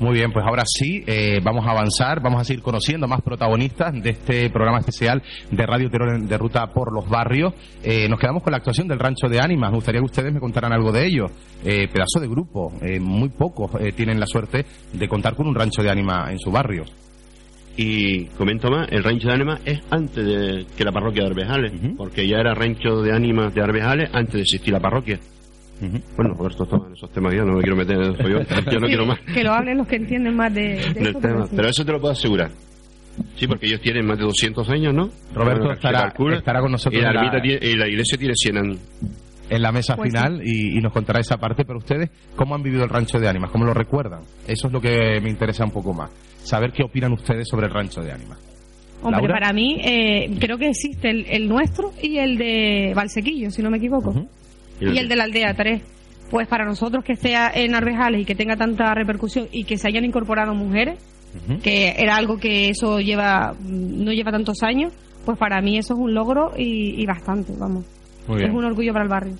Muy 0.00 0.14
bien, 0.14 0.30
pues 0.32 0.46
ahora 0.46 0.62
sí, 0.64 1.02
eh, 1.08 1.40
vamos 1.42 1.66
a 1.66 1.72
avanzar, 1.72 2.22
vamos 2.22 2.40
a 2.40 2.44
seguir 2.44 2.62
conociendo 2.62 3.08
más 3.08 3.20
protagonistas 3.20 3.92
de 4.00 4.10
este 4.10 4.48
programa 4.48 4.78
especial 4.78 5.20
de 5.50 5.66
Radio 5.66 5.90
Terror 5.90 6.20
de 6.20 6.38
Ruta 6.38 6.68
por 6.68 6.92
los 6.92 7.08
Barrios. 7.08 7.52
Eh, 7.82 8.08
nos 8.08 8.20
quedamos 8.20 8.44
con 8.44 8.52
la 8.52 8.58
actuación 8.58 8.86
del 8.86 9.00
Rancho 9.00 9.28
de 9.28 9.40
Ánimas. 9.40 9.72
Me 9.72 9.76
gustaría 9.76 10.00
que 10.00 10.04
ustedes 10.04 10.32
me 10.32 10.38
contaran 10.38 10.72
algo 10.72 10.92
de 10.92 11.04
ello. 11.04 11.26
Eh, 11.64 11.88
pedazo 11.88 12.20
de 12.20 12.28
grupo, 12.28 12.72
eh, 12.80 13.00
muy 13.00 13.28
pocos 13.30 13.72
eh, 13.80 13.90
tienen 13.90 14.20
la 14.20 14.26
suerte 14.26 14.64
de 14.92 15.08
contar 15.08 15.34
con 15.34 15.48
un 15.48 15.54
Rancho 15.56 15.82
de 15.82 15.90
Ánimas 15.90 16.30
en 16.30 16.38
su 16.38 16.52
barrio. 16.52 16.84
Y 17.76 18.26
comento 18.36 18.70
más, 18.70 18.88
el 18.90 19.04
rancho 19.04 19.28
de 19.28 19.34
ánimas 19.34 19.60
es 19.64 19.80
antes 19.88 20.26
de 20.26 20.66
que 20.76 20.84
la 20.84 20.90
parroquia 20.90 21.22
de 21.22 21.28
Arbejales, 21.28 21.72
porque 21.96 22.26
ya 22.26 22.38
era 22.38 22.52
rancho 22.52 23.02
de 23.02 23.12
ánimas 23.12 23.54
de 23.54 23.62
Arbejales 23.62 24.10
antes 24.12 24.34
de 24.34 24.40
existir 24.40 24.72
la 24.72 24.80
parroquia. 24.80 25.20
Bueno, 26.16 26.34
Roberto 26.34 26.64
estaba 26.64 26.86
en 26.88 26.92
esos 26.92 27.10
temas 27.12 27.32
ya, 27.34 27.44
no 27.44 27.54
me 27.56 27.60
quiero 27.62 27.76
meter 27.76 27.96
en 27.96 28.14
eso 28.14 28.22
yo, 28.28 28.40
yo 28.40 28.80
no 28.80 28.86
Sí, 28.86 28.86
quiero 28.86 29.06
más 29.06 29.20
Que 29.20 29.44
lo 29.44 29.52
hablen 29.52 29.78
los 29.78 29.86
que 29.86 29.96
entienden 29.96 30.34
más 30.36 30.52
de, 30.52 30.60
de 30.62 30.94
del 30.94 31.06
esto, 31.08 31.20
tema, 31.20 31.34
pero 31.34 31.46
sí. 31.46 31.52
pero 31.56 31.68
eso 31.68 31.84
te 31.84 31.92
lo 31.92 32.00
puedo 32.00 32.12
asegurar. 32.12 32.50
Sí, 33.36 33.46
porque 33.46 33.66
ellos 33.66 33.80
tienen 33.80 34.06
más 34.06 34.16
de 34.18 34.24
200 34.24 34.68
años, 34.70 34.94
¿no? 34.94 35.08
Roberto 35.34 35.60
Bueno, 35.60 35.72
estará- 35.74 36.00
calcula, 36.02 36.36
estará 36.38 36.60
con 36.60 36.72
nosotros 36.72 37.00
Y 37.00 37.04
la, 37.04 37.12
la- 37.12 37.40
tiene- 37.42 37.58
y 37.66 37.74
la 37.76 37.88
iglesia 37.88 38.16
tiene 38.18 38.34
100 38.36 38.56
años. 38.58 38.78
en 39.50 39.62
la 39.62 39.72
mesa 39.72 39.96
Pues 39.96 40.10
final 40.12 40.40
y, 40.44 40.76
y 40.78 40.80
nos 40.80 40.92
contará 40.92 41.20
esa 41.20 41.36
parte, 41.38 41.64
pero 41.64 41.78
ustedes, 41.78 42.10
¿cómo 42.36 42.54
han 42.54 42.62
vivido 42.62 42.84
el 42.84 42.90
Rancho 42.90 43.18
de 43.18 43.28
Ánimas? 43.28 43.50
¿Cómo 43.50 43.64
lo 43.64 43.72
recuerdan? 43.74 44.20
Eso 44.46 44.66
es 44.68 44.72
lo 44.72 44.80
que 44.80 45.20
me 45.22 45.30
interesa 45.30 45.64
un 45.64 45.70
poco 45.72 45.92
más. 45.94 46.10
Saber 46.42 46.70
qué 46.72 46.82
opinan 46.84 47.12
ustedes 47.12 47.48
sobre 47.48 47.66
el 47.66 47.72
Rancho 47.72 48.00
de 48.02 48.12
Ánimas. 48.12 48.38
Hombre, 49.02 49.20
Laura. 49.22 49.34
para 49.34 49.52
mí, 49.52 49.80
eh, 49.84 50.36
creo 50.40 50.58
que 50.58 50.68
existe 50.70 51.08
el, 51.10 51.24
el 51.26 51.48
nuestro 51.48 51.92
y 52.02 52.18
el 52.18 52.36
de 52.36 52.92
Valsequillo, 52.96 53.48
si 53.50 53.62
no 53.62 53.70
me 53.70 53.76
equivoco. 53.78 54.10
Ujú. 54.10 54.28
Y 54.80 54.98
el 54.98 55.08
de 55.08 55.16
la 55.16 55.24
aldea 55.24 55.54
3. 55.54 55.82
Pues 56.30 56.46
para 56.46 56.64
nosotros 56.64 57.04
que 57.04 57.16
sea 57.16 57.50
en 57.54 57.74
Arbejales 57.74 58.20
y 58.20 58.24
que 58.24 58.34
tenga 58.34 58.56
tanta 58.56 58.92
repercusión 58.94 59.48
y 59.50 59.64
que 59.64 59.78
se 59.78 59.88
hayan 59.88 60.04
incorporado 60.04 60.54
mujeres, 60.54 60.98
que 61.62 61.94
era 61.96 62.16
algo 62.16 62.38
que 62.38 62.68
eso 62.68 63.00
lleva 63.00 63.54
mm, 63.58 64.04
no 64.04 64.12
lleva 64.12 64.30
tantos 64.30 64.62
años, 64.62 64.92
pues 65.24 65.38
para 65.38 65.60
mí 65.60 65.78
eso 65.78 65.94
es 65.94 66.00
un 66.00 66.14
logro 66.14 66.52
y, 66.56 67.00
y 67.00 67.06
bastante, 67.06 67.52
vamos. 67.58 67.84
Muy 68.26 68.42
Es 68.42 68.50
un 68.50 68.64
orgullo 68.64 68.92
para 68.92 69.04
el 69.04 69.10
barrio. 69.10 69.34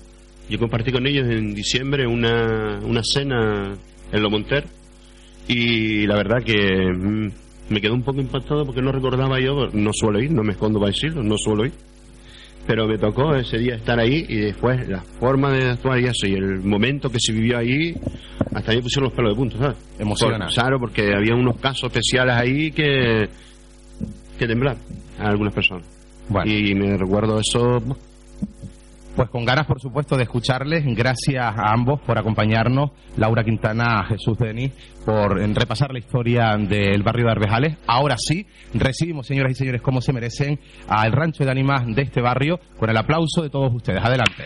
Yo 0.49 0.57
compartí 0.57 0.91
con 0.91 1.05
ellos 1.05 1.27
en 1.29 1.53
diciembre 1.53 2.07
una, 2.07 2.79
una 2.83 3.01
cena 3.03 3.75
en 4.11 4.23
Lo 4.23 4.31
Monter 4.31 4.65
y 5.47 6.07
la 6.07 6.15
verdad 6.15 6.43
que 6.43 6.55
mm, 6.91 7.29
me 7.69 7.81
quedó 7.81 7.93
un 7.93 8.03
poco 8.03 8.19
impactado 8.19 8.65
porque 8.65 8.81
no 8.81 8.91
recordaba 8.91 9.39
yo, 9.39 9.67
no 9.73 9.91
suelo 9.93 10.19
ir, 10.19 10.31
no 10.31 10.43
me 10.43 10.53
escondo 10.53 10.79
para 10.79 10.91
decirlo, 10.91 11.23
no 11.23 11.37
suelo 11.37 11.65
ir. 11.65 11.73
Pero 12.69 12.87
me 12.87 12.99
tocó 12.99 13.33
ese 13.33 13.57
día 13.57 13.73
estar 13.73 13.99
ahí 13.99 14.27
y 14.29 14.35
después 14.41 14.87
la 14.87 15.01
forma 15.01 15.51
de 15.51 15.71
actuar 15.71 15.99
y 15.99 16.03
eso 16.05 16.27
y 16.27 16.33
el 16.35 16.59
momento 16.61 17.09
que 17.09 17.17
se 17.19 17.33
vivió 17.33 17.57
ahí, 17.57 17.95
hasta 18.53 18.71
ahí 18.71 18.79
pusieron 18.79 19.05
los 19.05 19.13
pelos 19.13 19.31
de 19.31 19.35
punta, 19.37 19.57
¿sabes? 19.57 19.77
Emociona. 19.97 20.45
Por- 20.45 20.53
claro, 20.53 20.79
porque 20.79 21.11
había 21.15 21.33
unos 21.33 21.57
casos 21.57 21.85
especiales 21.91 22.35
ahí 22.35 22.71
que, 22.71 23.27
que 24.37 24.47
temblar 24.47 24.77
a 25.17 25.29
algunas 25.29 25.51
personas. 25.51 25.83
Bueno. 26.27 26.51
Y 26.51 26.75
me 26.75 26.95
recuerdo 26.95 27.39
eso, 27.39 27.81
Pues 29.15 29.29
con 29.29 29.43
ganas, 29.43 29.65
por 29.65 29.81
supuesto, 29.81 30.15
de 30.15 30.23
escucharles. 30.23 30.83
Gracias 30.95 31.43
a 31.43 31.73
ambos 31.73 31.99
por 32.01 32.17
acompañarnos. 32.17 32.91
Laura 33.17 33.43
Quintana, 33.43 34.05
Jesús 34.07 34.37
Denis, 34.37 34.71
por 35.05 35.37
repasar 35.37 35.91
la 35.91 35.99
historia 35.99 36.55
del 36.57 37.03
barrio 37.03 37.25
de 37.25 37.31
Arbejales. 37.31 37.77
Ahora 37.87 38.15
sí, 38.17 38.45
recibimos, 38.73 39.27
señoras 39.27 39.51
y 39.51 39.55
señores, 39.55 39.81
como 39.81 40.01
se 40.01 40.13
merecen, 40.13 40.59
al 40.87 41.11
rancho 41.11 41.43
de 41.43 41.51
ánimas 41.51 41.85
de 41.85 42.01
este 42.01 42.21
barrio, 42.21 42.59
con 42.77 42.89
el 42.89 42.97
aplauso 42.97 43.41
de 43.41 43.49
todos 43.49 43.73
ustedes. 43.73 43.99
Adelante. 44.01 44.45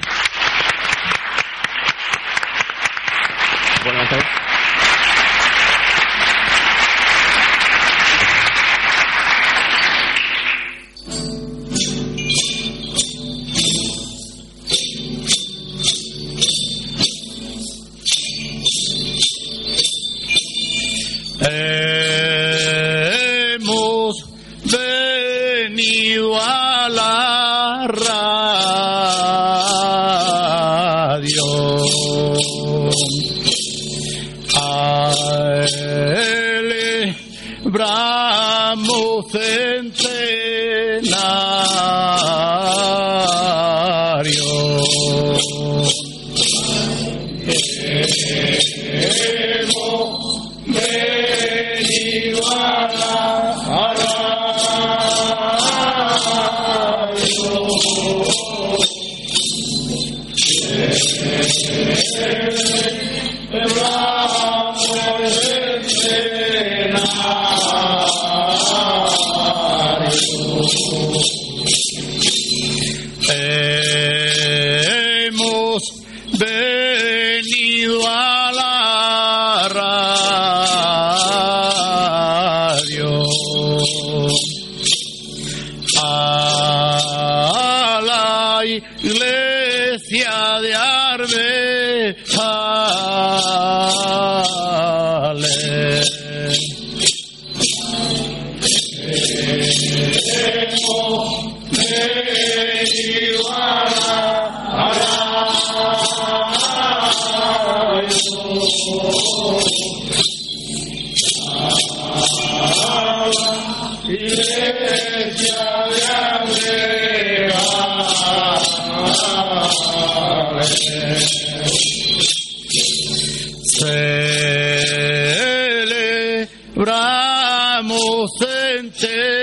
Celebramos 127.73 128.29
centenario. 128.38 129.33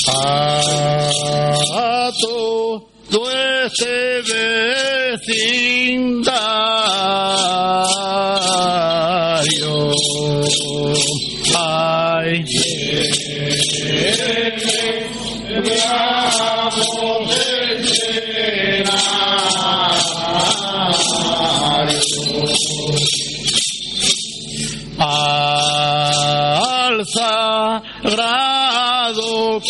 a 0.08 2.12
todo 2.20 3.30
este 3.68 4.24
vecindario. 4.24 5.61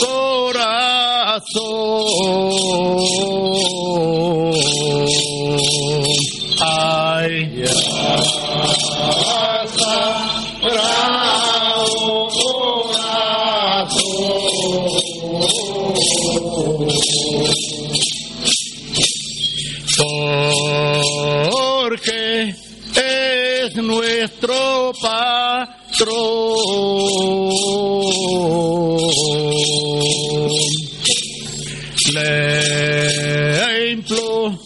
corazón. 0.02 1.62
Ay, 6.60 7.64
sagrado 9.78 10.72
corazón. 12.40 13.12
Porque 21.60 22.56
es 22.96 23.76
nuestro 23.76 24.92
patrón. 25.02 26.32
Le 32.14 33.92
imploramos 33.92 34.58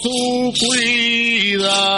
su 0.00 0.52
cuidado. 0.58 1.90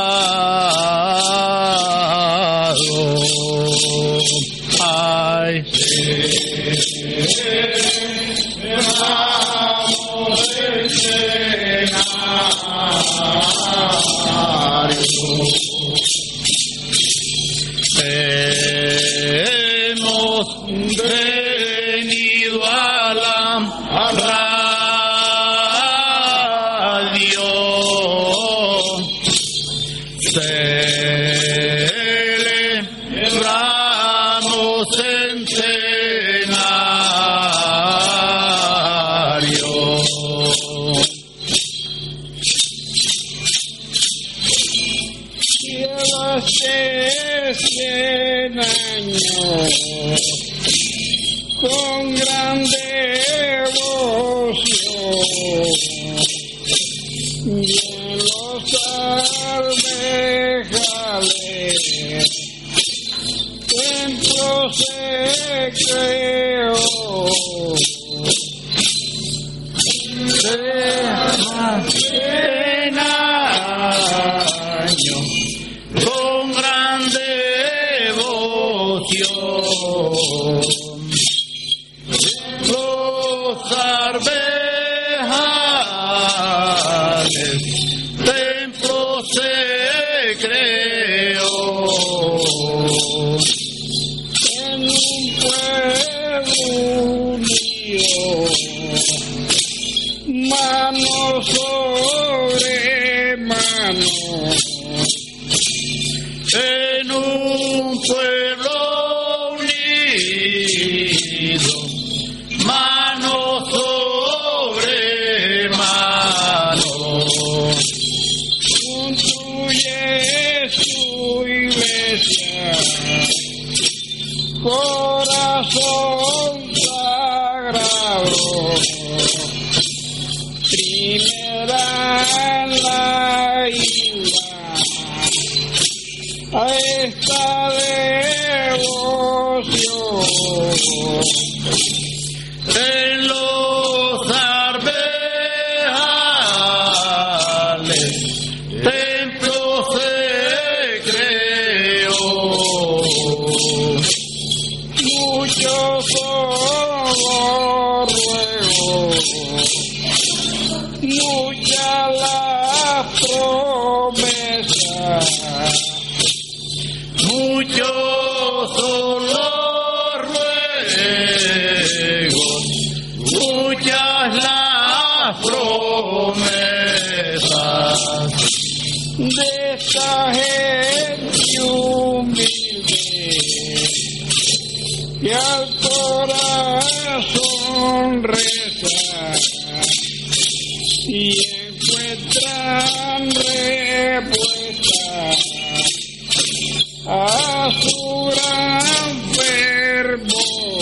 Y 57.45 58.02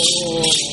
哦。 0.01 0.70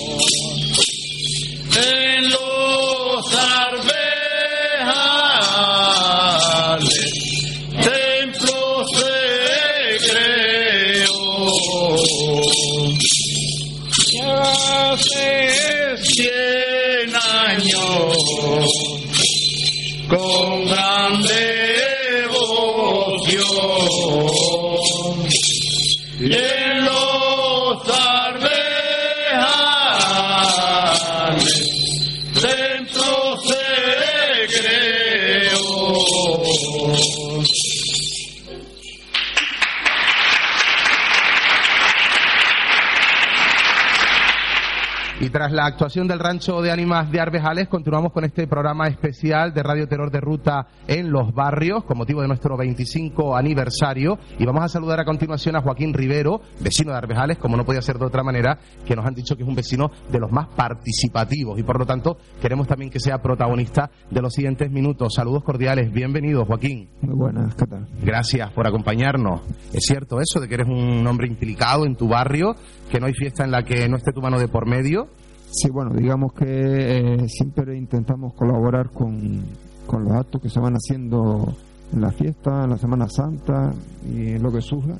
Tras 45.47 45.55
la 45.55 45.65
actuación 45.65 46.09
del 46.09 46.19
Rancho 46.19 46.61
de 46.61 46.71
Ánimas 46.71 47.09
de 47.09 47.21
Arbejales, 47.21 47.69
continuamos 47.69 48.11
con 48.11 48.25
este 48.25 48.47
programa 48.47 48.87
especial 48.87 49.53
de 49.53 49.63
Radio 49.63 49.87
Terror 49.87 50.11
de 50.11 50.19
Ruta 50.19 50.67
en 50.87 51.09
los 51.09 51.33
barrios, 51.33 51.85
con 51.85 51.97
motivo 51.97 52.21
de 52.21 52.27
nuestro 52.27 52.57
25 52.57 53.33
aniversario. 53.33 54.19
Y 54.39 54.45
vamos 54.45 54.65
a 54.65 54.67
saludar 54.67 54.99
a 54.99 55.05
continuación 55.05 55.55
a 55.55 55.61
Joaquín 55.61 55.93
Rivero, 55.93 56.41
vecino 56.59 56.91
de 56.91 56.97
Arbejales, 56.97 57.37
como 57.37 57.55
no 57.55 57.63
podía 57.63 57.81
ser 57.81 57.97
de 57.97 58.05
otra 58.05 58.23
manera, 58.23 58.59
que 58.85 58.93
nos 58.93 59.05
han 59.05 59.13
dicho 59.13 59.37
que 59.37 59.43
es 59.43 59.47
un 59.47 59.55
vecino 59.55 59.89
de 60.11 60.19
los 60.19 60.31
más 60.33 60.47
participativos. 60.49 61.57
Y 61.57 61.63
por 61.63 61.79
lo 61.79 61.85
tanto, 61.85 62.17
queremos 62.41 62.67
también 62.67 62.91
que 62.91 62.99
sea 62.99 63.21
protagonista 63.21 63.89
de 64.11 64.21
los 64.21 64.33
siguientes 64.33 64.69
minutos. 64.69 65.13
Saludos 65.15 65.45
cordiales, 65.45 65.93
bienvenido, 65.93 66.43
Joaquín. 66.43 66.89
Muy 67.01 67.15
buenas, 67.15 67.55
¿qué 67.55 67.67
tal? 67.67 67.87
Gracias 68.03 68.51
por 68.51 68.67
acompañarnos. 68.67 69.43
¿Es 69.71 69.85
cierto 69.85 70.19
eso 70.19 70.41
de 70.41 70.49
que 70.49 70.55
eres 70.55 70.67
un 70.67 71.07
hombre 71.07 71.27
implicado 71.27 71.85
en 71.85 71.95
tu 71.95 72.09
barrio, 72.09 72.55
que 72.91 72.99
no 72.99 73.05
hay 73.05 73.13
fiesta 73.13 73.45
en 73.45 73.51
la 73.51 73.63
que 73.63 73.87
no 73.87 73.95
esté 73.95 74.11
tu 74.11 74.21
mano 74.21 74.39
de 74.39 74.49
por 74.49 74.67
medio? 74.67 75.07
Sí, 75.49 75.69
bueno, 75.71 75.91
digamos 75.95 76.33
que 76.33 76.45
eh, 76.45 77.27
siempre 77.29 77.75
intentamos 77.77 78.33
colaborar 78.33 78.89
con, 78.91 79.41
con 79.85 80.03
los 80.03 80.13
actos 80.13 80.41
que 80.41 80.49
se 80.49 80.59
van 80.59 80.73
haciendo 80.75 81.55
en 81.93 82.01
la 82.01 82.11
fiesta, 82.11 82.65
en 82.65 82.71
la 82.71 82.77
Semana 82.77 83.07
Santa 83.09 83.73
y 84.05 84.31
en 84.33 84.43
lo 84.43 84.51
que 84.51 84.61
surja. 84.61 84.95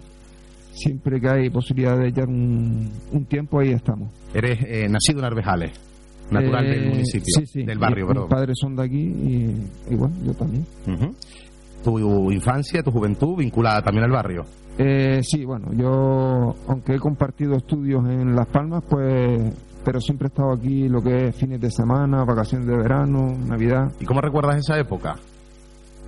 Siempre 0.71 1.19
que 1.19 1.29
hay 1.29 1.49
posibilidad 1.49 1.97
de 1.97 2.07
echar 2.09 2.27
un, 2.27 2.89
un 3.11 3.25
tiempo, 3.25 3.59
ahí 3.59 3.71
estamos. 3.71 4.09
Eres 4.33 4.59
eh, 4.65 4.87
nacido 4.87 5.19
en 5.19 5.25
Arbejales, 5.25 5.71
natural 6.31 6.65
Eh, 6.65 6.69
del 6.69 6.89
municipio, 6.89 7.25
sí, 7.39 7.45
sí. 7.45 7.63
del 7.63 7.79
barrio, 7.79 8.05
Y 8.05 8.07
perdón. 8.07 8.23
Mis 8.23 8.31
padres 8.31 8.55
son 8.59 8.75
de 8.75 8.83
aquí 8.83 8.99
y, 9.01 9.55
y 9.91 9.95
bueno, 9.95 10.15
yo 10.23 10.33
también. 10.33 10.65
Tu 11.83 12.31
infancia, 12.31 12.81
tu 12.83 12.91
juventud 12.91 13.37
vinculada 13.37 13.81
también 13.81 14.05
al 14.05 14.11
barrio. 14.11 14.43
Eh, 14.77 15.21
sí, 15.23 15.43
bueno, 15.45 15.71
yo, 15.73 16.55
aunque 16.67 16.95
he 16.95 16.99
compartido 16.99 17.55
estudios 17.55 18.07
en 18.07 18.35
Las 18.35 18.47
Palmas, 18.47 18.83
pues, 18.87 19.41
pero 19.87 20.01
siempre 20.01 20.25
he 20.25 20.27
estado 20.27 20.51
aquí 20.51 20.89
lo 20.89 21.01
que 21.01 21.29
es 21.29 21.35
fines 21.37 21.61
de 21.61 21.71
semana, 21.71 22.25
vacaciones 22.25 22.67
de 22.67 22.75
verano, 22.75 23.33
Navidad. 23.47 23.89
¿Y 24.01 24.03
cómo 24.03 24.19
recuerdas 24.19 24.57
esa 24.57 24.77
época? 24.77 25.15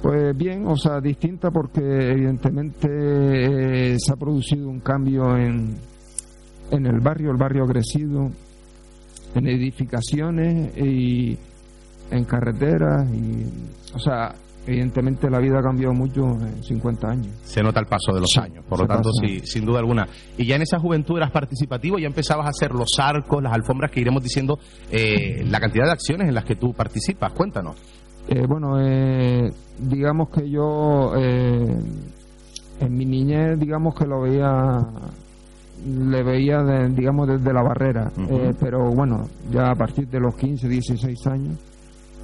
Pues 0.01 0.35
bien, 0.35 0.67
o 0.67 0.75
sea, 0.75 0.99
distinta 0.99 1.49
porque 1.49 1.79
evidentemente 1.79 2.89
eh, 2.89 3.95
se 3.97 4.11
ha 4.11 4.17
producido 4.17 4.67
un 4.67 4.81
cambio 4.81 5.37
en, 5.37 5.77
en 6.71 6.85
el 6.87 6.99
barrio, 6.99 7.31
el 7.31 7.37
barrio 7.37 7.63
ha 7.63 7.67
crecido 7.67 8.29
en 9.35 9.47
edificaciones 9.47 10.77
y 10.77 11.37
en 12.11 12.25
carreteras 12.25 13.09
y, 13.13 13.45
o 13.95 13.99
sea, 13.99 14.35
evidentemente 14.69 15.29
la 15.29 15.39
vida 15.39 15.59
ha 15.59 15.61
cambiado 15.63 15.93
mucho 15.93 16.21
en 16.25 16.63
50 16.63 17.07
años. 17.09 17.27
Se 17.43 17.61
nota 17.61 17.79
el 17.79 17.85
paso 17.87 18.13
de 18.13 18.21
los 18.21 18.29
Sí, 18.31 18.39
años, 18.39 18.63
por 18.67 18.79
lo 18.79 18.87
tanto, 18.87 19.09
pasa. 19.09 19.27
sí, 19.27 19.39
sin 19.45 19.65
duda 19.65 19.79
alguna. 19.79 20.07
Y 20.37 20.45
ya 20.45 20.55
en 20.55 20.61
esa 20.61 20.79
juventud 20.79 21.17
eras 21.17 21.31
participativo, 21.31 21.97
ya 21.99 22.07
empezabas 22.07 22.45
a 22.45 22.49
hacer 22.49 22.71
los 22.73 22.89
arcos, 22.99 23.41
las 23.43 23.53
alfombras, 23.53 23.91
que 23.91 23.99
iremos 24.01 24.23
diciendo 24.23 24.59
eh, 24.91 25.43
la 25.49 25.59
cantidad 25.59 25.85
de 25.85 25.91
acciones 25.91 26.27
en 26.27 26.35
las 26.35 26.45
que 26.45 26.55
tú 26.55 26.73
participas. 26.73 27.33
Cuéntanos. 27.33 27.75
Eh, 28.27 28.45
bueno, 28.47 28.79
eh, 28.79 29.51
digamos 29.79 30.29
que 30.29 30.49
yo 30.49 31.13
eh, 31.17 31.79
en 32.81 32.93
mi 32.93 33.05
niñez, 33.05 33.59
digamos 33.59 33.95
que 33.95 34.05
lo 34.05 34.21
veía, 34.21 34.79
le 35.85 36.23
veía, 36.23 36.61
de- 36.61 36.89
digamos, 36.89 37.27
desde 37.27 37.51
la 37.53 37.63
barrera. 37.63 38.11
Eh, 38.29 38.53
pero 38.59 38.91
bueno, 38.91 39.27
ya 39.51 39.71
a 39.71 39.75
partir 39.75 40.07
de 40.07 40.19
los 40.19 40.35
15, 40.35 40.67
16 40.67 41.27
años, 41.27 41.57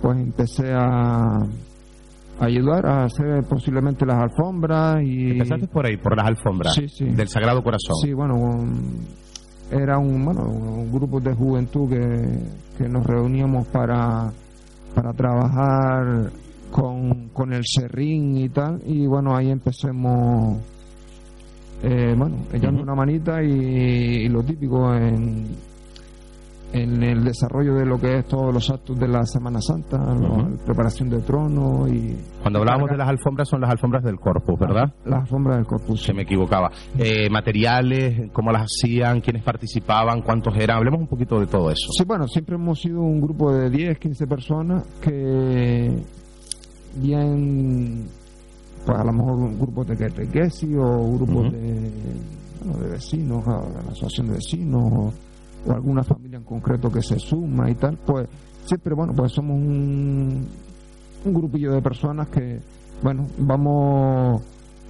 pues 0.01 0.17
empecé 0.19 0.71
a 0.73 1.39
ayudar 2.39 2.85
a 2.85 3.03
hacer 3.05 3.43
posiblemente 3.49 4.05
las 4.05 4.17
alfombras 4.23 5.01
y... 5.03 5.31
Empezaste 5.31 5.67
por 5.67 5.85
ahí, 5.85 5.97
por 5.97 6.17
las 6.17 6.27
alfombras 6.27 6.73
Sí, 6.73 6.87
sí. 6.89 7.05
del 7.05 7.27
Sagrado 7.27 7.63
Corazón. 7.63 7.95
Sí, 8.01 8.13
bueno, 8.13 8.35
era 9.71 9.97
un, 9.97 10.23
bueno, 10.25 10.43
un 10.43 10.91
grupo 10.91 11.19
de 11.19 11.33
juventud 11.33 11.89
que, 11.89 12.39
que 12.77 12.89
nos 12.89 13.05
reuníamos 13.05 13.67
para, 13.67 14.31
para 14.93 15.13
trabajar 15.13 16.29
con, 16.71 17.29
con 17.29 17.53
el 17.53 17.63
serrín 17.65 18.37
y 18.37 18.49
tal, 18.49 18.81
y 18.85 19.07
bueno, 19.07 19.35
ahí 19.35 19.49
empecemos, 19.49 20.57
eh, 21.83 22.13
bueno, 22.17 22.35
echando 22.51 22.83
una 22.83 22.95
manita 22.95 23.41
y, 23.41 24.25
y 24.25 24.27
lo 24.29 24.43
típico 24.43 24.93
en, 24.93 25.47
en 26.73 27.01
el 27.03 27.23
desarrollo 27.23 27.75
de 27.75 27.85
lo 27.85 27.97
que 27.99 28.17
es 28.17 28.27
todos 28.27 28.53
los 28.53 28.69
actos 28.69 28.99
de 28.99 29.07
la 29.07 29.25
Semana 29.25 29.61
Santa, 29.61 29.97
Ujú. 29.97 30.57
preparación 30.65 31.09
de 31.09 31.19
trono 31.19 31.87
y 31.87 32.15
Cuando 32.41 32.59
hablábamos 32.59 32.89
de 32.89 32.97
las 32.97 33.07
alfombras, 33.07 33.47
son 33.47 33.61
las 33.61 33.69
alfombras 33.71 34.03
del 34.03 34.19
corpus, 34.19 34.59
¿verdad? 34.59 34.93
la 35.05 35.17
alfombra 35.19 35.55
del 35.55 35.65
corpus. 35.65 36.01
Se 36.03 36.13
me 36.13 36.23
equivocaba. 36.23 36.69
Eh, 36.97 37.29
materiales, 37.29 38.29
cómo 38.33 38.51
las 38.51 38.63
hacían, 38.63 39.21
quiénes 39.21 39.43
participaban, 39.43 40.21
cuántos 40.21 40.55
eran. 40.57 40.77
Hablemos 40.77 40.99
un 40.99 41.07
poquito 41.07 41.39
de 41.39 41.47
todo 41.47 41.69
eso. 41.71 41.87
Sí, 41.97 42.03
bueno, 42.05 42.27
siempre 42.27 42.55
hemos 42.55 42.79
sido 42.81 42.99
un 43.01 43.21
grupo 43.21 43.53
de 43.53 43.69
10, 43.69 43.97
15 43.97 44.27
personas 44.27 44.83
que 45.01 45.91
bien, 46.95 48.05
pues 48.85 48.97
a 48.97 49.03
lo 49.03 49.11
mejor 49.13 49.57
grupos 49.57 49.87
de 49.87 49.97
catequesis 49.97 50.75
o 50.77 51.13
grupos 51.15 51.47
Ujú. 51.47 51.51
de, 51.51 51.91
bueno, 52.65 52.79
de 52.83 52.89
vecinos, 52.91 53.45
de 53.45 53.51
la 53.51 53.91
asociación 53.91 54.27
de 54.27 54.33
vecinos 54.33 55.13
o, 55.65 55.71
alguna 55.73 56.03
familia 56.03 56.37
en 56.37 56.43
concreto 56.43 56.91
que 56.91 57.01
se 57.01 57.19
suma 57.19 57.69
y 57.69 57.75
tal, 57.75 57.97
pues 58.05 58.27
siempre, 58.65 58.93
bueno, 58.93 59.13
pues 59.15 59.31
somos 59.31 59.57
un, 59.57 60.47
grupillo 61.25 61.73
de 61.73 61.81
personas 61.81 62.27
que, 62.27 62.59
bueno, 63.01 63.25
vamos 63.39 64.41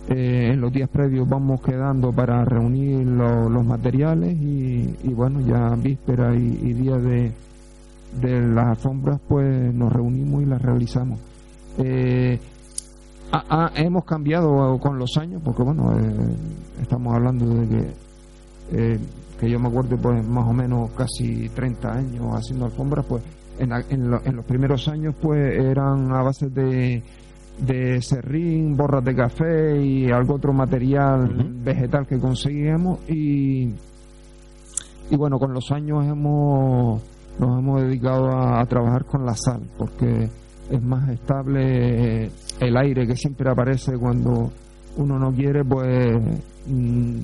eh, 0.09 0.51
en 0.53 0.61
los 0.61 0.71
días 0.71 0.89
previos 0.89 1.27
vamos 1.27 1.61
quedando 1.61 2.11
para 2.11 2.43
reunir 2.45 3.07
lo- 3.07 3.49
los 3.49 3.65
materiales 3.65 4.35
y, 4.35 4.95
y 5.03 5.13
bueno, 5.13 5.39
ya 5.41 5.69
víspera 5.75 6.35
y, 6.35 6.73
día 6.73 6.97
de, 6.97 7.31
de 8.21 8.41
las 8.41 8.67
alfombras 8.67 9.19
pues 9.27 9.73
nos 9.73 9.91
reunimos 9.91 10.43
y 10.43 10.45
las 10.45 10.61
realizamos. 10.61 11.19
Eh, 11.77 12.39
hemos 13.75 14.05
cambiado 14.05 14.77
con 14.79 14.97
los 14.99 15.17
años 15.17 15.41
porque 15.43 15.63
bueno, 15.63 15.97
eh, 15.99 16.35
estamos 16.81 17.13
hablando 17.15 17.45
de 17.47 17.67
que, 17.67 17.93
eh, 18.71 18.99
que 19.39 19.49
yo 19.49 19.59
me 19.59 19.67
acuerdo 19.67 19.97
pues 19.97 20.25
más 20.25 20.47
o 20.47 20.53
menos 20.53 20.91
casi 20.91 21.49
30 21.49 21.93
años 21.93 22.25
haciendo 22.33 22.65
alfombras, 22.65 23.05
pues 23.05 23.23
en, 23.59 23.69
la- 23.69 23.83
en 23.89 24.09
lo- 24.11 24.21
en 24.25 24.35
los 24.35 24.45
primeros 24.45 24.87
años 24.87 25.15
pues 25.21 25.39
eran 25.59 26.11
a 26.11 26.21
base 26.21 26.49
de 26.49 27.03
de 27.57 28.01
serrín, 28.01 28.75
borras 28.75 29.03
de 29.05 29.15
café 29.15 29.81
y 29.81 30.11
algo 30.11 30.33
otro 30.35 30.51
material 30.51 31.53
vegetal 31.63 32.05
que 32.05 32.19
conseguíamos 32.19 32.99
y 33.09 33.69
y 35.09 35.15
bueno 35.15 35.37
con 35.39 35.53
los 35.53 35.71
años 35.71 36.05
hemos 36.05 37.01
nos 37.39 37.59
hemos 37.59 37.81
dedicado 37.81 38.27
a, 38.29 38.59
a 38.59 38.65
trabajar 38.65 39.05
con 39.05 39.25
la 39.25 39.35
sal 39.35 39.61
porque 39.77 40.29
es 40.69 40.81
más 40.83 41.07
estable 41.09 42.25
el 42.59 42.77
aire 42.77 43.05
que 43.07 43.15
siempre 43.15 43.49
aparece 43.49 43.97
cuando 43.97 44.51
uno 44.97 45.17
no 45.19 45.31
quiere 45.31 45.63
pues 45.63 46.17
mm, 46.67 47.19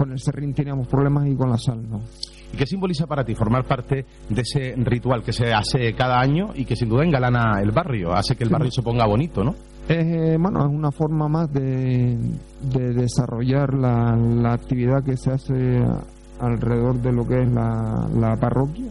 con 0.00 0.12
el 0.12 0.18
serrín 0.18 0.54
teníamos 0.54 0.88
problemas 0.88 1.28
y 1.28 1.34
con 1.36 1.50
la 1.50 1.58
sal 1.58 1.78
no 1.90 2.00
¿Y 2.52 2.56
qué 2.56 2.66
simboliza 2.66 3.06
para 3.06 3.22
ti 3.22 3.34
formar 3.34 3.64
parte 3.64 4.04
de 4.28 4.40
ese 4.40 4.74
ritual 4.78 5.22
que 5.22 5.32
se 5.32 5.52
hace 5.52 5.92
cada 5.94 6.18
año 6.18 6.48
y 6.54 6.64
que 6.64 6.74
sin 6.74 6.88
duda 6.88 7.04
engalana 7.04 7.60
el 7.60 7.70
barrio, 7.70 8.12
hace 8.12 8.34
que 8.34 8.42
el 8.44 8.48
Sí. 8.48 8.52
barrio 8.54 8.70
se 8.72 8.82
ponga 8.82 9.06
bonito, 9.06 9.44
¿no? 9.44 9.54
Eh, 9.88 10.36
bueno, 10.40 10.60
es 10.66 10.72
una 10.72 10.90
forma 10.90 11.28
más 11.28 11.52
de, 11.52 12.16
de 12.72 12.92
desarrollar 12.94 13.74
la, 13.74 14.16
la 14.16 14.52
actividad 14.54 15.04
que 15.04 15.16
se 15.16 15.30
hace 15.30 15.80
alrededor 16.40 17.00
de 17.00 17.12
lo 17.12 17.24
que 17.26 17.42
es 17.42 17.52
la, 17.52 18.08
la 18.18 18.34
parroquia. 18.36 18.86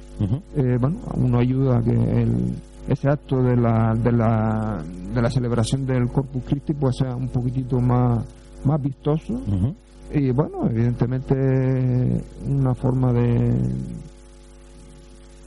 Eh, 0.56 0.78
bueno, 0.80 0.98
uno 1.16 1.40
ayuda 1.40 1.80
a 1.80 1.82
que 1.82 1.92
el, 1.92 2.56
ese 2.88 3.10
acto 3.10 3.42
de 3.44 3.58
la, 3.58 3.94
de, 3.94 4.12
la, 4.14 4.82
de 5.14 5.22
la 5.22 5.30
celebración 5.30 5.86
del 5.86 6.08
Corpus 6.10 6.44
Christi 6.46 6.74
pues 6.74 6.96
sea 6.98 7.14
un 7.16 7.28
poquitito 7.28 7.80
más, 7.82 8.24
más 8.64 8.82
vistoso 8.82 9.34
Ujú. 9.34 9.76
Y 10.14 10.32
bueno, 10.32 10.68
evidentemente 10.70 12.24
una 12.48 12.74
forma 12.76 13.14
de 13.14 13.54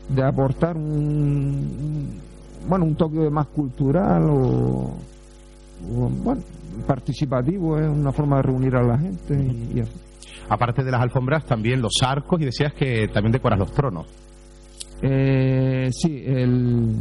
de 0.08 0.22
aportar 0.22 0.76
un, 0.76 2.20
bueno 2.68 2.84
un 2.84 2.94
toque 2.96 3.30
más 3.30 3.46
cultural 3.48 4.28
o, 4.30 4.94
o, 5.90 6.08
bueno 6.22 6.42
participativo 6.86 7.78
es 7.78 7.88
una 7.88 8.12
forma 8.12 8.36
de 8.36 8.42
reunir 8.42 8.74
a 8.76 8.82
la 8.82 8.98
gente 8.98 9.34
y, 9.34 9.78
y 9.78 9.80
así. 9.80 9.92
Aparte 10.48 10.82
de 10.82 10.90
las 10.90 11.00
alfombras, 11.00 11.44
también 11.46 11.80
los 11.80 11.92
arcos 12.04 12.40
y 12.40 12.44
decías 12.46 12.74
que 12.74 13.08
también 13.08 13.32
decoras 13.32 13.58
los 13.58 13.72
tronos. 13.72 14.06
Eh, 15.00 15.88
sí, 15.92 16.22
el, 16.26 16.96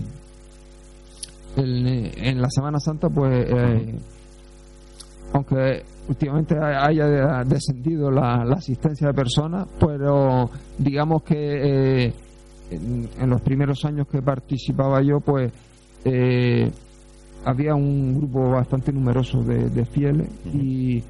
el- 1.57 2.11
en 2.17 2.41
la 2.41 2.49
Semana 2.49 2.79
Santa, 2.79 3.09
pues, 3.09 3.45
eh, 3.49 3.95
aunque 5.33 5.83
últimamente 6.11 6.55
haya 6.59 7.43
descendido 7.43 8.11
la, 8.11 8.43
la 8.45 8.55
asistencia 8.55 9.07
de 9.07 9.13
personas, 9.13 9.67
pero 9.79 10.49
digamos 10.77 11.23
que 11.23 11.35
eh, 11.35 12.13
en, 12.69 13.09
en 13.19 13.29
los 13.29 13.41
primeros 13.41 13.83
años 13.85 14.07
que 14.07 14.21
participaba 14.21 15.01
yo, 15.01 15.19
pues, 15.19 15.51
eh, 16.05 16.69
había 17.45 17.73
un 17.73 18.17
grupo 18.17 18.51
bastante 18.51 18.91
numeroso 18.91 19.41
de, 19.41 19.69
de 19.69 19.85
fieles 19.85 20.29
y, 20.53 21.03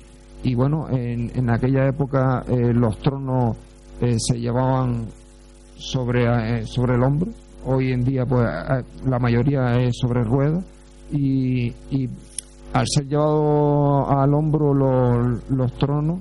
y 0.43 0.55
bueno, 0.55 0.87
en, 0.89 1.31
en 1.35 1.49
aquella 1.49 1.87
época 1.87 2.43
eh, 2.47 2.73
los 2.73 2.97
tronos 2.99 3.57
se 4.17 4.39
llevaban 4.39 5.05
sobre, 5.75 6.65
sobre 6.65 6.95
el 6.95 7.03
hombro. 7.03 7.31
Hoy 7.63 7.91
en 7.91 8.03
día, 8.03 8.25
pues 8.25 8.47
la 9.05 9.19
mayoría 9.19 9.73
es 9.79 9.95
sobre 9.95 10.23
ruedas 10.23 10.65
y, 11.11 11.67
y 11.91 12.09
al 12.73 12.85
ser 12.87 13.07
llevado 13.07 14.09
al 14.09 14.33
hombro 14.33 14.73
los, 14.73 15.49
los 15.49 15.73
tronos 15.77 16.19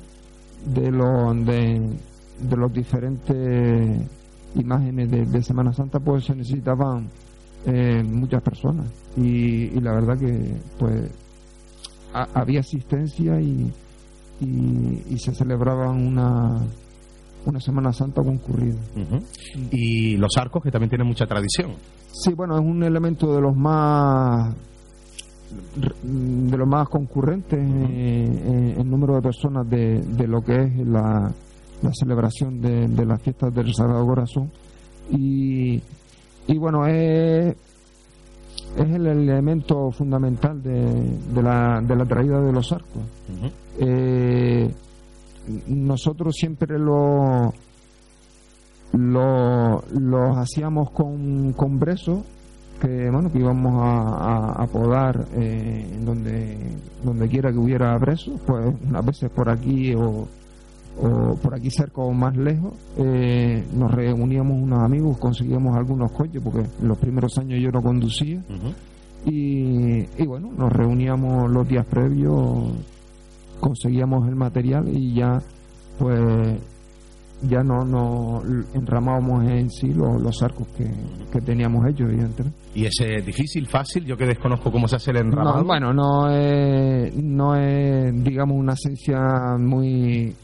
de 0.66 0.90
los 0.90 1.46
de, 1.46 1.96
de 2.40 2.56
los 2.56 2.72
diferentes 2.72 4.08
imágenes 4.56 5.10
de, 5.10 5.26
de 5.26 5.42
Semana 5.42 5.72
Santa, 5.72 6.00
pues 6.00 6.24
se 6.24 6.34
necesitaban 6.34 7.08
eh, 7.66 8.02
muchas 8.02 8.42
personas 8.42 8.86
y, 9.16 9.66
y 9.76 9.80
la 9.80 9.92
verdad 9.92 10.18
que 10.18 10.56
pues 10.78 11.10
ha- 12.14 12.28
había 12.34 12.60
asistencia 12.60 13.40
y, 13.40 13.72
y, 14.40 15.02
y 15.08 15.18
se 15.18 15.34
celebraban 15.34 16.04
una 16.06 16.58
una 17.46 17.58
Semana 17.58 17.90
Santa 17.90 18.22
concurrida. 18.22 18.76
Y 19.70 20.18
los 20.18 20.30
arcos, 20.36 20.62
que 20.62 20.70
también 20.70 20.90
tienen 20.90 21.06
mucha 21.06 21.26
tradición. 21.26 21.70
Sí, 22.12 22.34
bueno, 22.34 22.58
es 22.58 22.60
un 22.62 22.82
elemento 22.82 23.34
de 23.34 23.40
los 23.40 23.56
más 23.56 24.54
de 26.02 26.56
los 26.56 26.68
más 26.68 26.88
concurrentes 26.88 27.58
eh, 27.58 28.74
en, 28.74 28.80
en 28.80 28.90
número 28.90 29.14
de 29.16 29.22
personas 29.22 29.68
de, 29.68 30.00
de 30.00 30.26
lo 30.26 30.42
que 30.42 30.62
es 30.62 30.86
la, 30.86 31.32
la 31.82 31.90
celebración 31.92 32.60
de, 32.60 32.88
de 32.88 33.06
las 33.06 33.20
fiestas 33.22 33.54
del 33.54 33.74
Sagrado 33.74 34.06
Corazón. 34.06 34.50
Y, 35.10 35.82
y 36.46 36.58
bueno 36.58 36.86
es 36.86 37.56
es 38.76 38.88
el 38.88 39.06
elemento 39.06 39.90
fundamental 39.90 40.62
de, 40.62 41.18
de 41.34 41.42
la, 41.42 41.80
de 41.80 41.96
la 41.96 42.04
traída 42.04 42.40
de 42.40 42.52
los 42.52 42.70
arcos. 42.70 43.02
Eh, 43.78 44.72
nosotros 45.68 46.34
siempre 46.36 46.78
lo, 46.78 47.52
lo 48.92 49.82
los 49.92 50.36
hacíamos 50.36 50.90
con, 50.90 51.52
con 51.54 51.80
brezo 51.80 52.24
que 52.80 53.10
bueno 53.10 53.30
que 53.30 53.38
íbamos 53.38 53.74
a, 53.82 54.16
a, 54.16 54.62
a 54.62 54.66
podar 54.66 55.26
eh, 55.36 55.98
donde 56.02 56.56
donde 57.04 57.28
quiera 57.28 57.52
que 57.52 57.58
hubiera 57.58 57.96
brezo 57.98 58.32
pues 58.46 58.74
unas 58.88 59.04
veces 59.04 59.30
por 59.30 59.50
aquí 59.50 59.94
o, 59.94 60.26
o 61.02 61.34
por 61.36 61.54
aquí 61.54 61.70
cerca 61.70 62.00
o 62.00 62.12
más 62.12 62.36
lejos 62.36 62.72
eh, 62.96 63.64
nos 63.74 63.90
reuníamos 63.90 64.60
unos 64.60 64.80
amigos 64.82 65.18
conseguíamos 65.18 65.76
algunos 65.76 66.10
coches 66.12 66.40
porque 66.42 66.60
en 66.60 66.88
los 66.88 66.98
primeros 66.98 67.36
años 67.38 67.60
yo 67.60 67.70
no 67.70 67.82
conducía. 67.82 68.42
Y, 69.26 69.98
y 70.16 70.26
bueno, 70.26 70.50
nos 70.56 70.72
reuníamos 70.72 71.50
los 71.50 71.68
días 71.68 71.84
previos, 71.84 72.72
conseguíamos 73.60 74.26
el 74.26 74.34
material 74.34 74.88
y 74.88 75.14
ya 75.14 75.42
pues 75.98 76.58
ya 77.42 77.62
no 77.62 77.84
nos 77.84 78.44
enramábamos 78.74 79.44
en 79.48 79.70
sí 79.70 79.92
los, 79.94 80.20
los 80.20 80.42
arcos 80.42 80.66
que, 80.76 80.90
que 81.32 81.40
teníamos 81.40 81.86
hechos, 81.88 82.10
evidentemente. 82.10 82.58
¿Y 82.74 82.84
es 82.84 82.92
difícil, 83.24 83.66
fácil? 83.66 84.04
Yo 84.04 84.16
que 84.16 84.26
desconozco 84.26 84.70
cómo 84.70 84.86
se 84.88 84.96
hace 84.96 85.10
el 85.10 85.18
enramado. 85.18 85.58
No, 85.58 85.64
bueno, 85.64 85.92
no 85.92 86.30
es, 86.30 87.14
no 87.16 87.56
es, 87.56 88.24
digamos, 88.24 88.56
una 88.56 88.74
ciencia 88.76 89.56
muy 89.58 90.34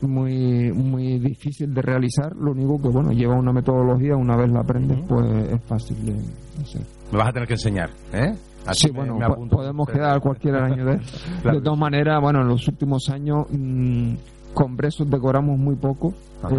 muy 0.00 0.72
muy 0.72 1.20
difícil 1.20 1.72
de 1.72 1.80
realizar 1.80 2.34
lo 2.34 2.50
único 2.50 2.76
que 2.82 2.88
bueno 2.88 3.12
lleva 3.12 3.36
una 3.36 3.52
metodología 3.52 4.16
una 4.16 4.34
vez 4.36 4.50
la 4.50 4.58
aprendes 4.58 4.98
pues 5.08 5.24
es 5.52 5.62
fácil 5.62 6.04
de 6.04 6.12
hacer 6.60 6.82
Me 7.12 7.18
vas 7.18 7.28
a 7.28 7.32
tener 7.32 7.46
que 7.46 7.54
enseñar, 7.54 7.90
¿eh? 8.12 8.34
Así 8.66 8.88
Sí, 8.88 8.92
me- 8.92 8.98
bueno, 9.08 9.16
me 9.38 9.48
podemos 9.48 9.86
quedar 9.88 10.20
cualquier 10.20 10.56
año 10.56 10.84
de 10.86 10.98
Claro. 11.42 11.58
De 11.60 11.64
todas 11.64 11.78
maneras, 11.78 12.20
bueno, 12.20 12.40
en 12.42 12.48
los 12.48 12.66
últimos 12.66 13.08
años 13.10 13.46
mm, 13.50 14.14
con 14.54 14.76
Bresos 14.76 15.08
decoramos 15.10 15.58
muy 15.58 15.76
poco. 15.76 16.12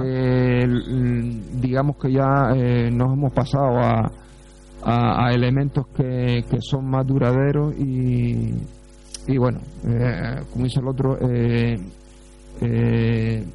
Eh, 0.03 0.63
l- 0.63 1.41
digamos 1.61 1.97
que 1.97 2.11
ya 2.11 2.51
eh, 2.55 2.89
nos 2.91 3.13
hemos 3.13 3.31
pasado 3.33 3.77
a, 3.79 4.11
a, 4.83 5.25
a 5.27 5.33
elementos 5.33 5.85
que, 5.95 6.43
que 6.49 6.57
son 6.61 6.85
más 6.89 7.05
duraderos 7.05 7.75
y, 7.77 8.53
y 9.27 9.37
bueno, 9.37 9.59
eh, 9.85 10.41
como 10.51 10.65
dice 10.65 10.79
el 10.79 10.87
otro, 10.87 11.17
eh, 11.21 11.79
eh, 12.61 13.45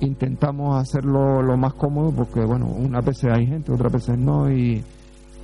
intentamos 0.00 0.80
hacerlo 0.80 1.42
lo 1.42 1.56
más 1.56 1.74
cómodo 1.74 2.10
porque, 2.12 2.40
bueno, 2.40 2.66
unas 2.66 3.04
veces 3.04 3.30
hay 3.32 3.46
gente, 3.46 3.72
otras 3.72 3.92
veces 3.92 4.18
no 4.18 4.50
y, 4.50 4.82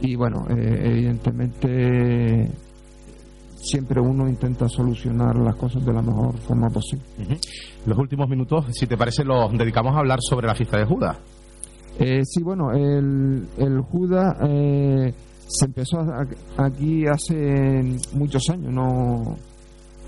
y 0.00 0.16
bueno, 0.16 0.46
evidentemente 0.48 2.50
siempre 3.62 4.00
uno 4.00 4.28
intenta 4.28 4.68
solucionar 4.68 5.36
las 5.36 5.56
cosas 5.56 5.84
de 5.84 5.92
la 5.92 6.02
mejor 6.02 6.36
forma 6.38 6.68
posible. 6.68 7.04
Los 7.86 7.98
últimos 7.98 8.28
minutos, 8.28 8.66
si 8.72 8.86
te 8.86 8.96
parece, 8.96 9.24
los 9.24 9.52
dedicamos 9.52 9.94
a 9.94 9.98
hablar 9.98 10.18
sobre 10.20 10.46
la 10.46 10.54
fiesta 10.54 10.78
de 10.78 10.84
Judas. 10.84 11.18
Eh, 11.98 12.22
sí, 12.24 12.42
bueno, 12.42 12.72
el, 12.72 13.46
el 13.58 13.80
Judas 13.80 14.36
eh, 14.42 15.12
se 15.46 15.64
empezó 15.66 15.98
aquí 16.56 17.06
hace 17.06 17.82
muchos 18.14 18.48
años, 18.48 18.72
no 18.72 19.36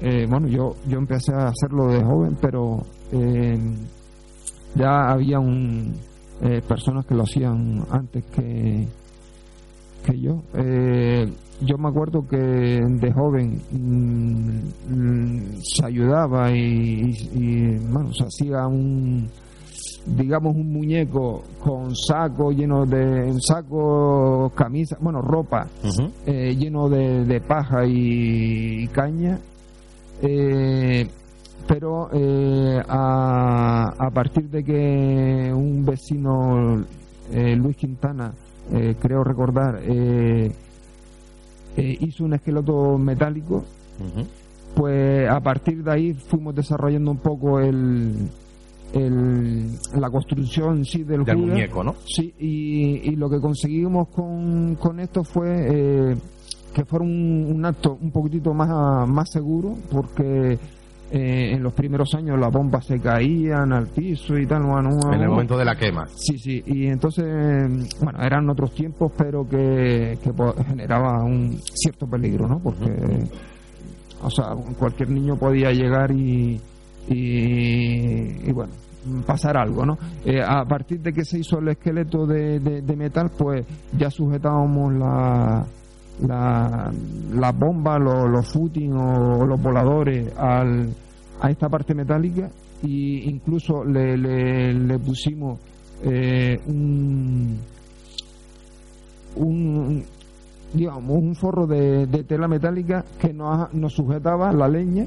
eh, 0.05 0.27
bueno, 0.29 0.49
yo, 0.49 0.75
yo 0.89 0.99
empecé 0.99 1.33
a 1.33 1.47
hacerlo 1.47 1.87
de 1.87 2.03
joven, 2.03 2.37
pero 2.41 2.85
eh, 3.13 3.57
ya 4.75 5.13
había 5.13 5.39
un, 5.39 5.95
eh, 6.41 6.61
personas 6.67 7.07
que 7.07 7.15
lo 7.15 7.23
hacían 7.23 7.85
antes 7.89 8.25
que, 8.25 8.89
que 10.05 10.21
yo. 10.21 10.43
Yo 11.65 11.79
me 11.79 11.89
acuerdo 11.89 12.27
que 12.27 12.37
de 12.37 13.13
joven 13.13 13.61
mm, 13.71 14.95
mm, 14.95 15.41
se 15.63 15.87
ayudaba 15.87 16.51
y, 16.51 17.13
y- 17.35 17.79
bueno, 17.91 18.13
se 18.13 18.25
hacía 18.25 18.67
un 18.67 19.29
digamos 20.07 20.57
un 20.57 20.73
muñeco 20.73 21.45
con 21.63 21.95
saco 21.95 22.51
lleno 22.51 22.85
de 22.87 23.33
saco 23.41 24.51
camisa 24.57 24.97
bueno 25.01 25.23
ropa 25.23 25.69
eh, 26.27 26.57
lleno 26.57 26.89
de, 26.89 27.25
de 27.25 27.41
paja 27.41 27.87
y, 27.87 28.83
y 28.83 28.89
caña 28.89 29.39
eh, 30.23 31.09
pero 31.69 32.09
eh, 32.13 32.83
a, 32.89 33.95
a 33.97 34.11
partir 34.11 34.51
de 34.51 34.65
que 34.65 35.53
un 35.55 35.85
vecino 35.85 36.85
eh, 37.31 37.55
Luis 37.55 37.77
Quintana 37.77 38.33
eh, 38.73 38.97
creo 39.01 39.23
recordar 39.23 39.81
eh, 41.77 41.97
hizo 42.01 42.25
un 42.25 42.35
esqueleto 42.35 42.99
metálico 42.99 43.65
pues 44.75 45.29
a 45.29 45.41
partir 45.41 45.85
de 45.85 45.91
ahí 45.93 46.15
fuimos 46.15 46.55
desarrollando 46.55 47.11
un 47.11 47.19
poco 47.19 47.61
el, 47.61 48.29
el- 48.95 49.71
la 49.99 50.11
construcción 50.11 50.85
sí 50.85 51.03
del 51.05 51.25
Del 51.25 51.37
Judas. 51.37 51.51
muñeco, 51.51 51.85
¿no? 51.85 51.95
Sí, 52.07 52.33
y, 52.39 53.11
y 53.11 53.17
lo 53.17 53.29
que 53.29 53.41
conseguimos 53.41 54.09
con, 54.09 54.77
con 54.77 54.99
esto 55.01 55.25
fue 55.25 55.67
eh, 55.71 56.17
que 56.75 56.85
fuera 56.87 57.05
un, 57.05 57.53
un 57.55 57.65
acto 57.67 57.99
un 58.01 58.11
poquitito 58.11 58.55
más, 58.55 59.07
más 59.09 59.31
seguro, 59.31 59.75
porque 59.91 60.59
eh, 61.15 61.53
en 61.55 61.63
los 61.63 61.75
primeros 61.75 62.15
años 62.15 62.39
las 62.41 62.51
bombas 62.51 62.87
se 62.87 62.99
caían 62.99 63.73
al 63.73 63.87
piso 63.89 64.39
y 64.39 64.47
tal. 64.47 64.63
bueno, 64.63 64.91
En 65.13 65.21
el 65.21 65.29
momento 65.29 65.59
de 65.59 65.65
la 65.67 65.77
quema. 65.77 66.07
Sí, 66.15 66.39
sí, 66.39 66.63
y 66.67 66.87
entonces, 66.87 67.25
bueno, 68.01 68.19
eran 68.23 68.49
otros 68.49 68.75
tiempos, 68.75 69.13
pero 69.17 69.47
que, 69.49 70.19
que 70.25 70.33
pues, 70.33 70.55
generaba 70.67 71.23
un 71.23 71.59
cierto 71.75 72.07
peligro, 72.07 72.49
¿no? 72.49 72.59
Porque, 72.61 72.91
o 74.23 74.31
sea, 74.31 74.55
cualquier 74.79 75.11
niño 75.11 75.37
podía 75.37 75.71
llegar 75.73 76.11
y, 76.13 76.59
y, 77.09 78.49
y, 78.49 78.53
bueno, 78.53 78.73
pasar 79.27 79.57
algo, 79.57 79.85
¿no? 79.85 79.99
Eh, 80.25 80.41
a 80.41 80.65
partir 80.65 81.01
de 81.01 81.13
que 81.13 81.25
se 81.25 81.39
hizo 81.41 81.59
el 81.59 81.69
esqueleto 81.69 82.27
de, 82.27 82.61
de- 82.61 82.83
de 82.83 82.97
metal, 82.97 83.31
pues 83.37 83.65
ya 83.99 84.11
sujetábamos 84.11 84.95
la, 84.95 85.65
la, 86.27 86.93
las 87.35 87.59
bombas, 87.59 88.01
los, 88.01 88.31
los 88.31 88.49
footing 88.53 88.93
o, 88.93 89.45
los 89.45 89.61
voladores 89.61 90.33
al, 90.39 90.95
a 91.43 91.51
esta 91.51 91.69
parte 91.69 91.93
metálica 91.93 92.49
y 92.85 93.29
incluso 93.29 93.85
le, 93.85 94.17
le, 94.17 94.73
le 94.73 94.99
pusimos 95.01 95.59
eh, 96.05 96.57
un, 96.67 97.59
un 99.37 100.05
digamos 100.73 101.19
un 101.19 101.35
forro 101.35 101.67
de, 101.67 102.07
de 102.07 102.23
tela 102.23 102.47
metálica 102.47 103.05
que 103.19 103.33
nos, 103.33 103.75
nos 103.75 103.93
sujetaba 103.93 104.53
la 104.53 104.69
leña 104.69 105.05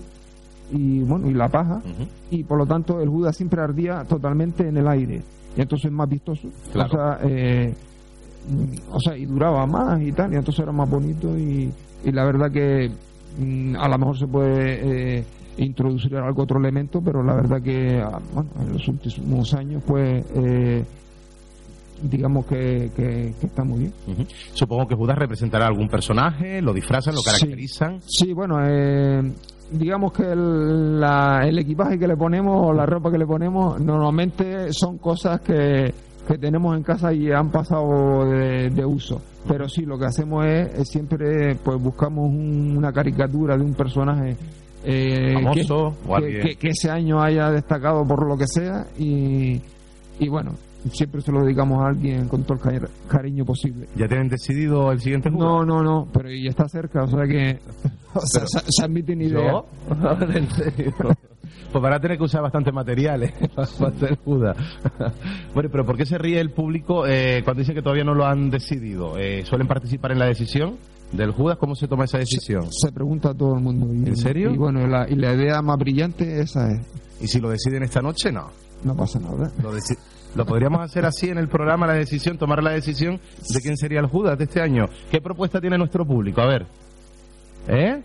y 0.74 1.04
bueno 1.04 1.30
y 1.30 1.34
la 1.34 1.48
paja. 1.48 1.82
Y 2.30 2.44
por 2.44 2.58
lo 2.58 2.66
tanto 2.66 3.00
el 3.00 3.08
Judas 3.08 3.38
siempre 3.38 3.62
ardía 3.62 4.04
totalmente 4.04 4.68
en 4.68 4.76
el 4.76 4.88
aire. 4.90 5.22
Y 5.56 5.62
entonces 5.62 5.90
más 5.90 6.10
vistoso. 6.10 6.50
Claro. 6.74 6.90
o 6.90 6.92
sea 6.92 7.20
eh, 7.24 7.74
o 8.92 9.00
sea 9.00 9.18
y 9.18 9.26
duraba 9.26 9.66
más 9.66 10.02
y 10.02 10.12
tal 10.12 10.34
y 10.34 10.36
entonces 10.36 10.62
era 10.62 10.74
más 10.74 10.90
bonito 10.90 11.38
y, 11.38 11.72
y 12.04 12.12
la 12.12 12.26
verdad 12.26 12.52
que 12.52 12.92
mm, 13.40 13.78
a 13.78 13.88
lo 13.88 13.98
mejor 13.98 14.18
se 14.20 14.28
puede 14.28 15.20
eh, 15.20 15.24
introducir 15.58 16.16
algo 16.18 16.44
otro 16.44 16.60
elemento 16.60 17.02
pero 17.02 17.24
la 17.24 17.34
verdad 17.34 17.62
que 17.62 18.02
ah, 18.02 18.20
bueno, 18.34 18.50
en 18.62 18.74
los 18.74 18.88
últimos 18.88 19.54
años 19.54 19.82
pues 19.86 20.26
eh, 20.36 20.84
digamos 22.04 22.46
que, 22.46 22.92
que- 22.96 23.34
que 23.40 23.48
está 23.48 23.64
muy 23.64 23.80
bien. 23.80 23.94
Supongo 24.54 24.88
que 24.88 24.96
Judas 24.96 25.18
representará 25.18 25.68
algún 25.68 25.88
personaje, 25.88 26.62
lo 26.62 26.74
disfrazan, 26.74 27.16
lo 27.16 27.22
Sí. 27.22 27.26
caracterizan. 27.26 28.02
Sí, 28.06 28.34
bueno, 28.34 28.58
eh, 28.62 29.32
digamos 29.72 30.12
que 30.12 30.24
el, 30.24 31.00
la- 31.00 31.48
el 31.48 31.58
equipaje 31.58 31.98
que 31.98 32.08
le 32.08 32.18
ponemos 32.18 32.68
o 32.70 32.74
la 32.74 32.86
ropa 32.86 33.10
que 33.12 33.18
le 33.18 33.26
ponemos 33.26 33.80
normalmente 33.80 34.74
son 34.74 34.98
cosas 34.98 35.40
que, 35.40 35.94
que 36.28 36.38
tenemos 36.38 36.76
en 36.76 36.84
casa 36.84 37.14
y 37.14 37.32
han 37.32 37.50
pasado 37.50 38.26
de, 38.30 38.70
de 38.72 38.86
uso. 38.86 39.22
Pero 39.48 39.70
sí, 39.70 39.86
lo 39.86 39.98
que 39.98 40.06
hacemos 40.06 40.46
es, 40.46 40.74
es 40.80 40.90
siempre 40.90 41.56
pues 41.56 41.82
buscamos 41.82 42.28
un- 42.30 42.76
una 42.78 42.92
caricatura 42.92 43.56
de 43.58 43.64
un 43.64 43.74
personaje 43.74 44.36
eh, 44.86 45.34
Famoso 45.34 45.96
que, 46.04 46.10
o 46.10 46.16
alguien. 46.16 46.42
que- 46.42 46.48
que- 46.50 46.56
que 46.58 46.68
ese 46.70 46.90
año 46.92 47.22
haya 47.22 47.50
destacado 47.52 48.06
por 48.08 48.28
lo 48.28 48.38
que 48.38 48.46
sea 48.48 48.86
y, 48.98 49.62
y 50.20 50.30
bueno, 50.30 50.54
siempre 50.92 51.22
se 51.22 51.32
lo 51.32 51.44
dedicamos 51.44 51.84
a 51.84 51.88
alguien 51.88 52.28
con 52.28 52.44
todo 52.44 52.54
el 52.56 52.60
cari- 52.62 52.90
cariño 53.08 53.44
posible. 53.46 53.88
¿Ya 53.96 54.08
tienen 54.08 54.30
decidido 54.30 54.92
el 54.92 55.00
siguiente 55.02 55.30
Judas? 55.30 55.44
No, 55.48 55.66
no, 55.66 55.82
no, 55.84 56.08
pero 56.14 56.30
ya 56.30 56.50
está 56.50 56.68
cerca, 56.70 57.04
o 57.04 57.08
sea 57.08 57.26
que 57.28 57.60
o 58.14 58.20
sea, 58.22 58.42
Pero- 58.42 58.48
se, 58.48 58.60
se 58.70 58.86
admiten 58.86 59.22
ideas. 59.22 59.52
¿Yo? 59.52 59.66
Pues 61.72 61.82
van 61.82 61.94
a 61.94 62.00
tener 62.00 62.18
que 62.18 62.24
usar 62.24 62.42
bastante 62.42 62.72
materiales 62.72 63.34
para 63.56 63.68
hacer 63.90 64.18
Judas. 64.24 64.58
bueno, 65.54 65.70
pero 65.72 65.86
¿por 65.86 65.98
qué 65.98 66.06
se 66.06 66.18
ríe 66.18 66.40
el 66.40 66.52
público 66.52 67.06
eh, 67.08 67.42
cuando 67.44 67.62
dice 67.62 67.74
que 67.74 67.82
todavía 67.82 68.04
no 68.04 68.14
lo 68.14 68.26
han 68.26 68.50
decidido? 68.50 69.18
Eh, 69.18 69.46
¿Suelen 69.46 69.68
participar 69.68 70.12
en 70.12 70.20
la 70.20 70.26
decisión? 70.26 70.78
del 71.12 71.32
Judas, 71.32 71.58
¿cómo 71.58 71.76
se 71.76 71.88
toma 71.88 72.06
esa 72.06 72.18
decisión? 72.18 72.68
Se, 72.72 72.92
pregunta 72.92 73.30
a 73.30 73.34
todo 73.34 73.56
el 73.56 73.62
mundo. 73.62 73.86
¿En 73.86 74.18
serio? 74.18 74.52
Y 74.52 74.58
bueno, 74.58 74.86
la, 74.88 75.08
y 75.10 75.16
la 75.16 75.34
idea 75.34 75.62
más 75.62 75.78
brillante 75.78 76.42
esa 76.42 76.72
es. 76.72 76.82
¿Y 77.22 77.28
si 77.28 77.40
lo 77.40 77.50
deciden 77.50 77.84
esta 77.84 78.02
noche? 78.02 78.32
No. 78.32 78.50
No 78.84 78.96
pasa 78.96 79.20
nada. 79.20 79.52
Lo, 79.64 79.72
lo 80.36 80.46
podríamos 80.46 80.82
hacer 80.82 81.06
así 81.06 81.30
en 81.30 81.38
el 81.38 81.48
programa, 81.48 81.88
la 81.88 81.94
decisión, 81.94 82.38
tomar 82.38 82.62
la 82.62 82.72
decisión 82.72 83.20
de 83.50 83.62
quién 83.62 83.78
sería 83.78 84.00
el 84.00 84.08
Judas 84.08 84.38
de 84.38 84.44
este 84.44 84.62
año. 84.62 84.86
¿Qué 85.10 85.22
propuesta 85.22 85.62
tiene 85.62 85.78
nuestro 85.78 86.06
público? 86.06 86.42
A 86.42 86.48
ver. 86.48 86.66
¿Eh? 87.68 88.04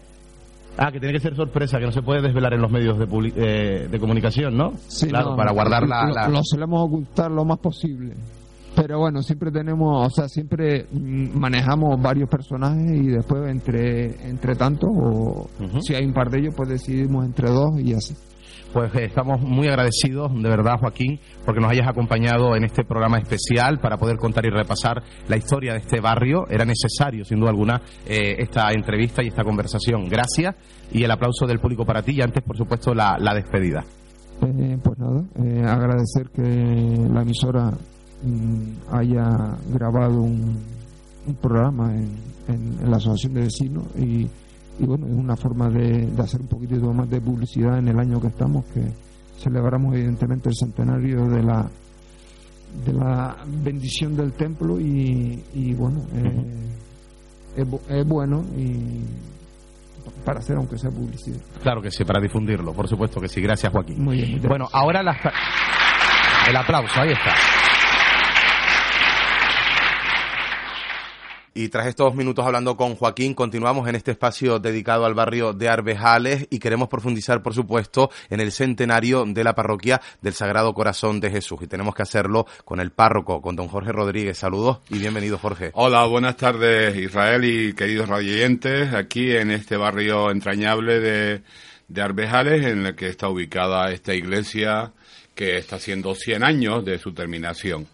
Ah, 0.83 0.91
que 0.91 0.99
tiene 0.99 1.13
que 1.13 1.21
ser 1.21 1.37
sorpresa, 1.37 1.79
que 1.79 1.85
no 1.85 1.93
se 1.93 2.01
puede 2.01 2.23
desvelar 2.23 2.55
en 2.55 2.63
los 2.63 2.71
medios 2.71 2.99
de, 2.99 3.07
eh, 3.37 3.89
de 3.89 4.01
comunicación, 4.01 4.57
¿no? 4.57 4.73
Sí, 4.89 5.09
claro, 5.09 5.37
para 5.37 5.53
guardar 5.53 5.87
la, 5.87 6.07
la... 6.07 6.27
Lo, 6.27 6.39
lo 6.39 6.41
solemos 6.43 6.83
ocultar 6.83 7.31
lo 7.31 7.45
más 7.45 7.59
posible 7.59 8.15
pero 8.75 8.99
bueno, 8.99 9.23
siempre 9.23 9.51
tenemos, 9.51 10.07
o 10.07 10.11
sea, 10.11 10.29
siempre 10.29 10.87
mm, 10.91 11.39
manejamos 11.39 12.01
varios 12.01 12.29
personajes 12.29 12.91
y 12.93 13.09
después 13.09 13.51
entre 13.51 14.29
entre 14.29 14.55
tantos, 14.55 14.89
o 14.95 15.51
si 15.83 15.95
hay 15.95 16.05
un 16.05 16.13
par 16.13 16.31
de 16.31 16.39
ellos, 16.41 16.55
pues 16.57 16.69
decidimos 16.69 17.25
entre 17.25 17.51
dos 17.51 17.79
y 17.81 17.93
así. 17.95 18.15
Pues 18.73 18.95
eh, 18.95 19.05
estamos 19.05 19.41
muy 19.41 19.69
agradecidos, 19.69 20.33
de 20.33 20.49
verdad, 20.49 20.79
Joaquín, 20.79 21.19
porque 21.45 21.61
nos 21.61 21.71
hayas 21.71 21.89
acompañado 21.89 22.55
en 22.57 22.65
este 22.65 22.85
programa 22.85 23.19
especial 23.19 23.79
para 23.81 23.97
poder 23.97 24.17
contar 24.17 24.47
y 24.47 24.51
repasar 24.51 25.03
la 25.29 25.37
historia 25.37 25.73
de 25.73 25.79
este 25.81 26.01
barrio. 26.01 26.47
Era 26.49 26.65
necesario, 26.65 27.25
sin 27.25 27.41
duda 27.41 27.51
alguna, 27.51 27.81
eh, 28.07 28.37
esta 28.39 28.71
entrevista 28.73 29.23
y 29.23 29.29
esta 29.29 29.45
conversación. 29.45 30.09
Gracias 30.09 30.55
y 30.93 31.03
el 31.03 31.11
aplauso 31.11 31.47
del 31.47 31.59
público 31.59 31.85
para 31.85 32.03
ti 32.03 32.13
y 32.17 32.23
antes, 32.23 32.43
por 32.43 32.57
supuesto, 32.57 32.95
la, 32.95 33.17
despedida. 33.35 33.85
Eh, 34.43 34.79
pues 34.83 34.99
nada, 34.99 35.73
agradecer 35.73 36.31
que 36.31 36.43
la 36.43 37.23
emisora 37.23 37.73
Mm, 38.23 38.93
haya 38.93 39.57
grabado 39.73 40.21
un, 40.21 40.59
programa 41.41 41.95
en, 41.95 42.91
la 42.91 42.97
asociación 42.97 43.35
de 43.35 43.41
vecinos 43.43 43.85
y, 43.97 44.29
bueno, 44.87 45.07
es 45.07 45.13
una 45.13 45.37
forma 45.37 45.69
de, 45.69 46.09
hacer 46.19 46.41
un 46.41 46.49
poquitito 46.49 46.93
más 46.93 47.09
de 47.09 47.21
publicidad 47.21 47.79
en 47.79 47.89
el 47.89 47.99
año 47.99 48.21
que 48.21 48.29
estamos, 48.29 48.65
que 48.67 48.83
celebramos 49.39 49.95
evidentemente 49.95 50.49
el 50.49 50.55
centenario 50.55 51.27
de 51.29 51.43
la 51.43 51.71
de 52.85 52.93
la 52.93 53.37
bendición 53.47 54.17
del 54.17 54.33
templo 54.33 54.79
y, 54.79 55.75
bueno, 55.75 56.03
eh, 56.15 57.65
es, 57.89 58.07
bueno 58.07 58.45
y 58.57 59.05
para 60.25 60.39
hacer 60.39 60.57
aunque 60.57 60.79
sea 60.79 60.91
publicidad. 60.91 61.41
Claro 61.63 61.83
que 61.83 61.91
sí, 61.91 62.05
para 62.05 62.21
difundirlo, 62.21 62.73
por 62.73 62.89
supuesto 62.89 63.21
que 63.21 63.29
sí. 63.29 63.41
Gracias, 63.41 63.73
Joaquín. 63.73 64.03
Muy 64.03 64.17
bien. 64.19 64.43
Bueno, 64.47 64.69
ahora 64.73 65.01
el 66.49 66.57
aplauso, 66.57 67.01
ahí 67.01 67.11
está. 67.11 67.60
Y 71.53 71.69
tras 71.69 71.89
estos 71.89 72.15
minutos 72.15 72.47
hablando 72.47 72.77
con 72.77 72.95
Joaquín, 72.95 73.35
continuamos 73.35 73.89
en 73.89 73.97
este 73.97 74.13
espacio 74.13 74.61
dedicado 74.61 75.05
al 75.05 75.15
barrio 75.15 75.53
de 75.53 75.69
Arbejales 75.69 76.47
y 76.49 76.61
queremos 76.61 76.89
profundizar, 76.89 77.43
por 77.43 77.55
supuesto, 77.55 78.09
en 78.29 78.39
el 78.39 78.53
centenario 78.53 79.25
de 79.25 79.43
la 79.43 79.57
parroquia 79.57 80.01
del 80.23 80.35
Sagrado 80.35 80.73
Corazón 80.75 81.19
de 81.19 81.29
Jesús. 81.29 81.59
Y 81.63 81.67
tenemos 81.67 81.97
que 81.97 82.03
hacerlo 82.03 82.47
con 82.65 82.79
el 82.79 82.93
párroco, 82.93 83.43
con 83.43 83.57
don 83.57 83.67
Jorge 83.67 83.91
Rodríguez. 83.91 84.39
Saludos 84.39 84.79
y 84.91 84.99
bienvenido, 84.99 85.39
Jorge. 85.39 85.73
Hola, 85.75 86.07
buenas 86.07 86.37
radioyentes 86.37 86.97
Israel 86.97 87.45
y 87.45 87.73
queridos 87.73 88.09
radioyentes, 88.09 88.95
aquí 88.95 89.33
en 89.33 89.51
este 89.51 89.77
barrio 89.77 90.31
entrañable 90.31 91.01
de, 91.01 91.43
de 91.89 92.03
Arbejales, 92.03 92.65
en 92.65 92.87
el 92.87 92.95
que 92.95 93.09
está 93.09 93.29
ubicada 93.29 93.91
esta 93.91 94.15
iglesia 94.15 94.93
que 95.35 95.59
está 95.59 95.77
haciendo 95.77 96.15
100 96.15 96.45
años 96.45 96.85
de 96.85 96.99
su 96.99 97.13
terminación 97.13 97.89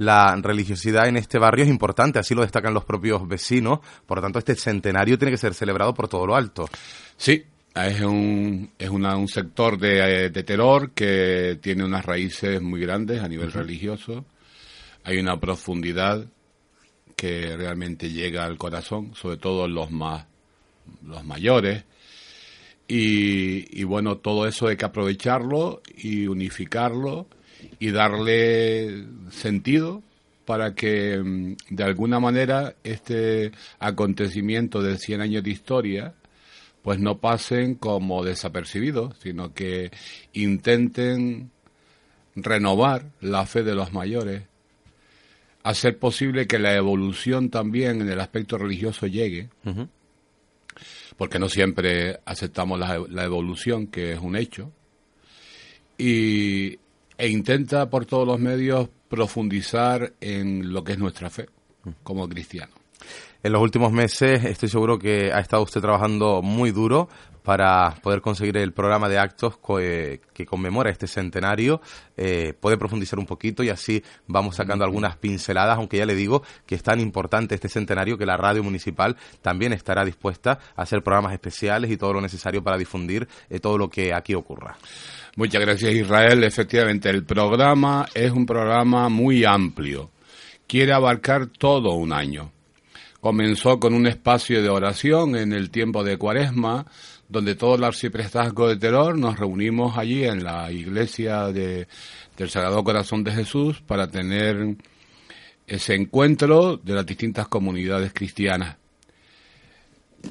la 0.00 0.34
religiosidad 0.36 1.08
en 1.08 1.18
este 1.18 1.38
barrio 1.38 1.64
es 1.64 1.70
importante, 1.70 2.18
así 2.18 2.34
lo 2.34 2.40
destacan 2.40 2.72
los 2.72 2.86
propios 2.86 3.28
vecinos, 3.28 3.80
por 4.06 4.16
lo 4.16 4.22
tanto 4.22 4.38
este 4.38 4.54
centenario 4.54 5.18
tiene 5.18 5.30
que 5.30 5.36
ser 5.36 5.52
celebrado 5.52 5.92
por 5.92 6.08
todo 6.08 6.26
lo 6.26 6.34
alto. 6.34 6.70
Sí, 7.18 7.44
es 7.74 8.00
un, 8.00 8.70
es 8.78 8.88
un 8.88 9.28
sector 9.28 9.78
de, 9.78 10.30
de, 10.30 10.42
terror 10.42 10.92
que 10.92 11.58
tiene 11.60 11.84
unas 11.84 12.06
raíces 12.06 12.62
muy 12.62 12.80
grandes 12.80 13.20
a 13.20 13.28
nivel 13.28 13.52
religioso, 13.52 14.24
hay 15.04 15.18
una 15.18 15.38
profundidad 15.38 16.24
que 17.14 17.54
realmente 17.58 18.08
llega 18.08 18.46
al 18.46 18.56
corazón, 18.56 19.14
sobre 19.14 19.36
todo 19.36 19.68
los 19.68 19.90
más 19.90 20.24
los 21.06 21.26
mayores, 21.26 21.84
y, 22.88 23.78
y 23.78 23.84
bueno, 23.84 24.16
todo 24.16 24.46
eso 24.46 24.68
hay 24.68 24.78
que 24.78 24.86
aprovecharlo 24.86 25.82
y 25.94 26.26
unificarlo 26.26 27.26
y 27.78 27.90
darle 27.90 29.04
sentido 29.30 30.02
para 30.44 30.74
que 30.74 31.18
mm, 31.18 31.56
de 31.70 31.84
alguna 31.84 32.18
manera 32.20 32.74
este 32.82 33.52
acontecimiento 33.78 34.82
de 34.82 34.98
100 34.98 35.20
años 35.20 35.44
de 35.44 35.50
historia 35.50 36.14
pues 36.82 36.98
no 36.98 37.18
pasen 37.18 37.74
como 37.74 38.24
desapercibidos, 38.24 39.16
sino 39.22 39.52
que 39.52 39.90
intenten 40.32 41.50
renovar 42.34 43.10
la 43.20 43.46
fe 43.46 43.62
de 43.62 43.74
los 43.74 43.92
mayores, 43.92 44.44
hacer 45.62 45.98
posible 45.98 46.46
que 46.46 46.58
la 46.58 46.74
evolución 46.74 47.50
también 47.50 48.00
en 48.00 48.08
el 48.08 48.20
aspecto 48.20 48.56
religioso 48.56 49.06
llegue, 49.06 49.50
porque 51.16 51.38
no 51.38 51.48
siempre 51.48 52.20
aceptamos 52.24 52.78
la, 52.78 52.98
la, 53.08 53.24
evolución, 53.24 53.86
que 53.86 54.12
es 54.12 54.20
un 54.20 54.36
hecho, 54.36 54.72
y 55.98 56.78
e 57.20 57.28
intenta 57.28 57.90
por 57.90 58.06
todos 58.06 58.26
los 58.26 58.40
medios 58.40 58.88
profundizar 59.08 60.14
en 60.20 60.72
lo 60.72 60.82
que 60.82 60.92
es 60.92 60.98
nuestra 60.98 61.28
fe 61.28 61.48
como 62.02 62.26
cristiano. 62.26 62.72
En 63.42 63.52
los 63.52 63.62
últimos 63.62 63.92
meses 63.92 64.44
estoy 64.44 64.68
seguro 64.68 64.98
que 64.98 65.32
ha 65.32 65.40
estado 65.40 65.62
usted 65.62 65.80
trabajando 65.80 66.40
muy 66.42 66.70
duro 66.70 67.08
para 67.42 67.94
poder 68.02 68.20
conseguir 68.20 68.56
el 68.56 68.72
programa 68.72 69.08
de 69.08 69.18
actos 69.18 69.58
eh, 69.80 70.20
que 70.32 70.46
conmemora 70.46 70.90
este 70.90 71.06
centenario. 71.06 71.80
Eh, 72.16 72.54
puede 72.58 72.76
profundizar 72.76 73.18
un 73.18 73.26
poquito 73.26 73.62
y 73.62 73.70
así 73.70 74.02
vamos 74.26 74.56
sacando 74.56 74.84
algunas 74.84 75.16
pinceladas, 75.16 75.76
aunque 75.76 75.98
ya 75.98 76.06
le 76.06 76.14
digo 76.14 76.42
que 76.66 76.74
es 76.74 76.82
tan 76.82 77.00
importante 77.00 77.54
este 77.54 77.68
centenario 77.68 78.18
que 78.18 78.26
la 78.26 78.36
radio 78.36 78.62
municipal 78.62 79.16
también 79.42 79.72
estará 79.72 80.04
dispuesta 80.04 80.58
a 80.76 80.82
hacer 80.82 81.02
programas 81.02 81.32
especiales 81.32 81.90
y 81.90 81.96
todo 81.96 82.12
lo 82.12 82.20
necesario 82.20 82.62
para 82.62 82.76
difundir 82.76 83.28
eh, 83.48 83.60
todo 83.60 83.78
lo 83.78 83.88
que 83.88 84.12
aquí 84.12 84.34
ocurra. 84.34 84.76
Muchas 85.36 85.60
gracias 85.60 85.94
Israel. 85.94 86.44
Efectivamente, 86.44 87.08
el 87.08 87.24
programa 87.24 88.06
es 88.14 88.30
un 88.30 88.46
programa 88.46 89.08
muy 89.08 89.44
amplio. 89.44 90.10
Quiere 90.66 90.92
abarcar 90.92 91.46
todo 91.46 91.94
un 91.94 92.12
año. 92.12 92.52
Comenzó 93.20 93.78
con 93.78 93.92
un 93.92 94.06
espacio 94.06 94.62
de 94.62 94.70
oración 94.70 95.36
en 95.36 95.52
el 95.52 95.70
tiempo 95.70 96.02
de 96.02 96.16
Cuaresma, 96.16 96.86
donde 97.30 97.54
todo 97.54 97.76
el 97.76 97.84
arciprestazgo 97.84 98.68
de 98.68 98.76
Terror 98.76 99.16
nos 99.16 99.38
reunimos 99.38 99.96
allí 99.96 100.24
en 100.24 100.42
la 100.42 100.70
iglesia 100.72 101.46
de, 101.46 101.86
del 102.36 102.50
Sagrado 102.50 102.82
Corazón 102.82 103.22
de 103.22 103.32
Jesús 103.32 103.80
para 103.86 104.08
tener 104.08 104.76
ese 105.66 105.94
encuentro 105.94 106.76
de 106.76 106.94
las 106.94 107.06
distintas 107.06 107.46
comunidades 107.46 108.12
cristianas. 108.12 108.76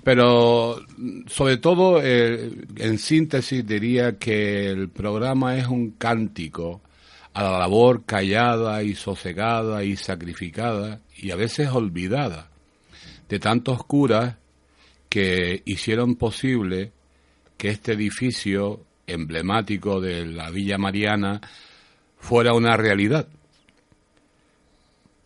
Pero 0.03 0.81
sobre 1.27 1.57
todo, 1.57 2.03
en 2.03 2.99
síntesis, 2.99 3.65
diría 3.65 4.19
que 4.19 4.67
el 4.67 4.89
programa 4.89 5.57
es 5.57 5.67
un 5.67 5.91
cántico 5.91 6.81
a 7.33 7.43
la 7.43 7.59
labor 7.59 8.03
callada 8.05 8.83
y 8.83 8.93
sosegada 8.93 9.83
y 9.83 9.95
sacrificada 9.95 10.99
y 11.15 11.31
a 11.31 11.35
veces 11.35 11.69
olvidada 11.69 12.49
de 13.29 13.39
tantos 13.39 13.83
curas 13.83 14.35
que 15.09 15.61
hicieron 15.65 16.15
posible 16.15 16.91
que 17.57 17.69
este 17.69 17.93
edificio 17.93 18.85
emblemático 19.07 19.99
de 19.99 20.25
la 20.25 20.51
Villa 20.51 20.77
Mariana 20.77 21.41
fuera 22.17 22.53
una 22.53 22.77
realidad. 22.77 23.27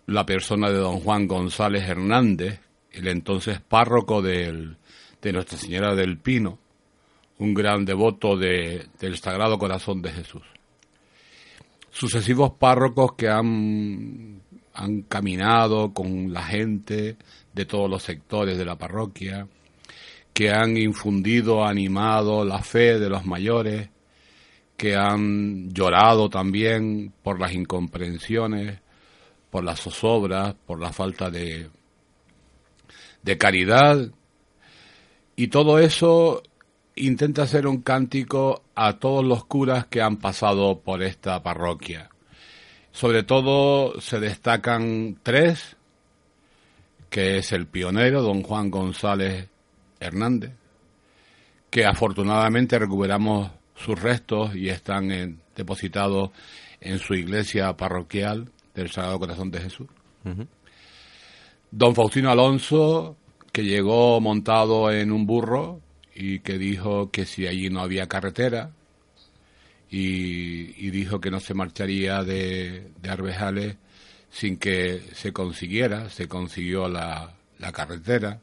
La 0.08 0.26
persona 0.26 0.70
de 0.70 0.78
don 0.78 1.00
Juan 1.00 1.28
González 1.28 1.88
Hernández, 1.88 2.60
el 2.92 3.08
entonces 3.08 3.60
párroco 3.62 4.22
de 4.22 4.76
Nuestra 5.32 5.58
Señora 5.58 5.96
del 5.96 6.18
Pino, 6.18 6.58
un 7.40 7.54
gran 7.54 7.86
devoto 7.86 8.38
del 8.38 9.18
Sagrado 9.18 9.58
Corazón 9.58 10.02
de 10.02 10.12
Jesús. 10.12 10.44
Sucesivos 11.92 12.54
párrocos 12.58 13.14
que 13.14 13.30
han, 13.30 14.42
han 14.74 15.02
caminado 15.04 15.94
con 15.94 16.32
la 16.34 16.44
gente 16.44 17.18
de 17.54 17.66
todos 17.66 17.90
los 17.90 18.02
sectores 18.02 18.58
de 18.58 18.66
la 18.66 18.78
parroquia, 18.78 19.48
que 20.34 20.52
han 20.52 20.78
infundido, 20.78 21.66
animado 21.66 22.44
la 22.44 22.60
fe 22.60 23.00
de 23.00 23.10
los 23.10 23.26
mayores, 23.26 23.90
que 24.76 24.96
han 24.96 25.72
llorado 25.74 26.30
también 26.30 27.14
por 27.24 27.40
las 27.40 27.54
incomprensiones, 27.54 28.80
por 29.50 29.64
las 29.64 29.82
zozobras, 29.82 30.56
por 30.66 30.80
la 30.80 30.92
falta 30.92 31.30
de 31.30 31.70
de 33.24 33.38
caridad, 33.38 34.12
y 35.36 35.48
todo 35.48 35.80
eso 35.80 36.44
intenta 36.96 37.44
hacer 37.44 37.66
un 37.66 37.82
cántico 37.82 38.64
a 38.76 39.00
todos 39.00 39.26
los 39.26 39.46
curas 39.46 39.88
que 39.88 40.02
han 40.02 40.18
pasado 40.18 40.80
por 40.82 41.02
esta 41.02 41.42
parroquia. 41.42 42.10
Sobre 42.92 43.24
todo 43.24 44.00
se 44.00 44.20
destacan 44.20 45.18
tres, 45.24 45.78
que 47.10 47.38
es 47.38 47.52
el 47.52 47.66
pionero, 47.66 48.22
don 48.22 48.44
Juan 48.44 48.70
González 48.70 49.48
Hernández, 50.04 50.52
que 51.70 51.86
afortunadamente 51.86 52.78
recuperamos 52.78 53.52
sus 53.76 54.00
restos 54.00 54.56
y 54.56 54.70
están 54.70 55.12
en- 55.12 55.40
depositados 55.56 56.32
en 56.82 57.00
su 57.00 57.14
iglesia 57.16 57.74
parroquial 57.78 58.52
del 58.76 58.90
Sagrado 58.92 59.20
Corazón 59.20 59.52
de 59.52 59.60
Jesús. 59.62 59.88
Don 61.72 61.96
Faustino 61.96 62.30
Alonso, 62.30 63.18
que 63.52 63.64
llegó 63.64 64.20
montado 64.22 64.92
en 64.92 65.12
un 65.12 65.26
burro 65.26 65.82
y 66.16 66.40
que 66.40 66.58
dijo 66.58 67.10
que 67.10 67.26
si 67.26 67.48
allí 67.48 67.70
no 67.70 67.82
había 67.82 68.08
carretera 68.08 68.72
y, 69.90 70.86
y 70.86 70.90
dijo 70.92 71.20
que 71.20 71.32
no 71.32 71.40
se 71.40 71.54
marcharía 71.54 72.24
de, 72.24 72.92
de 73.02 73.10
Arbejales 73.10 73.76
sin 74.30 74.58
que 74.58 75.02
se 75.14 75.32
consiguiera, 75.32 76.10
se 76.10 76.28
consiguió 76.28 76.88
la, 76.88 77.34
la 77.60 77.72
carretera. 77.72 78.40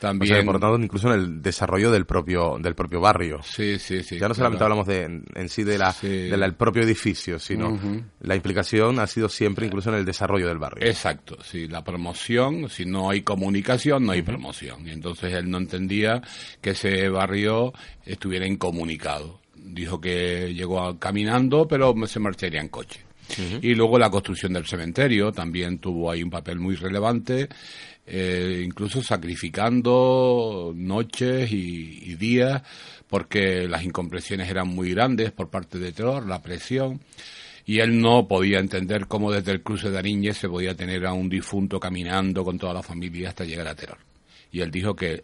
También, 0.00 0.34
sea, 0.36 0.44
por 0.44 0.58
tanto, 0.58 0.78
incluso 0.82 1.12
en 1.12 1.20
el 1.20 1.42
desarrollo 1.42 1.90
del 1.90 2.06
propio 2.06 2.56
del 2.58 2.74
propio 2.74 3.00
barrio. 3.00 3.40
sí, 3.42 3.78
sí, 3.78 4.02
sí. 4.02 4.18
ya 4.18 4.28
no 4.28 4.34
solamente 4.34 4.58
claro. 4.58 4.72
hablamos 4.74 4.86
de, 4.88 5.02
en, 5.04 5.24
en 5.34 5.48
sí 5.48 5.62
de 5.62 5.76
la, 5.78 5.92
Sí. 5.92 6.08
de 6.08 6.36
la- 6.36 6.46
del 6.46 6.54
propio 6.54 6.82
edificio, 6.82 7.38
sino 7.38 7.78
la 8.20 8.34
implicación 8.34 8.98
ha 8.98 9.06
sido 9.06 9.28
siempre 9.28 9.66
incluso 9.66 9.90
en 9.90 9.96
el 9.96 10.04
desarrollo 10.04 10.48
del 10.48 10.58
barrio. 10.58 10.86
Exacto, 10.86 11.36
sí, 11.44 11.68
la 11.68 11.84
promoción, 11.84 12.68
si 12.70 12.84
no 12.86 13.10
hay 13.10 13.22
comunicación, 13.22 14.06
no 14.06 14.12
hay 14.12 14.22
promoción. 14.22 14.88
Y 14.88 14.92
entonces 14.92 15.34
él 15.34 15.50
no 15.50 15.58
entendía 15.58 16.22
que 16.60 16.70
ese 16.70 17.08
barrio 17.10 17.72
estuviera 18.06 18.46
incomunicado. 18.46 19.40
Dijo 19.54 20.00
que 20.00 20.54
llegó 20.54 20.82
a- 20.82 20.98
caminando, 20.98 21.68
pero 21.68 21.94
se 22.06 22.18
marcharía 22.20 22.60
en 22.62 22.68
coche. 22.68 23.04
Y 23.62 23.74
luego 23.74 23.98
la 23.98 24.10
construcción 24.10 24.52
del 24.52 24.66
cementerio 24.66 25.32
también 25.32 25.78
tuvo 25.78 26.10
ahí 26.10 26.22
un 26.22 26.30
papel 26.30 26.58
muy 26.58 26.76
relevante, 26.76 27.48
eh, 28.06 28.62
incluso 28.64 29.02
sacrificando 29.02 30.72
noches 30.74 31.50
y, 31.52 32.14
días 32.16 32.62
porque 33.08 33.66
las 33.68 33.84
incompresiones 33.84 34.48
eran 34.48 34.68
muy 34.68 34.92
grandes 34.92 35.32
por 35.32 35.48
parte 35.48 35.78
de 35.78 35.92
Terror, 35.92 36.26
la 36.26 36.42
presión 36.42 37.00
y 37.66 37.78
él 37.78 38.00
no 38.00 38.26
podía 38.26 38.58
entender 38.58 39.06
cómo 39.06 39.32
desde 39.32 39.52
el 39.52 39.62
cruce 39.62 39.90
de 39.90 39.98
Ariñez 39.98 40.36
se 40.36 40.48
podía 40.48 40.74
tener 40.74 41.06
a 41.06 41.12
un 41.12 41.28
difunto 41.28 41.78
caminando 41.80 42.44
con 42.44 42.58
toda 42.58 42.74
la 42.74 42.82
familia 42.82 43.28
hasta 43.28 43.44
llegar 43.44 43.68
a 43.68 43.74
Terror. 43.74 43.98
Y 44.52 44.60
él 44.60 44.70
dijo 44.70 44.94
que 44.94 45.22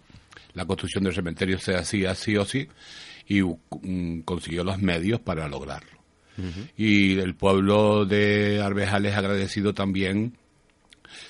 la 0.54 0.64
construcción 0.64 1.04
del 1.04 1.14
cementerio 1.14 1.58
se 1.58 1.74
hacía 1.74 2.14
sí 2.14 2.36
o 2.36 2.44
sí 2.44 2.68
y 3.28 3.42
mm, 3.42 4.20
consiguió 4.20 4.64
los 4.64 4.78
medios 4.78 5.20
para 5.20 5.48
lograrlo. 5.48 5.95
Y 6.76 7.18
el 7.18 7.34
pueblo 7.34 8.04
de 8.04 8.60
Arbejales 8.62 9.14
agradecido 9.14 9.72
también 9.72 10.36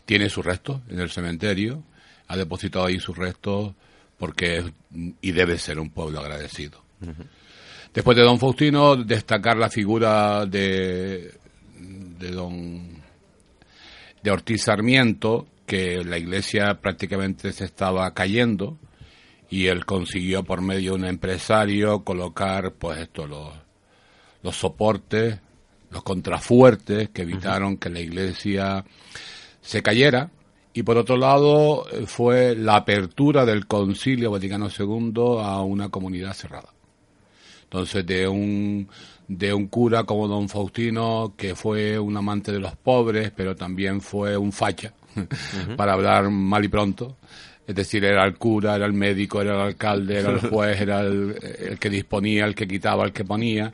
tiene 0.05 0.29
sus 0.29 0.45
restos 0.45 0.81
en 0.89 1.01
el 1.01 1.11
cementerio, 1.11 1.85
ha 2.29 2.37
depositado 2.37 2.87
ahí 2.87 2.99
sus 2.99 3.17
restos 3.17 3.75
porque 4.19 4.59
es, 4.59 4.65
y 5.21 5.33
debe 5.33 5.59
ser 5.59 5.79
un 5.79 5.91
pueblo 5.91 6.21
agradecido. 6.21 6.83
Después 7.93 8.17
de 8.17 8.23
don 8.23 8.39
Faustino, 8.39 8.97
destacar 8.97 9.57
la 9.57 9.71
figura 9.71 10.47
de, 10.47 11.35
de 12.19 12.31
don 12.31 12.97
de 14.23 14.31
Ortiz 14.31 14.65
Sarmiento, 14.65 15.47
que 15.67 16.03
la 16.05 16.19
iglesia 16.19 16.81
prácticamente 16.81 17.53
se 17.53 17.65
estaba 17.65 18.13
cayendo 18.13 18.79
y 19.49 19.67
él 19.67 19.85
consiguió 19.85 20.43
por 20.43 20.63
medio 20.63 20.93
de 20.93 20.99
un 20.99 21.05
empresario 21.05 22.03
colocar 22.03 22.73
pues 22.73 22.99
esto 22.99 23.27
los, 23.27 23.53
los 24.47 24.57
soportes, 24.57 25.41
los 25.91 26.05
contrafuertes 26.05 27.09
que 27.09 27.23
evitaron 27.23 27.79
que 27.79 27.91
la 27.91 27.99
iglesia 27.99 28.85
se 29.61 29.83
cayera 29.83 30.31
y 30.73 30.85
por 30.85 30.97
otro 30.99 31.17
lado 31.17 31.85
eh, 31.91 32.05
fue 32.07 32.55
la 32.55 32.77
apertura 32.77 33.45
del 33.45 33.67
Concilio 33.67 34.31
Vaticano 34.31 34.69
II 34.69 35.13
a 35.43 35.63
una 35.63 35.89
comunidad 35.89 36.33
cerrada. 36.33 36.69
Entonces, 37.65 38.07
de 38.07 38.29
un, 38.29 38.89
de 39.27 39.53
un 39.53 39.67
cura 39.67 40.05
como 40.05 40.29
don 40.29 40.49
Faustino, 40.49 41.35
que 41.37 41.57
fue 41.57 41.99
un 41.99 42.17
amante 42.17 42.53
de 42.53 42.61
los 42.61 42.77
pobres, 42.77 43.33
pero 43.35 43.57
también 43.57 44.01
fue 44.01 44.37
un 44.37 44.53
facha, 44.53 44.93
para 45.77 45.95
hablar 45.95 46.31
mal 46.31 46.65
y 46.65 46.69
pronto. 46.69 47.17
Es 47.67 47.75
decir, 47.75 48.05
era 48.05 48.25
el 48.25 48.37
cura, 48.37 48.77
era 48.77 48.87
el 48.87 48.93
médico, 48.93 49.43
era 49.43 49.57
el 49.57 49.61
alcalde, 49.63 50.21
era 50.21 50.31
el 50.31 50.39
juez, 50.51 50.81
era 50.81 51.01
el, 51.01 51.37
el 51.59 51.79
que 51.81 51.91
disponía, 51.91 52.45
el 52.45 52.55
que 52.55 52.69
quitaba, 52.69 53.05
el 53.05 53.13
que 53.13 53.25
ponía. 53.25 53.73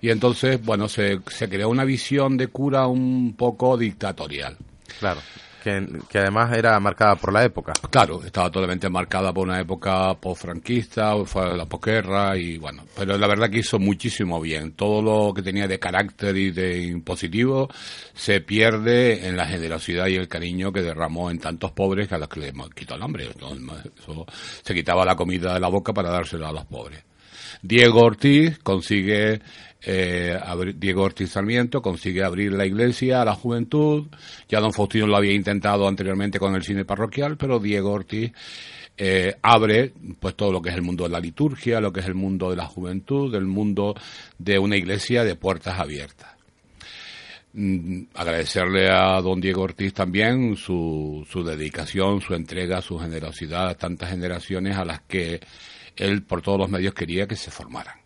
Y 0.00 0.10
entonces, 0.10 0.62
bueno, 0.62 0.88
se, 0.88 1.20
se 1.28 1.48
creó 1.48 1.68
una 1.68 1.84
visión 1.84 2.36
de 2.36 2.48
cura 2.48 2.86
un 2.86 3.34
poco 3.36 3.76
dictatorial. 3.76 4.56
Claro. 4.98 5.20
Que, 5.62 5.86
que 6.10 6.18
además 6.18 6.52
era 6.52 6.78
marcada 6.78 7.16
por 7.16 7.32
la 7.32 7.42
época. 7.42 7.72
Claro, 7.90 8.22
estaba 8.22 8.50
totalmente 8.50 8.90
marcada 8.90 9.32
por 9.32 9.48
una 9.48 9.58
época 9.58 10.12
post-franquista, 10.12 11.14
fue 11.24 11.56
la 11.56 11.64
posguerra 11.64 12.36
y 12.36 12.58
bueno, 12.58 12.84
pero 12.94 13.16
la 13.16 13.26
verdad 13.26 13.48
que 13.48 13.60
hizo 13.60 13.78
muchísimo 13.78 14.42
bien. 14.42 14.72
Todo 14.72 15.00
lo 15.00 15.32
que 15.32 15.40
tenía 15.40 15.66
de 15.66 15.78
carácter 15.78 16.36
y 16.36 16.50
de 16.50 16.82
impositivo 16.82 17.70
se 18.12 18.42
pierde 18.42 19.26
en 19.26 19.38
la 19.38 19.46
generosidad 19.46 20.08
y 20.08 20.16
el 20.16 20.28
cariño 20.28 20.70
que 20.70 20.82
derramó 20.82 21.30
en 21.30 21.38
tantos 21.38 21.72
pobres 21.72 22.08
que 22.08 22.16
a 22.16 22.18
los 22.18 22.28
que 22.28 22.40
le 22.40 22.52
quitó 22.74 22.96
el 22.96 23.02
hambre. 23.02 23.30
Eso, 23.30 24.26
se 24.62 24.74
quitaba 24.74 25.06
la 25.06 25.16
comida 25.16 25.54
de 25.54 25.60
la 25.60 25.68
boca 25.68 25.94
para 25.94 26.10
dársela 26.10 26.50
a 26.50 26.52
los 26.52 26.66
pobres. 26.66 27.02
Diego 27.62 28.02
Ortiz 28.02 28.58
consigue 28.58 29.40
eh, 29.86 30.38
Diego 30.76 31.02
Ortiz 31.02 31.30
Sarmiento 31.30 31.82
consigue 31.82 32.24
abrir 32.24 32.52
la 32.52 32.66
iglesia 32.66 33.22
a 33.22 33.24
la 33.24 33.34
juventud. 33.34 34.06
Ya 34.48 34.60
don 34.60 34.72
Faustino 34.72 35.06
lo 35.06 35.16
había 35.16 35.32
intentado 35.32 35.86
anteriormente 35.86 36.38
con 36.38 36.54
el 36.54 36.62
cine 36.62 36.84
parroquial, 36.84 37.36
pero 37.36 37.58
Diego 37.58 37.92
Ortiz 37.92 38.32
eh, 38.96 39.34
abre 39.42 39.92
pues 40.20 40.34
todo 40.34 40.52
lo 40.52 40.62
que 40.62 40.70
es 40.70 40.76
el 40.76 40.82
mundo 40.82 41.04
de 41.04 41.10
la 41.10 41.20
liturgia, 41.20 41.80
lo 41.80 41.92
que 41.92 42.00
es 42.00 42.06
el 42.06 42.14
mundo 42.14 42.50
de 42.50 42.56
la 42.56 42.66
juventud, 42.66 43.34
el 43.34 43.46
mundo 43.46 43.94
de 44.38 44.58
una 44.58 44.76
iglesia 44.76 45.24
de 45.24 45.34
puertas 45.34 45.78
abiertas. 45.78 46.30
Mm, 47.52 48.04
agradecerle 48.14 48.90
a 48.90 49.20
don 49.20 49.40
Diego 49.40 49.62
Ortiz 49.62 49.92
también 49.92 50.56
su, 50.56 51.26
su 51.30 51.44
dedicación, 51.44 52.20
su 52.20 52.34
entrega, 52.34 52.80
su 52.82 52.98
generosidad 52.98 53.68
a 53.68 53.74
tantas 53.74 54.10
generaciones 54.10 54.76
a 54.76 54.84
las 54.84 55.02
que 55.02 55.40
él 55.96 56.22
por 56.22 56.42
todos 56.42 56.58
los 56.58 56.70
medios 56.70 56.94
quería 56.94 57.28
que 57.28 57.36
se 57.36 57.50
formaran. 57.50 58.03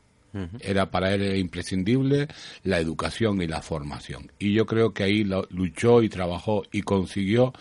Era 0.60 0.90
para 0.90 1.14
él 1.14 1.36
imprescindible 1.36 2.28
la 2.62 2.78
educación 2.78 3.40
y 3.42 3.46
la 3.46 3.62
formación. 3.62 4.30
Y 4.38 4.52
yo 4.52 4.66
creo 4.66 4.92
que 4.92 5.04
ahí 5.04 5.24
lo, 5.24 5.46
luchó 5.50 6.02
y 6.02 6.08
trabajó 6.08 6.64
y 6.70 6.82
consiguió 6.82 7.52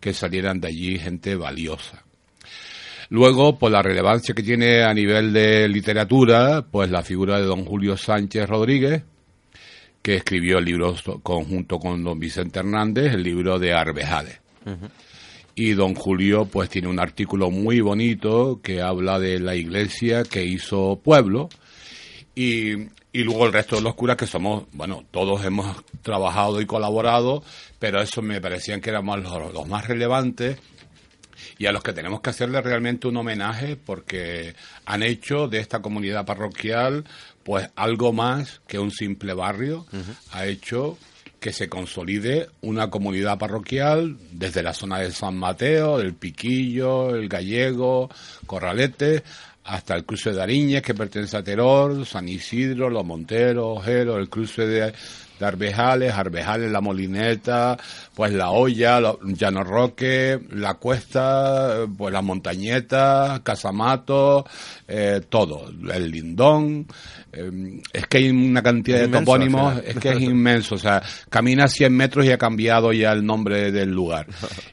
que 0.00 0.12
salieran 0.12 0.60
de 0.60 0.68
allí 0.68 0.98
gente 0.98 1.36
valiosa. 1.36 2.04
Luego, 3.10 3.58
por 3.58 3.70
la 3.70 3.82
relevancia 3.82 4.34
que 4.34 4.42
tiene 4.42 4.82
a 4.82 4.92
nivel 4.92 5.32
de 5.32 5.66
literatura, 5.68 6.66
pues 6.70 6.90
la 6.90 7.02
figura 7.02 7.38
de 7.38 7.46
don 7.46 7.64
Julio 7.64 7.96
Sánchez 7.96 8.46
Rodríguez, 8.46 9.02
que 10.02 10.16
escribió 10.16 10.58
el 10.58 10.66
libro 10.66 10.94
conjunto 11.22 11.78
con 11.78 12.04
don 12.04 12.18
Vicente 12.18 12.58
Hernández, 12.58 13.14
el 13.14 13.22
libro 13.22 13.58
de 13.58 13.72
Arbejades. 13.72 14.40
Y 15.54 15.72
don 15.72 15.94
Julio, 15.94 16.44
pues 16.44 16.68
tiene 16.68 16.88
un 16.88 17.00
artículo 17.00 17.50
muy 17.50 17.80
bonito 17.80 18.60
que 18.62 18.82
habla 18.82 19.18
de 19.18 19.40
la 19.40 19.56
iglesia 19.56 20.22
que 20.22 20.44
hizo 20.44 21.00
pueblo, 21.02 21.48
y, 22.38 22.88
y, 23.12 23.24
luego 23.24 23.46
el 23.46 23.52
resto 23.52 23.74
de 23.74 23.82
los 23.82 23.96
curas 23.96 24.16
que 24.16 24.28
somos, 24.28 24.66
bueno, 24.70 25.04
todos 25.10 25.44
hemos 25.44 25.76
trabajado 26.02 26.60
y 26.60 26.66
colaborado, 26.66 27.42
pero 27.80 28.00
eso 28.00 28.22
me 28.22 28.40
parecían 28.40 28.80
que 28.80 28.90
eran 28.90 29.04
los, 29.04 29.52
los, 29.52 29.66
más 29.66 29.88
relevantes 29.88 30.56
y 31.58 31.66
a 31.66 31.72
los 31.72 31.82
que 31.82 31.92
tenemos 31.92 32.20
que 32.20 32.30
hacerle 32.30 32.60
realmente 32.60 33.08
un 33.08 33.16
homenaje 33.16 33.74
porque 33.74 34.54
han 34.86 35.02
hecho 35.02 35.48
de 35.48 35.58
esta 35.58 35.82
comunidad 35.82 36.24
parroquial 36.24 37.04
pues 37.42 37.68
algo 37.74 38.12
más 38.12 38.60
que 38.68 38.78
un 38.78 38.92
simple 38.92 39.34
barrio, 39.34 39.86
uh 39.92 39.96
-huh. 39.96 40.16
ha 40.30 40.46
hecho 40.46 40.96
que 41.40 41.52
se 41.52 41.68
consolide 41.68 42.48
una 42.60 42.90
comunidad 42.90 43.38
parroquial 43.38 44.16
desde 44.32 44.62
la 44.62 44.74
zona 44.74 44.98
de 44.98 45.10
San 45.10 45.36
Mateo, 45.36 45.98
del 45.98 46.14
Piquillo, 46.14 47.14
el 47.14 47.28
Gallego, 47.28 48.10
Corralete, 48.46 49.22
hasta 49.68 49.94
el 49.94 50.04
cruce 50.04 50.32
de 50.32 50.42
Ariñez, 50.42 50.82
que 50.82 50.94
pertenece 50.94 51.36
a 51.36 51.42
Teror, 51.42 52.06
San 52.06 52.26
Isidro, 52.28 52.88
Los 52.88 53.04
Monteros, 53.04 53.78
Ojero, 53.78 54.16
el 54.16 54.28
cruce 54.28 54.66
de, 54.66 54.94
de 55.38 55.46
Arbejales, 55.46 56.14
Arbejales, 56.14 56.70
La 56.70 56.80
Molineta, 56.80 57.76
pues 58.14 58.32
La 58.32 58.50
Olla, 58.50 59.00
Llano 59.22 59.64
Roque, 59.64 60.38
La 60.50 60.74
Cuesta, 60.74 61.86
pues 61.96 62.12
La 62.12 62.22
Montañeta, 62.22 63.40
Casamato, 63.42 64.44
eh, 64.86 65.20
todo, 65.28 65.68
El 65.92 66.10
Lindón, 66.10 66.86
eh, 67.32 67.80
es 67.92 68.06
que 68.06 68.18
hay 68.18 68.30
una 68.30 68.62
cantidad 68.62 69.00
de 69.00 69.08
topónimos, 69.08 69.80
es 69.84 69.96
que 69.96 70.10
es 70.10 70.20
inmenso, 70.20 70.74
o 70.74 70.78
sea, 70.78 71.02
camina 71.28 71.68
100 71.68 71.94
metros 71.94 72.26
y 72.26 72.30
ha 72.30 72.38
cambiado 72.38 72.92
ya 72.92 73.12
el 73.12 73.24
nombre 73.24 73.70
del 73.70 73.90
lugar. 73.90 74.26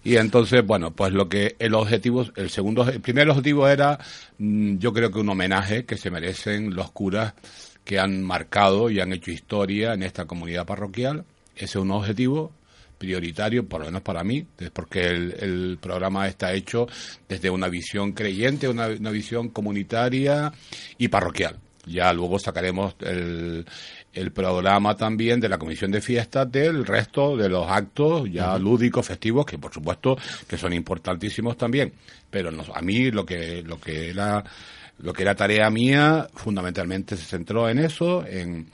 Y 0.04 0.16
entonces, 0.18 0.66
bueno, 0.66 0.92
pues 0.92 1.14
lo 1.14 1.30
que 1.30 1.56
el 1.60 1.74
objetivo, 1.74 2.26
el 2.36 2.50
segundo, 2.50 2.88
el 2.88 3.02
primer 3.02 3.30
objetivo 3.30 3.68
era, 3.68 4.00
mm, 4.38 4.78
yo 4.78 4.94
creo 4.94 5.12
que 5.12 5.20
un 5.20 5.30
homenaje 5.30 5.86
que 5.86 5.98
se 5.98 6.10
merecen 6.10 6.74
los 6.76 6.92
curas 6.92 7.34
que 7.86 8.00
han 8.00 8.22
marcado 8.22 8.90
y 8.90 9.00
han 9.00 9.14
hecho 9.14 9.32
historia 9.32 9.94
en 9.94 10.04
esta 10.04 10.26
comunidad 10.26 10.66
parroquial. 10.66 11.24
Ese 11.56 11.66
es 11.66 11.76
un 11.78 11.92
objetivo 11.92 12.52
prioritario, 12.98 13.66
por 13.68 13.82
lo 13.82 13.86
menos 13.88 14.02
para 14.02 14.24
mí, 14.24 14.46
porque 14.74 15.06
el, 15.08 15.36
el 15.40 15.78
programa 15.80 16.28
está 16.28 16.54
hecho 16.54 16.88
desde 17.30 17.50
una 17.50 17.68
visión 17.70 18.14
creyente, 18.14 18.68
una, 18.68 18.88
una 18.88 19.12
visión 19.12 19.50
comunitaria 19.50 20.52
y 20.98 21.08
parroquial. 21.10 21.60
Ya 21.88 22.12
luego 22.14 22.40
sacaremos 22.40 22.96
el, 23.02 23.64
el 24.14 24.32
programa 24.32 24.96
también 24.98 25.40
de 25.40 25.50
la 25.50 25.60
comisión 25.60 25.92
de 25.92 26.02
fiestas 26.02 26.52
del 26.52 26.84
resto 26.86 27.38
de 27.38 27.48
los 27.48 27.70
actos 27.70 28.28
ya 28.32 28.58
lúdicos, 28.58 29.06
festivos, 29.06 29.46
que 29.46 29.60
por 29.60 29.72
supuesto 29.72 30.18
que 30.48 30.58
son 30.58 30.74
importantísimos 30.74 31.58
también. 31.58 31.94
Pero 32.32 32.50
nos- 32.50 32.70
a 32.70 32.82
mí 32.82 33.12
lo 33.12 33.24
que, 33.24 33.62
lo 33.62 33.80
que 33.80 34.10
era, 34.10 34.44
lo 35.00 35.14
que 35.14 35.24
era 35.24 35.36
tarea 35.36 35.70
mía 35.70 36.28
fundamentalmente 36.34 37.18
se 37.18 37.26
centró 37.26 37.70
en 37.70 37.80
eso, 37.80 38.26
en, 38.26 38.70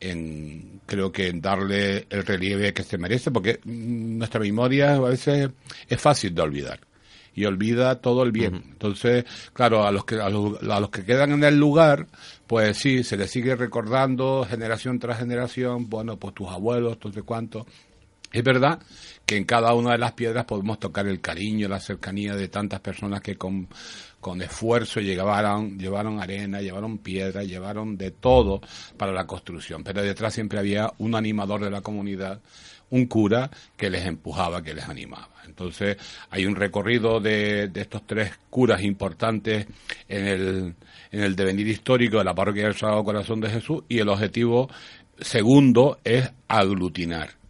en 0.00 0.80
creo 0.86 1.12
que 1.12 1.28
en 1.28 1.40
darle 1.40 2.06
el 2.10 2.24
relieve 2.24 2.72
que 2.72 2.82
se 2.82 2.98
merece, 2.98 3.30
porque 3.30 3.60
mm, 3.64 4.18
nuestra 4.18 4.40
memoria 4.40 4.94
a 4.94 5.00
veces 5.00 5.50
es 5.88 6.00
fácil 6.00 6.34
de 6.34 6.42
olvidar 6.42 6.80
y 7.34 7.44
olvida 7.46 8.00
todo 8.00 8.22
el 8.24 8.32
bien. 8.32 8.62
Entonces, 8.72 9.24
claro, 9.52 9.86
a 9.86 9.90
los 9.90 10.04
que 10.04 10.16
a 10.16 10.28
los, 10.28 10.62
a 10.62 10.80
los 10.80 10.90
que 10.90 11.04
quedan 11.04 11.32
en 11.32 11.44
el 11.44 11.58
lugar, 11.58 12.06
pues 12.46 12.76
sí, 12.76 13.04
se 13.04 13.16
les 13.16 13.30
sigue 13.30 13.56
recordando 13.56 14.46
generación 14.48 14.98
tras 14.98 15.18
generación, 15.18 15.88
bueno, 15.88 16.18
pues 16.18 16.34
tus 16.34 16.48
abuelos, 16.48 16.98
no 17.02 17.12
sé 17.12 17.22
cuánto. 17.22 17.66
Es 18.32 18.42
verdad 18.42 18.80
que 19.26 19.36
en 19.36 19.44
cada 19.44 19.74
una 19.74 19.92
de 19.92 19.98
las 19.98 20.12
piedras 20.12 20.46
podemos 20.46 20.78
tocar 20.78 21.06
el 21.06 21.20
cariño, 21.20 21.68
la 21.68 21.80
cercanía 21.80 22.34
de 22.34 22.48
tantas 22.48 22.80
personas 22.80 23.20
que 23.20 23.36
con, 23.36 23.68
con 24.22 24.40
esfuerzo 24.40 25.00
llevaron, 25.00 25.76
llevaron 25.76 26.22
arena, 26.22 26.60
llevaron 26.60 26.98
piedra, 26.98 27.42
llevaron 27.42 27.98
de 27.98 28.12
todo 28.12 28.60
para 28.96 29.10
la 29.10 29.26
construcción. 29.26 29.82
Pero 29.82 30.00
detrás 30.00 30.32
siempre 30.32 30.60
había 30.60 30.92
un 30.98 31.16
animador 31.16 31.64
de 31.64 31.72
la 31.72 31.80
comunidad, 31.80 32.40
un 32.90 33.06
cura 33.06 33.50
que 33.76 33.90
les 33.90 34.06
empujaba, 34.06 34.62
que 34.62 34.74
les 34.74 34.88
animaba. 34.88 35.28
Entonces 35.44 35.96
hay 36.30 36.46
un 36.46 36.54
recorrido 36.54 37.18
de, 37.18 37.68
estos 37.74 38.06
tres 38.06 38.30
curas 38.48 38.82
importantes 38.82 39.66
en 40.08 40.26
el, 40.28 40.74
en 41.10 41.20
el 41.20 41.34
devenir 41.34 41.66
histórico 41.66 42.18
de 42.18 42.24
la 42.24 42.34
parroquia 42.34 42.66
del 42.66 42.76
Sagrado 42.76 43.02
Corazón 43.02 43.40
de 43.40 43.50
Jesús 43.50 43.82
y 43.88 43.98
el 43.98 44.08
objetivo 44.08 44.70
segundo 45.18 45.98
es 46.04 46.30
aglutinar 46.46 47.42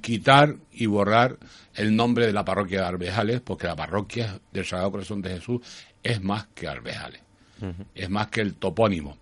quitar 0.00 0.56
y 0.72 0.86
borrar 0.86 1.38
el 1.74 1.94
nombre 1.94 2.26
de 2.26 2.32
la 2.32 2.44
parroquia 2.44 2.80
de 2.80 2.86
Arbejales, 2.86 3.40
porque 3.40 3.66
la 3.66 3.76
parroquia 3.76 4.40
del 4.52 4.64
Sagrado 4.64 4.92
Corazón 4.92 5.20
de 5.20 5.30
Jesús 5.30 5.60
es 6.06 6.22
más 6.22 6.46
que 6.54 6.68
Arbejales, 6.68 7.20
es 7.94 8.10
más 8.10 8.28
que 8.28 8.40
el 8.40 8.54
topónimo. 8.54 9.16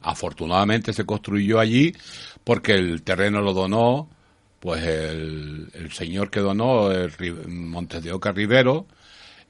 Afortunadamente 0.00 0.92
se 0.92 1.04
construyó 1.04 1.58
allí 1.58 1.94
porque 2.44 2.72
el 2.72 3.02
terreno 3.02 3.40
lo 3.40 3.52
donó, 3.52 4.08
pues 4.60 4.82
el, 4.84 5.68
el 5.74 5.92
señor 5.92 6.30
que 6.30 6.40
donó, 6.40 6.90
el 6.90 7.12
Montes 7.48 8.02
de 8.02 8.12
Oca 8.12 8.32
Rivero, 8.32 8.86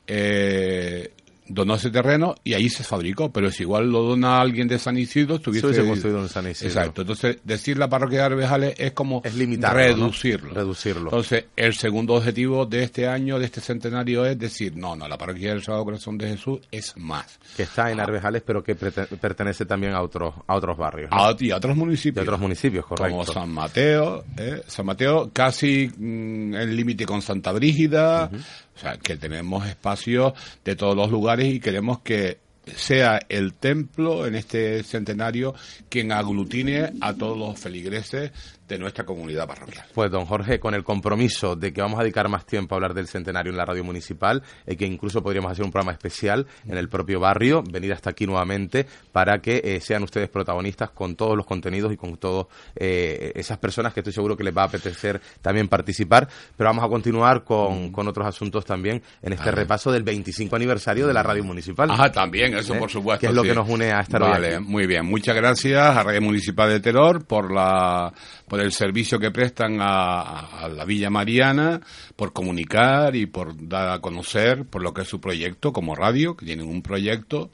eh, 0.07 1.13
donó 1.49 1.75
ese 1.75 1.91
terreno 1.91 2.35
y 2.45 2.55
ahí 2.55 2.69
se 2.69 2.85
fabricó, 2.85 3.33
pero 3.33 3.51
si 3.51 3.63
igual 3.63 3.91
lo 3.91 4.03
dona 4.03 4.41
alguien 4.41 4.69
de 4.69 4.79
San 4.79 4.97
Isidro, 4.99 5.37
estuviese 5.37 5.85
construido 5.87 6.21
en 6.21 6.29
San 6.29 6.49
Isidro. 6.49 6.69
Exacto. 6.69 7.01
Entonces, 7.03 7.39
decir 7.45 7.79
la 7.79 7.89
parroquia 7.89 8.19
de 8.19 8.25
Arbejales 8.25 8.75
es 8.79 8.93
como 8.93 9.23
Es 9.25 9.35
limitarlo, 9.35 9.79
reducirlo. 9.79 10.49
¿no? 10.49 10.55
Reducirlo. 10.55 11.05
Entonces, 11.05 11.47
el 11.57 11.75
segundo 11.75 12.15
objetivo 12.15 12.67
de 12.67 12.83
este 12.85 13.07
año, 13.07 13.39
de 13.39 13.47
este 13.47 13.61
centenario, 13.61 14.25
es 14.27 14.39
decir, 14.39 14.77
no, 14.77 14.95
no, 14.95 15.09
la 15.09 15.17
parroquia 15.17 15.51
del 15.51 15.63
Sagrado 15.63 15.85
Corazón 15.85 16.19
de 16.19 16.29
Jesús 16.29 16.61
es 16.71 16.97
más. 16.97 17.39
que 17.57 17.65
está 17.65 17.91
en 17.91 18.01
Arbejales, 18.01 18.43
pero 18.45 18.63
que 18.63 18.75
pertenece 18.75 19.65
también 19.65 19.95
a 19.95 20.03
otros 20.03 20.35
a 20.47 20.55
otros 20.55 20.77
barrios. 20.77 21.11
¿no? 21.11 21.25
A, 21.25 21.37
y 21.39 21.51
a 21.51 21.57
otros 21.57 21.77
municipios. 21.77 22.17
De 22.17 22.23
otros 22.23 22.41
municipios, 22.41 22.85
correcto. 22.85 23.11
Como 23.11 23.25
San 23.25 23.51
Mateo, 23.51 24.25
¿eh? 24.37 24.63
San 24.67 24.87
Mateo 24.87 25.31
casi 25.33 25.89
mm, 25.89 26.55
en 26.55 26.77
límite 26.77 27.07
con 27.07 27.23
Santa 27.23 27.53
Brígida, 27.53 28.31
o 28.79 28.81
sea, 28.81 28.97
que 28.97 29.17
tenemos 29.17 29.67
espacios 29.67 30.35
de 30.65 30.77
todos 30.77 30.97
los 30.97 31.11
lugares 31.11 31.53
y 31.53 31.59
queremos 31.59 31.99
que 32.01 32.39
sea 32.77 33.19
el 33.29 33.55
templo 33.55 34.27
en 34.27 34.37
este 34.37 34.83
centenario 34.85 35.55
quien 35.89 36.13
aglutine 36.13 36.93
a 37.01 37.15
todos 37.15 37.37
los 37.37 37.59
feligreses 37.59 38.31
de 38.69 38.79
nuestra 38.79 39.05
comunidad 39.05 39.47
parroquial. 39.47 39.87
Pues 39.95 40.11
don 40.11 40.27
Jorge, 40.27 40.61
con 40.61 40.75
el 40.75 40.85
compromiso 40.85 41.57
de 41.57 41.73
que 41.73 41.81
vamos 41.81 41.99
a 41.99 42.03
dedicar 42.03 42.29
más 42.29 42.47
tiempo 42.47 42.75
a 42.75 42.77
hablar 42.77 42.95
del 42.95 43.09
centenario 43.09 43.51
en 43.51 43.57
la 43.57 43.65
radio 43.65 43.83
municipal 43.83 44.43
y 44.67 44.77
que 44.77 44.87
incluso 44.87 45.23
podríamos 45.23 45.51
hacer 45.51 45.65
un 45.65 45.71
programa 45.71 45.93
especial 45.93 46.47
en 46.67 46.77
el 46.77 46.89
propio 46.89 47.21
barrio, 47.21 47.63
venir 47.63 47.93
hasta 47.93 48.11
aquí 48.11 48.27
nuevamente 48.27 48.87
para 49.13 49.39
que 49.41 49.61
eh, 49.65 49.81
sean 49.81 50.03
ustedes 50.03 50.29
protagonistas 50.29 50.91
con 50.91 51.17
todos 51.17 51.37
los 51.37 51.47
contenidos 51.47 51.93
y 51.93 51.97
con 51.97 52.17
todas 52.17 52.47
esas 52.75 53.59
personas 53.59 53.93
que 53.93 54.01
estoy 54.01 54.13
seguro 54.13 54.37
que 54.37 54.45
les 54.45 54.57
va 54.57 54.63
a 54.63 54.67
apetecer 54.67 55.21
también 55.43 55.69
participar. 55.69 56.29
Pero 56.57 56.69
vamos 56.69 56.85
a 56.85 56.89
continuar 56.89 57.45
con, 57.45 57.91
con 57.91 58.07
otros 58.09 58.27
asuntos 58.27 58.65
también 58.65 59.03
en 59.23 59.33
este 59.33 59.51
repaso 59.51 59.91
del 59.91 60.03
25 60.03 60.55
aniversario 60.57 61.07
de 61.07 61.13
la 61.13 61.23
radio 61.23 61.45
municipal. 61.45 61.91
Ajá, 61.91 62.11
también, 62.11 62.55
eso 62.55 62.75
¿Eh? 62.75 62.79
por 62.79 62.91
supuesto. 62.91 63.21
Que 63.21 63.27
es 63.27 63.35
lo 63.35 63.43
que 63.43 63.55
nos 63.55 63.69
une 63.69 63.93
a 63.93 64.01
estar 64.01 64.23
hoy 64.23 64.31
Vale, 64.31 64.57
aquí. 64.57 64.65
muy 64.65 64.87
bien. 64.87 65.07
Muchas 65.07 65.35
gracias 65.35 65.97
a 65.97 66.03
Radio 66.03 66.23
Municipal 66.23 66.69
de 66.71 66.81
Teror 66.81 67.25
por 67.25 67.53
la 67.53 68.13
por 68.49 68.61
el 68.61 68.73
servicio 68.73 69.19
que 69.19 69.31
prestan 69.31 69.81
a, 69.81 70.21
a- 70.65 70.69
la 70.69 70.85
Villa 70.85 71.11
Mariana, 71.11 71.81
por 72.17 72.33
comunicar 72.33 73.15
y 73.15 73.27
por 73.27 73.55
dar 73.69 73.91
a 73.91 74.01
conocer 74.01 74.65
por 74.65 74.83
lo 74.83 74.93
que 74.95 75.03
es 75.03 75.09
su 75.09 75.21
proyecto 75.21 75.73
como 75.73 75.95
radio, 75.95 76.37
que 76.37 76.47
tienen 76.47 76.67
un 76.69 76.83
proyecto 76.83 77.51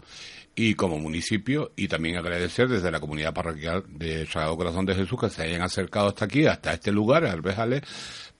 y 0.57 0.74
como 0.74 0.99
municipio 0.99 1.72
y 1.76 1.88
también 1.88 2.16
agradecer 2.16 2.68
desde 2.68 2.90
la 2.92 3.01
comunidad 3.01 3.34
parroquial 3.34 3.82
de 3.88 4.24
Sagrado 4.26 4.57
Corazón 4.57 4.86
de 4.86 4.95
Jesús 4.95 5.18
que 5.20 5.28
se 5.28 5.42
hayan 5.42 5.62
acercado 5.62 6.09
hasta 6.09 6.24
aquí, 6.26 6.47
hasta 6.47 6.72
este 6.72 6.92
lugar, 6.92 7.24
Arbejales, 7.26 7.82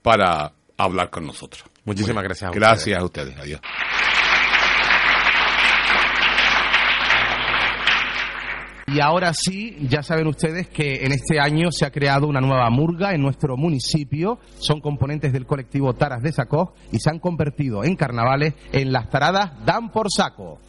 para 0.01 0.53
hablar 0.77 1.11
con 1.11 1.27
nosotros. 1.27 1.65
Muchísimas 1.85 2.23
gracias 2.25 2.51
a 2.51 2.55
Gracias 2.55 2.99
a 3.01 3.05
ustedes. 3.05 3.37
Adiós. 3.37 3.61
Y 8.95 9.01
ahora 9.01 9.33
sí, 9.35 9.77
ya 9.89 10.05
saben 10.05 10.29
ustedes 10.29 10.69
que 10.69 11.05
en 11.05 11.11
este 11.11 11.41
año 11.41 11.73
se 11.73 11.85
ha 11.85 11.91
creado 11.91 12.29
una 12.29 12.41
nueva 12.41 12.71
murga 12.71 13.13
en 13.13 13.23
nuestro 13.23 13.57
municipio. 13.57 14.39
Son 14.61 14.81
componentes 14.81 15.33
del 15.33 15.47
colectivo 15.47 15.95
Taras 15.95 16.23
de 16.23 16.31
Sacó 16.31 16.75
y 16.93 17.01
se 17.01 17.11
han 17.11 17.19
convertido 17.19 17.83
en 17.83 17.97
carnavales 17.97 18.55
en 18.71 18.93
las 18.93 19.11
taradas 19.11 19.51
Dan 19.67 19.91
por 19.91 20.07
Saco. 20.17 20.61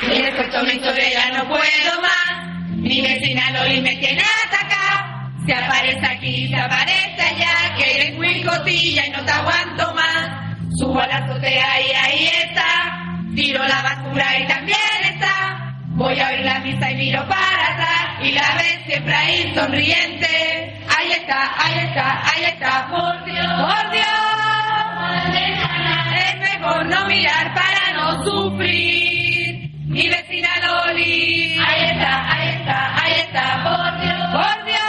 Y 0.00 0.22
después 0.22 0.74
historia 0.74 1.10
ya 1.12 1.42
no 1.42 1.48
puedo 1.50 2.00
más. 2.00 2.48
Mi 2.70 3.02
vecina 3.02 3.50
Loli 3.50 3.82
me 3.82 3.96
tiene 3.96 4.22
atacado. 4.46 5.30
Se 5.46 5.52
aparece 5.52 6.06
aquí, 6.06 6.48
se 6.48 6.56
aparece 6.56 7.20
allá. 7.20 7.76
Que 7.76 8.00
eres 8.00 8.16
muy 8.16 8.42
cotilla 8.42 9.06
y 9.06 9.10
no 9.10 9.22
te 9.26 9.30
aguanto 9.30 9.94
más. 9.94 9.97
Subo 10.88 11.00
la 11.00 11.18
azotea 11.18 11.80
y 11.82 11.92
ahí 11.92 12.30
está. 12.44 12.64
Tiro 13.36 13.62
la 13.62 13.82
basura 13.82 14.38
y 14.38 14.46
también 14.46 14.78
está. 15.12 15.74
Voy 15.88 16.18
a 16.18 16.28
oír 16.28 16.40
la 16.46 16.60
misa 16.60 16.90
y 16.90 16.94
miro 16.94 17.28
para 17.28 17.74
atrás. 17.74 18.06
Y 18.22 18.32
la 18.32 18.54
ves 18.56 18.78
siempre 18.86 19.14
ahí 19.14 19.54
sonriente. 19.54 20.80
Ahí 20.96 21.10
está, 21.10 21.52
ahí 21.62 21.78
está, 21.80 22.22
ahí 22.30 22.44
está. 22.44 22.88
Por 22.88 23.24
Dios, 23.26 23.46
por 23.60 23.90
Dios. 23.90 24.06
Es 26.16 26.40
mejor 26.40 26.86
no 26.86 27.06
mirar 27.06 27.52
para 27.52 27.92
no 27.92 28.24
sufrir. 28.24 29.70
Mi 29.88 30.08
vecina 30.08 30.48
Loli. 30.64 31.58
Ahí 31.68 31.84
está, 31.84 32.32
ahí 32.32 32.48
está, 32.48 33.04
ahí 33.04 33.12
está. 33.26 33.62
Por 33.62 34.00
Dios, 34.00 34.26
por 34.32 34.64
Dios. 34.64 34.88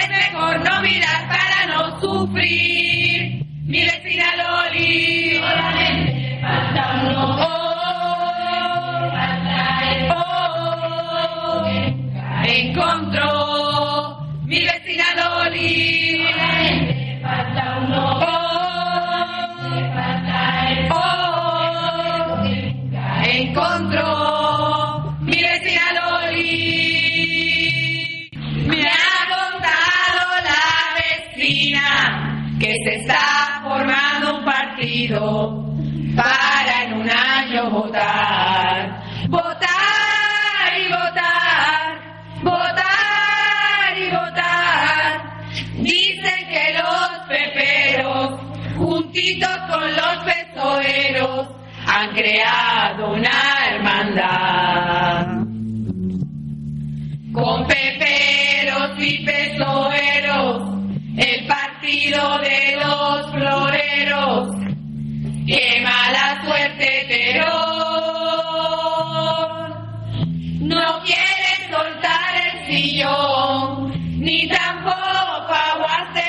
Es 0.00 0.08
mejor 0.08 0.58
no 0.70 0.80
mirar 0.80 1.28
para 1.28 1.66
no 1.66 2.00
sufrir. 2.00 3.03
Mi 3.74 3.82
vecina 3.82 4.28
Loli, 4.36 5.36
hola 5.36 5.72
gente, 5.72 6.38
falta 6.40 6.82
uno 7.02 7.22
hoy, 7.42 9.10
falta 9.10 9.58
el 9.90 10.00
hoy, 10.14 11.74
nunca 12.14 12.46
encontró. 12.46 13.28
Mi 14.46 14.60
vecina 14.62 15.06
Loli, 15.18 16.24
hola 16.24 16.50
gente, 16.62 17.18
falta 17.20 17.62
un 17.78 17.86
uno 17.86 18.02
hoy, 18.20 19.82
falta 19.92 20.38
el 20.70 20.80
hoy, 20.92 22.54
nunca 22.92 23.24
encontró. 23.28 24.08
Mi 25.22 25.38
vecina 25.42 25.86
Loli, 25.98 27.50
me 28.68 28.80
ha 28.86 29.18
contado 29.34 30.26
la 30.48 30.62
vecina 31.02 31.86
que 32.60 32.70
se 32.84 32.92
está 33.00 33.33
para 35.10 36.84
en 36.84 36.94
un 36.94 37.10
año 37.10 37.70
votar. 37.70 39.02
Votar 39.28 40.78
y 40.78 40.88
votar, 40.88 42.00
votar 42.42 43.98
y 43.98 44.10
votar. 44.10 45.22
Dicen 45.76 46.48
que 46.48 46.74
los 46.74 47.10
peperos, 47.28 48.40
juntitos 48.76 49.56
con 49.70 49.94
los 49.94 50.16
pesoeros, 50.24 51.48
han 51.86 52.10
creado 52.14 53.12
una 53.12 53.30
hermandad. 53.70 55.26
Con 57.32 57.66
peperos 57.66 58.90
y 58.98 59.24
pesoeros, 59.24 60.62
el 61.16 61.46
partido 61.46 62.38
de 62.38 62.76
los 62.76 63.30
floreros 63.32 64.63
qué 65.46 65.80
mala 65.82 66.42
suerte 66.44 67.04
terror. 67.08 67.54
No 70.60 71.02
quieren 71.02 71.70
soltar 71.70 72.34
el 72.46 72.66
sillón, 72.66 73.92
ni 74.20 74.48
tampoco 74.48 75.52
aguas 75.52 76.14
de 76.14 76.28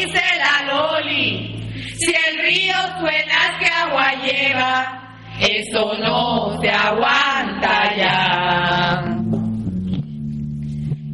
dice 0.00 0.22
la 0.38 0.62
Loli, 0.72 1.26
si 1.98 2.14
el 2.28 2.38
río 2.38 2.74
suena 3.00 3.58
que 3.58 3.66
agua 3.66 4.12
lleva, 4.22 4.72
eso 5.40 5.94
no 5.98 6.60
se 6.60 6.70
aguanta 6.70 7.96
ya. 7.96 9.04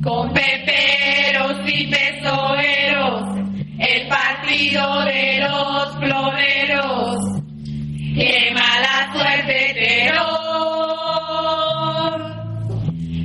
Con 0.03 0.33
peperos 0.35 1.61
y 1.67 1.87
pesoeros, 1.87 3.39
el 3.79 4.09
partido 4.09 5.01
de 5.05 5.41
los 5.49 5.97
floreros, 5.97 7.17
qué 8.15 8.53
mala 8.53 9.13
suerte 9.15 9.75
terror. 9.81 10.25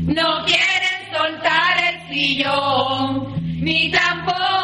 No 0.07 0.45
quieren 0.45 0.99
soltar 1.11 1.75
el 1.89 1.97
sillón, 2.15 3.61
ni 3.61 3.91
tampoco 3.91 4.58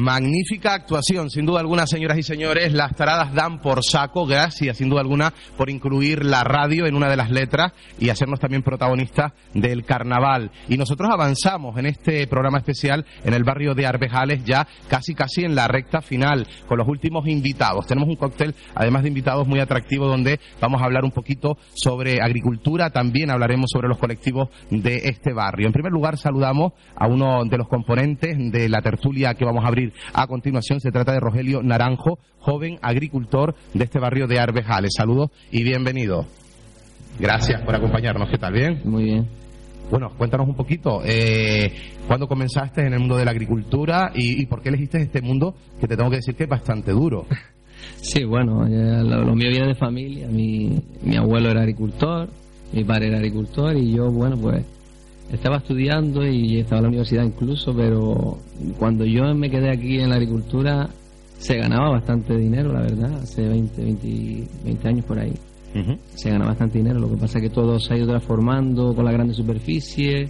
Magnífica 0.00 0.72
actuación, 0.72 1.28
sin 1.28 1.44
duda 1.44 1.60
alguna, 1.60 1.86
señoras 1.86 2.16
y 2.16 2.22
señores. 2.22 2.72
Las 2.72 2.96
taradas 2.96 3.34
dan 3.34 3.60
por 3.60 3.84
saco. 3.84 4.24
Gracias, 4.24 4.78
sin 4.78 4.88
duda 4.88 5.02
alguna, 5.02 5.34
por 5.58 5.68
incluir 5.68 6.24
la 6.24 6.42
radio 6.42 6.86
en 6.86 6.94
una 6.94 7.10
de 7.10 7.18
las 7.18 7.30
letras 7.30 7.74
y 7.98 8.08
hacernos 8.08 8.40
también 8.40 8.62
protagonistas 8.62 9.34
del 9.52 9.84
carnaval. 9.84 10.52
Y 10.70 10.78
nosotros 10.78 11.10
avanzamos 11.12 11.76
en 11.76 11.84
este 11.84 12.26
programa 12.28 12.56
especial 12.56 13.04
en 13.24 13.34
el 13.34 13.44
barrio 13.44 13.74
de 13.74 13.86
Arbejales, 13.86 14.42
ya 14.42 14.66
casi 14.88 15.14
casi 15.14 15.44
en 15.44 15.54
la 15.54 15.68
recta 15.68 16.00
final, 16.00 16.46
con 16.66 16.78
los 16.78 16.88
últimos 16.88 17.28
invitados. 17.28 17.86
Tenemos 17.86 18.08
un 18.08 18.16
cóctel, 18.16 18.54
además 18.74 19.02
de 19.02 19.08
invitados, 19.08 19.46
muy 19.46 19.60
atractivo, 19.60 20.06
donde 20.06 20.40
vamos 20.62 20.80
a 20.80 20.86
hablar 20.86 21.04
un 21.04 21.12
poquito 21.12 21.58
sobre 21.74 22.22
agricultura. 22.22 22.88
También 22.88 23.30
hablaremos 23.30 23.68
sobre 23.70 23.88
los 23.88 23.98
colectivos 23.98 24.48
de 24.70 24.96
este 25.10 25.34
barrio. 25.34 25.66
En 25.66 25.74
primer 25.74 25.92
lugar, 25.92 26.16
saludamos 26.16 26.72
a 26.96 27.06
uno 27.06 27.44
de 27.44 27.58
los 27.58 27.68
componentes 27.68 28.38
de 28.50 28.66
la 28.70 28.80
tertulia 28.80 29.34
que 29.34 29.44
vamos 29.44 29.62
a 29.62 29.68
abrir 29.68 29.89
a 30.12 30.26
continuación. 30.26 30.80
Se 30.80 30.90
trata 30.90 31.12
de 31.12 31.20
Rogelio 31.20 31.62
Naranjo, 31.62 32.18
joven 32.38 32.78
agricultor 32.82 33.54
de 33.74 33.84
este 33.84 33.98
barrio 33.98 34.26
de 34.26 34.38
Arbejales. 34.38 34.92
Saludos 34.96 35.30
y 35.50 35.62
bienvenido. 35.62 36.26
Gracias 37.18 37.62
por 37.62 37.74
acompañarnos. 37.74 38.28
¿Qué 38.30 38.38
tal? 38.38 38.52
¿Bien? 38.52 38.80
Muy 38.84 39.04
bien. 39.04 39.28
Bueno, 39.90 40.10
cuéntanos 40.16 40.48
un 40.48 40.54
poquito, 40.54 41.02
eh, 41.04 41.72
¿cuándo 42.06 42.28
comenzaste 42.28 42.86
en 42.86 42.92
el 42.92 43.00
mundo 43.00 43.16
de 43.16 43.24
la 43.24 43.32
agricultura 43.32 44.12
y, 44.14 44.40
y 44.40 44.46
por 44.46 44.62
qué 44.62 44.68
elegiste 44.68 45.02
este 45.02 45.20
mundo 45.20 45.56
que 45.80 45.88
te 45.88 45.96
tengo 45.96 46.10
que 46.10 46.16
decir 46.16 46.36
que 46.36 46.44
es 46.44 46.48
bastante 46.48 46.92
duro? 46.92 47.26
Sí, 48.02 48.24
bueno, 48.24 48.66
lo 48.66 49.34
mío 49.34 49.50
viene 49.50 49.68
de 49.68 49.74
familia. 49.74 50.26
Mi, 50.28 50.82
mi 51.02 51.16
abuelo 51.16 51.50
era 51.50 51.60
agricultor, 51.60 52.28
mi 52.72 52.84
padre 52.84 53.08
era 53.08 53.18
agricultor 53.18 53.76
y 53.76 53.94
yo, 53.94 54.10
bueno, 54.10 54.36
pues 54.36 54.64
estaba 55.32 55.58
estudiando 55.58 56.26
y 56.26 56.58
estaba 56.58 56.78
en 56.78 56.82
la 56.84 56.88
universidad 56.88 57.24
incluso, 57.24 57.74
pero 57.74 58.38
cuando 58.78 59.04
yo 59.04 59.34
me 59.34 59.50
quedé 59.50 59.70
aquí 59.70 60.00
en 60.00 60.10
la 60.10 60.16
agricultura 60.16 60.88
se 61.38 61.56
ganaba 61.56 61.90
bastante 61.90 62.36
dinero, 62.36 62.72
la 62.72 62.82
verdad, 62.82 63.14
hace 63.22 63.48
20, 63.48 63.82
20, 63.82 64.48
20 64.64 64.88
años 64.88 65.04
por 65.06 65.18
ahí. 65.18 65.32
Se 66.14 66.30
gana 66.30 66.46
bastante 66.46 66.78
dinero, 66.78 66.98
lo 66.98 67.08
que 67.08 67.16
pasa 67.16 67.38
es 67.38 67.44
que 67.44 67.50
todo 67.50 67.78
se 67.78 67.94
ha 67.94 67.96
ido 67.96 68.08
transformando 68.08 68.94
con 68.94 69.04
la 69.04 69.12
grande 69.12 69.34
superficie 69.34 70.28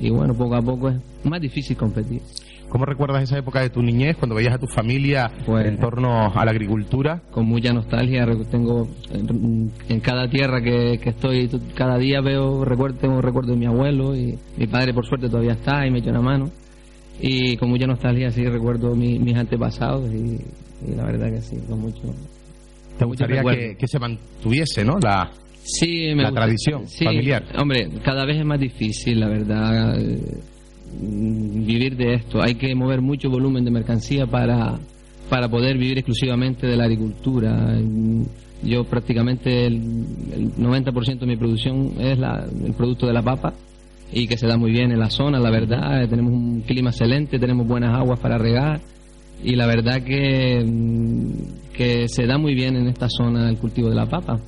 y 0.00 0.10
bueno, 0.10 0.32
poco 0.32 0.54
a 0.54 0.62
poco 0.62 0.88
es 0.88 0.96
más 1.24 1.40
difícil 1.40 1.76
competir. 1.76 2.22
¿Cómo 2.70 2.86
recuerdas 2.86 3.22
esa 3.24 3.36
época 3.36 3.60
de 3.60 3.68
tu 3.70 3.82
niñez 3.82 4.16
cuando 4.16 4.34
veías 4.36 4.54
a 4.54 4.58
tu 4.58 4.66
familia 4.68 5.30
Pues- 5.44 5.66
en 5.66 5.78
torno 5.78 6.32
a 6.32 6.44
la 6.44 6.50
agricultura? 6.52 7.20
con 7.30 7.44
mucha 7.46 7.72
nostalgia. 7.72 8.24
Tengo 8.50 8.88
en 9.12 9.70
en 9.88 10.00
cada 10.00 10.28
tierra 10.30 10.62
que, 10.62 10.98
que 11.02 11.10
estoy, 11.10 11.50
cada 11.74 11.98
día 11.98 12.20
veo 12.20 12.64
recuerdo, 12.64 12.96
tengo 12.98 13.20
recuerdo 13.20 13.52
de 13.52 13.58
mi 13.58 13.66
abuelo 13.66 14.14
y 14.16 14.38
mi 14.56 14.66
padre 14.66 14.94
por 14.94 15.04
suerte 15.04 15.28
todavía 15.28 15.52
está 15.52 15.86
y 15.86 15.90
me 15.90 15.98
echa 15.98 16.10
una 16.10 16.22
mano. 16.22 16.48
Y 17.20 17.56
con 17.58 17.68
mucha 17.68 17.86
nostalgia 17.86 18.30
sí 18.30 18.44
recuerdo 18.46 18.94
mi- 18.94 19.18
mis 19.18 19.36
antepasados 19.36 20.08
y, 20.10 20.38
y 20.90 20.94
la 20.96 21.04
verdad 21.04 21.30
que 21.30 21.42
sí, 21.42 21.56
con 21.68 21.80
mucho. 21.80 22.02
¿Te 22.98 23.04
gustaría 23.04 23.42
que, 23.42 23.76
que 23.76 23.86
se 23.86 23.98
mantuviese, 23.98 24.84
no? 24.84 24.98
La, 25.02 25.30
Sí, 25.62 26.14
me 26.14 26.22
la 26.22 26.30
gusta- 26.30 26.40
tradición 26.40 26.88
sí, 26.88 27.04
familiar. 27.04 27.44
Hombre, 27.58 27.88
cada 28.02 28.24
vez 28.24 28.38
es 28.38 28.46
más 28.46 28.58
difícil, 28.58 29.20
la 29.20 29.28
verdad, 29.28 30.00
eh, 30.00 30.38
vivir 30.98 31.96
de 31.96 32.14
esto. 32.14 32.42
Hay 32.42 32.54
que 32.54 32.74
mover 32.74 33.00
mucho 33.00 33.30
volumen 33.30 33.64
de 33.64 33.70
mercancía 33.70 34.26
para, 34.26 34.78
para 35.28 35.48
poder 35.48 35.76
vivir 35.78 35.98
exclusivamente 35.98 36.66
de 36.66 36.76
la 36.76 36.84
agricultura. 36.84 37.78
Mm, 37.80 38.22
Yo 38.62 38.84
prácticamente 38.84 39.64
el, 39.66 39.74
el 40.34 40.52
90% 40.56 41.20
de 41.20 41.26
mi 41.26 41.36
producción 41.38 41.92
es 41.98 42.18
la- 42.18 42.44
el 42.66 42.74
producto 42.74 43.06
de 43.06 43.14
la 43.14 43.22
papa 43.22 43.54
y 44.12 44.26
que 44.26 44.36
se 44.36 44.46
da 44.46 44.58
muy 44.58 44.70
bien 44.70 44.92
en 44.92 44.98
la 44.98 45.08
zona, 45.08 45.38
la 45.40 45.50
verdad. 45.50 46.02
Eh, 46.02 46.08
Tenemos 46.08 46.32
un 46.34 46.60
clima 46.66 46.90
excelente, 46.90 47.38
tenemos 47.38 47.66
buenas 47.66 47.96
aguas 47.96 48.18
para 48.20 48.36
regar 48.36 48.80
y 49.42 49.56
la 49.56 49.64
verdad 49.66 50.02
que, 50.02 50.62
mm, 50.62 51.72
que 51.72 52.06
se 52.08 52.26
da 52.26 52.36
muy 52.36 52.54
bien 52.54 52.76
en 52.76 52.86
esta 52.88 53.08
zona 53.08 53.48
el 53.48 53.56
cultivo 53.56 53.88
de 53.88 53.94
la 53.94 54.04
papa. 54.06 54.38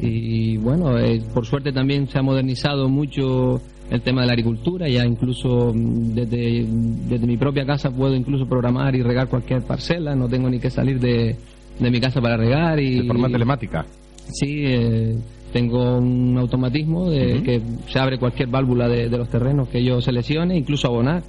Y 0.00 0.56
bueno, 0.56 0.98
eh, 0.98 1.22
por 1.32 1.46
suerte 1.46 1.70
también 1.72 2.08
se 2.08 2.18
ha 2.18 2.22
modernizado 2.22 2.88
mucho 2.88 3.60
el 3.90 4.00
tema 4.02 4.22
de 4.22 4.26
la 4.26 4.32
agricultura, 4.32 4.88
ya 4.88 5.04
incluso 5.04 5.72
mm, 5.74 6.14
desde, 6.14 6.66
desde 7.08 7.26
mi 7.26 7.36
propia 7.36 7.64
casa 7.64 7.90
puedo 7.90 8.14
incluso 8.14 8.46
programar 8.46 8.94
y 8.96 9.02
regar 9.02 9.28
cualquier 9.28 9.62
parcela, 9.62 10.14
no 10.16 10.28
tengo 10.28 10.48
ni 10.50 10.58
que 10.58 10.70
salir 10.70 10.98
de, 11.00 11.36
de 11.78 11.90
mi 11.90 12.00
casa 12.00 12.20
para 12.20 12.36
regar. 12.36 12.80
Y, 12.80 13.00
de 13.00 13.06
forma 13.06 13.28
telemática. 13.28 13.86
Sí, 14.32 14.62
eh, 14.66 15.16
tengo 15.52 15.98
un 15.98 16.36
automatismo 16.36 17.08
de 17.10 17.42
que 17.44 17.62
se 17.88 17.98
abre 18.00 18.18
cualquier 18.18 18.48
válvula 18.48 18.88
de, 18.88 19.08
de 19.08 19.18
los 19.18 19.28
terrenos 19.28 19.68
que 19.68 19.82
yo 19.84 20.00
seleccione, 20.00 20.56
incluso 20.56 20.88
abonar. 20.88 21.22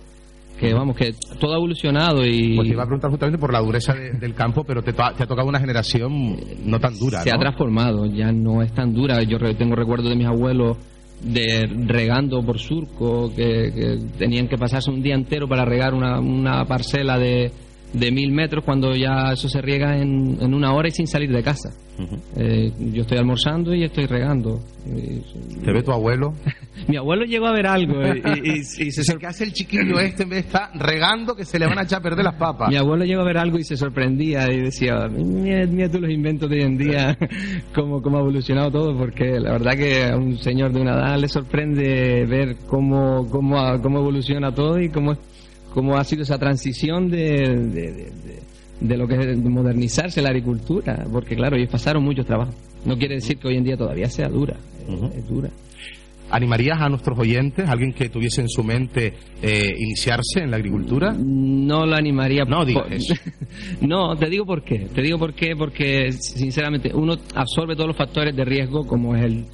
Que 0.60 0.74
vamos, 0.74 0.96
que 0.96 1.14
todo 1.40 1.54
ha 1.54 1.58
evolucionado 1.58 2.26
y 2.26 2.56
Pues 2.56 2.68
te 2.68 2.74
iba 2.74 2.82
a 2.82 2.88
preguntar 2.88 3.12
justamente 3.12 3.38
por 3.38 3.54
la 3.54 3.60
dureza 3.60 3.94
de- 3.94 4.14
del 4.14 4.34
campo, 4.34 4.64
pero 4.64 4.82
te, 4.82 4.92
te 4.92 5.04
ha 5.04 5.14
tocado 5.28 5.48
una 5.48 5.60
generación 5.60 6.36
no 6.66 6.80
tan 6.80 6.98
dura, 6.98 7.22
se 7.22 7.30
¿no? 7.30 7.36
ha 7.36 7.40
transformado, 7.40 8.08
ya 8.08 8.32
no 8.32 8.64
es 8.64 8.74
tan 8.74 8.92
dura. 8.92 9.22
Yo 9.22 9.38
re- 9.38 9.54
tengo 9.54 9.76
recuerdos 9.76 10.10
de 10.10 10.16
mis 10.16 10.26
abuelos 10.26 10.78
de 11.22 11.66
regando 11.86 12.44
por 12.44 12.60
surco, 12.60 13.32
que, 13.36 13.72
que 13.74 13.98
tenían 14.18 14.48
que 14.48 14.58
pasarse 14.58 14.92
un 14.92 15.02
día 15.02 15.16
entero 15.16 15.48
para 15.48 15.66
regar 15.66 15.94
una, 15.94 16.20
una 16.20 16.66
parcela 16.66 17.18
de, 17.18 17.52
de 17.94 18.12
mil 18.12 18.32
metros 18.32 18.64
cuando 18.64 18.94
ya 18.96 19.32
eso 19.34 19.48
se 19.50 19.62
riega 19.62 19.98
en, 19.98 20.38
en 20.42 20.54
una 20.54 20.74
hora 20.74 20.88
y 20.90 20.92
sin 20.92 21.08
salir 21.08 21.32
de 21.32 21.42
casa. 21.44 21.70
Eh, 22.36 22.72
yo 22.94 23.02
estoy 23.02 23.18
almorzando 23.18 23.74
y 23.74 23.84
estoy 23.84 24.06
regando. 24.06 24.60
Eh, 24.86 25.22
Te 25.66 25.72
ve 25.72 25.82
tu 25.82 25.92
abuelo. 25.92 26.34
Mi 26.88 26.96
abuelo 26.98 27.26
llegó 27.26 27.48
a 27.48 27.54
ver 27.54 27.66
algo 27.66 27.96
y, 28.04 28.20
y- 28.20 28.50
y- 28.52 28.88
y 28.88 28.92
se 28.92 29.04
sor- 29.04 29.18
¿Qué 29.20 29.26
hace 29.26 29.46
el 29.46 29.54
chiquillo 29.54 30.00
este 30.00 30.24
en 30.24 30.30
vez 30.30 30.44
de 30.44 30.48
estar 30.48 30.70
regando 30.76 31.36
que 31.36 31.44
se 31.44 31.58
le 31.58 31.66
van 31.66 31.80
a 31.80 31.84
echar 31.84 32.00
a 32.00 32.04
perder 32.04 32.24
las 32.26 32.36
papas? 32.36 32.70
Mi 32.70 32.76
abuelo 32.76 33.04
llegó 33.04 33.22
a 33.22 33.26
ver 33.26 33.38
algo 33.40 33.58
y 33.58 33.64
se 33.64 33.76
sorprendía 33.76 34.46
y 34.54 34.62
decía, 34.62 35.08
mira, 35.10 35.66
mira 35.66 35.90
tú 35.90 36.00
los 36.00 36.12
inventos 36.12 36.50
de 36.52 36.58
hoy 36.58 36.64
en 36.64 36.78
día, 36.78 37.18
cómo, 37.74 38.00
cómo 38.02 38.18
ha 38.18 38.20
evolucionado 38.20 38.70
todo, 38.70 38.96
porque 38.96 39.40
la 39.40 39.54
verdad 39.54 39.76
que 39.76 40.06
a 40.06 40.18
un 40.18 40.38
señor 40.38 40.72
de 40.74 40.82
una 40.82 40.94
edad 40.94 41.18
le 41.20 41.28
sorprende 41.28 42.26
ver 42.28 42.58
cómo, 42.68 43.28
cómo, 43.32 43.58
ha- 43.60 43.82
cómo 43.82 44.00
evoluciona 44.00 44.52
todo 44.54 44.80
y 44.80 44.90
cómo, 44.90 45.14
cómo 45.78 45.96
ha 45.96 46.04
sido 46.04 46.24
esa 46.24 46.40
transición 46.40 47.08
de, 47.08 47.18
de, 47.20 47.92
de- 47.92 47.92
de- 47.92 48.40
de 48.82 48.98
lo 48.98 49.08
que 49.08 49.14
es 49.16 49.38
modernizarse 49.38 50.24
la 50.24 50.30
agricultura, 50.30 51.06
porque 51.12 51.36
claro, 51.36 51.56
ellos 51.56 51.70
pasaron 51.70 52.04
muchos 52.04 52.26
trabajos. 52.26 52.56
No 52.84 52.98
quiere 52.98 53.14
decir 53.16 53.38
que 53.38 53.48
hoy 53.48 53.58
en 53.58 53.64
día 53.64 53.78
todavía 53.78 54.10
sea 54.10 54.28
dura, 54.28 54.56
eh, 54.88 55.10
es 55.20 55.28
dura. 55.30 55.50
¿Animarías 56.32 56.82
a 56.82 56.90
nuestros 56.90 57.18
oyentes, 57.20 57.70
alguien 57.70 57.94
que 57.94 58.10
tuviese 58.10 58.42
en 58.42 58.50
su 58.50 58.64
mente 58.64 59.14
eh, 59.42 59.72
iniciarse 59.78 60.40
en 60.42 60.50
la 60.52 60.58
agricultura? 60.58 61.16
No 61.18 61.86
lo 61.86 61.96
animaría. 61.96 62.44
No 62.44 62.66
por- 62.66 62.92
eso. 62.92 63.14
no, 63.82 64.16
te 64.16 64.30
digo 64.30 64.46
por 64.48 64.64
qué. 64.64 64.88
Te 64.94 65.02
digo 65.04 65.20
por 65.20 65.34
qué, 65.36 65.56
porque 65.56 66.12
sinceramente 66.12 66.92
uno 66.94 67.16
absorbe 67.36 67.76
todos 67.76 67.88
los 67.90 67.98
factores 67.98 68.36
de 68.36 68.44
riesgo, 68.46 68.86
como 68.88 69.16
es 69.16 69.24
el, 69.26 69.46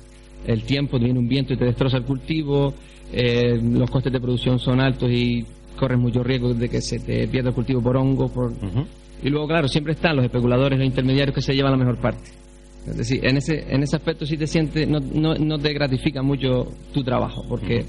el 0.48 0.64
tiempo, 0.64 0.98
viene 1.00 1.20
un 1.20 1.28
viento 1.28 1.54
y 1.54 1.58
te 1.58 1.66
destroza 1.66 1.98
el 1.98 2.04
cultivo, 2.06 2.74
eh, 3.12 3.60
los 3.62 3.90
costes 3.92 4.12
de 4.12 4.20
producción 4.20 4.58
son 4.58 4.80
altos 4.82 5.10
y 5.12 5.46
corres 5.84 6.00
mucho 6.00 6.24
riesgo 6.24 6.54
de 6.54 6.70
que 6.70 6.82
se 6.82 6.98
te 7.00 7.28
pierda 7.28 7.50
el 7.50 7.56
cultivo 7.56 7.82
por 7.82 7.98
hongo. 7.98 8.30
Por... 8.30 8.54
Y 9.22 9.30
luego, 9.30 9.48
claro, 9.48 9.68
siempre 9.68 9.94
están 9.94 10.16
los 10.16 10.24
especuladores, 10.24 10.80
los 10.80 10.88
intermediarios 10.88 11.36
que 11.36 11.42
se 11.42 11.54
llevan 11.54 11.74
la 11.74 11.78
mejor 11.78 12.00
parte. 12.00 12.32
Es 12.88 12.96
decir, 12.96 13.20
en 13.26 13.36
ese, 13.36 13.66
en 13.68 13.84
ese 13.84 13.98
aspecto 13.98 14.26
sí 14.26 14.38
te 14.38 14.48
sientes, 14.48 14.88
no, 14.88 15.02
no, 15.02 15.36
no 15.36 15.60
te 15.60 15.74
gratifica 15.74 16.22
mucho 16.22 16.68
tu 16.94 17.04
trabajo, 17.04 17.44
porque 17.50 17.86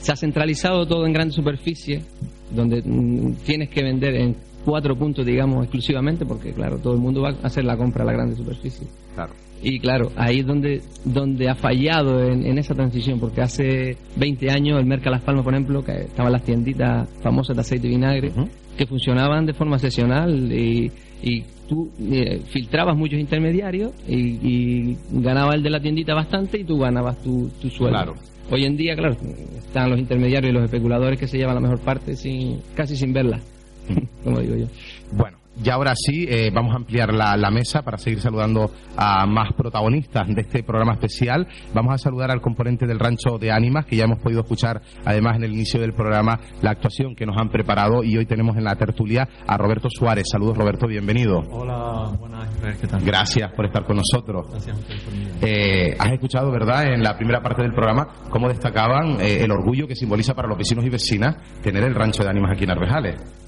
se 0.00 0.12
ha 0.12 0.16
centralizado 0.16 0.86
todo 0.86 1.06
en 1.06 1.12
grandes 1.12 1.36
superficies, 1.36 2.04
donde 2.52 2.82
mm, 2.84 3.34
tienes 3.44 3.68
que 3.68 3.84
vender 3.84 4.16
en 4.16 4.36
cuatro 4.64 4.96
puntos, 4.96 5.24
digamos, 5.24 5.62
exclusivamente, 5.62 6.26
porque 6.26 6.52
claro, 6.52 6.78
todo 6.78 6.94
el 6.94 7.00
mundo 7.00 7.22
va 7.22 7.30
a 7.30 7.46
hacer 7.46 7.64
la 7.64 7.76
compra 7.76 8.02
a 8.02 8.06
la 8.06 8.12
grande 8.12 8.34
superficie. 8.34 8.88
Claro. 9.14 9.32
Y 9.62 9.78
claro, 9.80 10.12
ahí 10.16 10.40
es 10.40 10.46
donde, 10.46 10.82
donde 11.04 11.48
ha 11.48 11.54
fallado 11.54 12.22
en, 12.22 12.44
en 12.46 12.58
esa 12.58 12.74
transición, 12.74 13.18
porque 13.18 13.40
hace 13.40 13.96
20 14.16 14.50
años 14.50 14.78
el 14.78 14.86
Merca 14.86 15.10
Las 15.10 15.22
Palmas, 15.22 15.44
por 15.44 15.54
ejemplo, 15.54 15.82
que 15.82 15.92
estaban 15.92 16.32
las 16.32 16.44
tienditas 16.44 17.08
famosas 17.22 17.56
de 17.56 17.60
aceite 17.62 17.86
y 17.86 17.90
vinagre, 17.90 18.32
que 18.76 18.86
funcionaban 18.86 19.46
de 19.46 19.54
forma 19.54 19.76
excepcional 19.76 20.52
y, 20.52 20.90
y 21.22 21.42
tú 21.68 21.90
eh, 22.00 22.42
filtrabas 22.48 22.96
muchos 22.96 23.18
intermediarios 23.18 23.92
y, 24.06 24.18
y 24.18 24.96
ganaba 25.10 25.54
el 25.54 25.62
de 25.62 25.70
la 25.70 25.80
tiendita 25.80 26.14
bastante 26.14 26.60
y 26.60 26.64
tú 26.64 26.78
ganabas 26.78 27.20
tu, 27.22 27.48
tu 27.60 27.68
sueldo. 27.70 27.96
Claro. 27.96 28.14
Hoy 28.50 28.64
en 28.64 28.76
día, 28.76 28.94
claro, 28.94 29.16
están 29.58 29.90
los 29.90 29.98
intermediarios 29.98 30.50
y 30.50 30.54
los 30.54 30.64
especuladores 30.64 31.18
que 31.18 31.26
se 31.26 31.36
llevan 31.36 31.56
la 31.56 31.60
mejor 31.60 31.80
parte 31.80 32.14
sin 32.14 32.60
casi 32.76 32.96
sin 32.96 33.12
verla, 33.12 33.40
como 34.24 34.40
digo 34.40 34.54
yo. 34.54 34.66
Bueno, 35.12 35.35
y 35.62 35.70
ahora 35.70 35.94
sí, 35.94 36.26
eh, 36.28 36.50
vamos 36.52 36.72
a 36.74 36.76
ampliar 36.76 37.12
la, 37.12 37.36
la 37.36 37.50
mesa 37.50 37.82
para 37.82 37.98
seguir 37.98 38.20
saludando 38.20 38.70
a 38.96 39.26
más 39.26 39.52
protagonistas 39.54 40.26
de 40.28 40.42
este 40.42 40.62
programa 40.62 40.94
especial. 40.94 41.46
Vamos 41.72 41.94
a 41.94 41.98
saludar 41.98 42.30
al 42.30 42.40
componente 42.40 42.86
del 42.86 42.98
Rancho 42.98 43.38
de 43.38 43.50
Ánimas, 43.50 43.86
que 43.86 43.96
ya 43.96 44.04
hemos 44.04 44.18
podido 44.18 44.40
escuchar, 44.40 44.82
además, 45.04 45.36
en 45.36 45.44
el 45.44 45.52
inicio 45.52 45.80
del 45.80 45.94
programa, 45.94 46.38
la 46.62 46.70
actuación 46.70 47.14
que 47.14 47.26
nos 47.26 47.36
han 47.38 47.48
preparado. 47.48 48.04
Y 48.04 48.16
hoy 48.16 48.26
tenemos 48.26 48.56
en 48.56 48.64
la 48.64 48.76
tertulia 48.76 49.28
a 49.46 49.56
Roberto 49.56 49.88
Suárez. 49.90 50.26
Saludos, 50.30 50.56
Roberto, 50.56 50.86
bienvenido. 50.86 51.40
Hola, 51.50 52.12
buenas, 52.18 52.48
¿qué 52.80 52.86
tal? 52.86 53.02
Gracias 53.02 53.52
por 53.52 53.66
estar 53.66 53.84
con 53.84 53.96
nosotros. 53.96 54.46
Gracias 54.50 54.76
por. 54.78 55.48
Eh, 55.48 55.96
has 55.98 56.12
escuchado, 56.12 56.50
¿verdad?, 56.50 56.92
en 56.92 57.02
la 57.02 57.16
primera 57.16 57.40
parte 57.40 57.62
del 57.62 57.72
programa, 57.72 58.08
cómo 58.30 58.48
destacaban 58.48 59.20
eh, 59.20 59.44
el 59.44 59.50
orgullo 59.50 59.86
que 59.86 59.94
simboliza 59.94 60.34
para 60.34 60.48
los 60.48 60.58
vecinos 60.58 60.84
y 60.84 60.90
vecinas 60.90 61.36
tener 61.62 61.82
el 61.84 61.94
Rancho 61.94 62.22
de 62.22 62.30
Ánimas 62.30 62.52
aquí 62.52 62.64
en 62.64 62.70
Arvejales. 62.70 63.45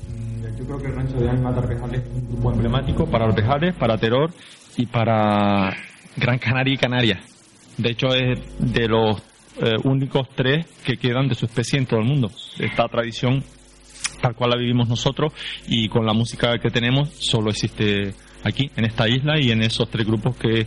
Creo 0.69 0.81
que 0.81 0.89
el 0.89 0.97
rancho 0.97 1.17
de 1.17 1.31
Ánimas 1.31 1.67
de 1.67 1.75
es 1.75 1.81
un 1.81 2.29
grupo 2.29 2.53
emblemático 2.53 3.07
para 3.07 3.25
Arbejales, 3.25 3.75
para 3.75 3.97
Teror 3.97 4.31
y 4.77 4.85
para 4.85 5.75
Gran 6.15 6.39
Canaria 6.39 6.75
y 6.75 6.77
Canarias. 6.77 7.21
De 7.79 7.93
hecho, 7.93 8.09
es 8.09 8.39
de 8.59 8.87
los 8.87 9.17
eh, 9.63 9.77
únicos 9.85 10.29
tres 10.35 10.67
que 10.85 10.99
quedan 10.99 11.27
de 11.27 11.37
su 11.37 11.47
especie 11.47 11.79
en 11.79 11.87
todo 11.87 12.01
el 12.01 12.07
mundo. 12.07 12.31
Esta 12.59 12.87
tradición, 12.87 13.43
tal 14.21 14.35
cual 14.35 14.51
la 14.51 14.59
vivimos 14.59 14.91
nosotros 14.91 15.33
y 15.69 15.89
con 15.89 16.05
la 16.05 16.13
música 16.13 16.59
que 16.59 16.69
tenemos, 16.69 17.15
solo 17.15 17.49
existe 17.49 18.13
aquí, 18.45 18.71
en 18.77 18.85
esta 18.85 19.09
isla 19.09 19.41
y 19.41 19.51
en 19.51 19.63
esos 19.63 19.89
tres 19.89 20.07
grupos 20.07 20.37
que 20.37 20.61
eh, 20.61 20.67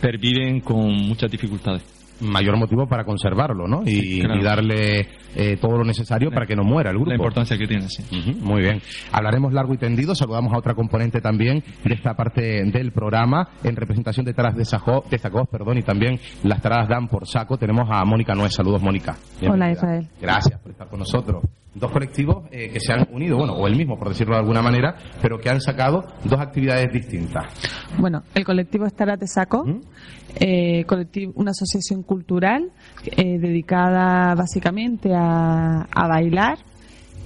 perviven 0.00 0.60
con 0.60 0.92
muchas 0.94 1.28
dificultades. 1.28 1.95
Mayor 2.20 2.56
motivo 2.58 2.86
para 2.86 3.04
conservarlo, 3.04 3.66
¿no? 3.66 3.82
Y, 3.84 4.20
Claro. 4.20 4.40
y 4.40 4.42
darle 4.42 5.08
eh, 5.34 5.56
todo 5.60 5.78
lo 5.78 5.84
necesario 5.84 6.30
para 6.30 6.46
que 6.46 6.56
no 6.56 6.64
muera 6.64 6.90
el 6.90 6.96
grupo. 6.96 7.10
La 7.10 7.16
importancia 7.16 7.56
que 7.58 7.66
tiene, 7.66 7.88
sí. 7.88 8.02
Muy 8.40 8.62
bien. 8.62 8.80
Hablaremos 9.12 9.52
largo 9.52 9.74
y 9.74 9.78
tendido. 9.78 10.14
Saludamos 10.14 10.52
a 10.54 10.58
otra 10.58 10.74
componente 10.74 11.20
también 11.20 11.62
de 11.84 11.94
esta 11.94 12.14
parte 12.14 12.64
del 12.64 12.92
programa. 12.92 13.48
En 13.64 13.76
representación 13.76 14.24
de 14.26 14.34
Taras 14.34 14.56
de, 14.56 14.64
Sajó, 14.64 15.04
de 15.10 15.18
Sacós, 15.18 15.48
perdón, 15.48 15.78
y 15.78 15.82
también 15.82 16.18
las 16.42 16.60
Taras 16.62 16.88
dan 16.88 17.08
por 17.08 17.26
saco. 17.26 17.56
Tenemos 17.58 17.88
a 17.90 18.04
Mónica 18.04 18.34
Nuez. 18.34 18.52
Saludos, 18.54 18.82
Mónica. 18.82 19.16
Bienvenida. 19.40 19.72
Israel. 19.72 20.08
Gracias 20.20 20.60
por 20.60 20.72
estar 20.72 20.88
con 20.88 20.98
nosotros. 21.00 21.42
Dos 21.78 21.90
colectivos 21.90 22.44
eh, 22.50 22.70
que 22.70 22.80
se 22.80 22.92
han 22.92 23.06
unido, 23.12 23.36
bueno, 23.36 23.52
o 23.52 23.66
el 23.66 23.76
mismo, 23.76 23.98
por 23.98 24.08
decirlo 24.08 24.34
de 24.34 24.40
alguna 24.40 24.62
manera, 24.62 24.96
pero 25.20 25.38
que 25.38 25.50
han 25.50 25.60
sacado 25.60 26.06
dos 26.24 26.40
actividades 26.40 26.90
distintas. 26.90 27.44
Bueno, 27.98 28.22
el 28.34 28.44
colectivo 28.44 28.86
Estará 28.86 29.18
Te 29.18 29.26
Saco, 29.26 29.64
¿Mm? 29.66 29.80
eh, 30.40 30.84
colectivo, 30.86 31.32
una 31.36 31.50
asociación 31.50 32.02
cultural 32.02 32.70
eh, 33.04 33.38
dedicada 33.38 34.34
básicamente 34.34 35.14
a, 35.14 35.82
a 35.82 36.08
bailar 36.08 36.58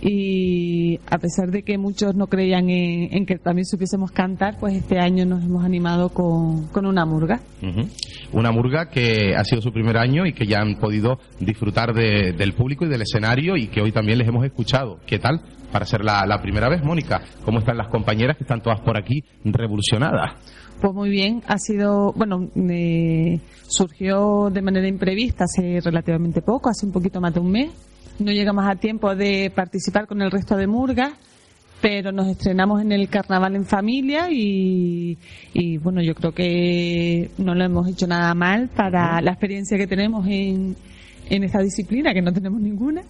y 0.03 0.99
a 1.11 1.19
pesar 1.19 1.51
de 1.51 1.63
que 1.63 1.77
muchos 1.79 2.15
no 2.15 2.27
creían 2.27 2.71
en, 2.71 3.15
en 3.15 3.27
que 3.27 3.37
también 3.39 3.65
supiésemos 3.67 4.11
cantar, 4.11 4.57
pues 4.59 4.75
este 4.75 4.99
año 4.99 5.25
nos 5.27 5.45
hemos 5.45 5.65
animado 5.65 6.09
con, 6.11 6.69
con 6.69 6.87
una 6.87 7.05
murga. 7.05 7.41
Ujú. 7.63 7.89
Una 8.33 8.51
murga 8.53 8.89
que 8.91 9.35
ha 9.37 9.45
sido 9.45 9.61
su 9.61 9.73
primer 9.73 9.97
año 9.97 10.25
y 10.27 10.33
que 10.33 10.47
ya 10.47 10.61
han 10.61 10.77
podido 10.77 11.19
disfrutar 11.41 11.93
de- 11.93 12.33
del 12.33 12.53
público 12.55 12.85
y 12.85 12.89
del 12.89 13.03
escenario 13.03 13.57
y 13.57 13.67
que 13.69 13.81
hoy 13.81 13.93
también 13.93 14.19
les 14.19 14.29
hemos 14.29 14.45
escuchado. 14.45 14.99
¿Qué 15.07 15.19
tal? 15.19 15.41
Para 15.73 15.85
ser 15.87 16.05
la, 16.05 16.25
la 16.27 16.41
primera 16.41 16.69
vez, 16.69 16.83
Mónica, 16.83 17.21
¿cómo 17.45 17.59
están 17.61 17.77
las 17.77 17.89
compañeras 17.89 18.37
que 18.37 18.45
están 18.45 18.61
todas 18.63 18.81
por 18.81 18.97
aquí 18.99 19.23
revolucionadas? 19.45 20.33
Pues 20.81 20.95
muy 20.95 21.11
bien, 21.11 21.43
ha 21.47 21.59
sido, 21.59 22.13
bueno, 22.15 22.49
me 22.55 23.39
surgió 23.69 24.49
de 24.51 24.63
manera 24.63 24.89
imprevista 24.89 25.45
hace 25.45 25.79
relativamente 25.81 26.41
poco, 26.43 26.71
hace 26.71 26.87
un 26.87 26.93
poquito 26.93 27.21
más 27.21 27.35
de 27.35 27.41
un 27.41 27.51
mes. 27.53 27.71
No 28.21 28.33
llegamos 28.33 28.67
a 28.69 28.77
tiempo 28.77 29.17
de 29.17 29.51
participar 29.55 30.07
con 30.07 30.21
el 30.21 30.31
resto 30.31 30.55
de 30.55 30.67
murgas, 30.67 31.15
pero 31.81 32.13
nos 32.13 32.29
estrenamos 32.29 32.83
en 32.83 32.93
el 32.93 33.09
carnaval 33.09 33.57
en 33.57 33.65
familia 33.65 34.31
y, 34.31 35.17
y 35.55 35.79
bueno, 35.79 36.03
yo 36.03 36.15
creo 36.15 36.33
que 36.33 37.31
no 37.39 37.55
lo 37.55 37.65
hemos 37.65 37.89
hecho 37.89 38.07
nada 38.07 38.35
mal 38.35 38.69
para 38.69 39.23
la 39.23 39.31
experiencia 39.31 39.79
que 39.79 39.87
tenemos 39.87 40.27
en, 40.27 40.77
en 41.31 41.45
esta 41.45 41.61
disciplina, 41.61 42.13
que 42.13 42.21
no 42.21 42.31
tenemos 42.31 42.61
ninguna, 42.61 43.01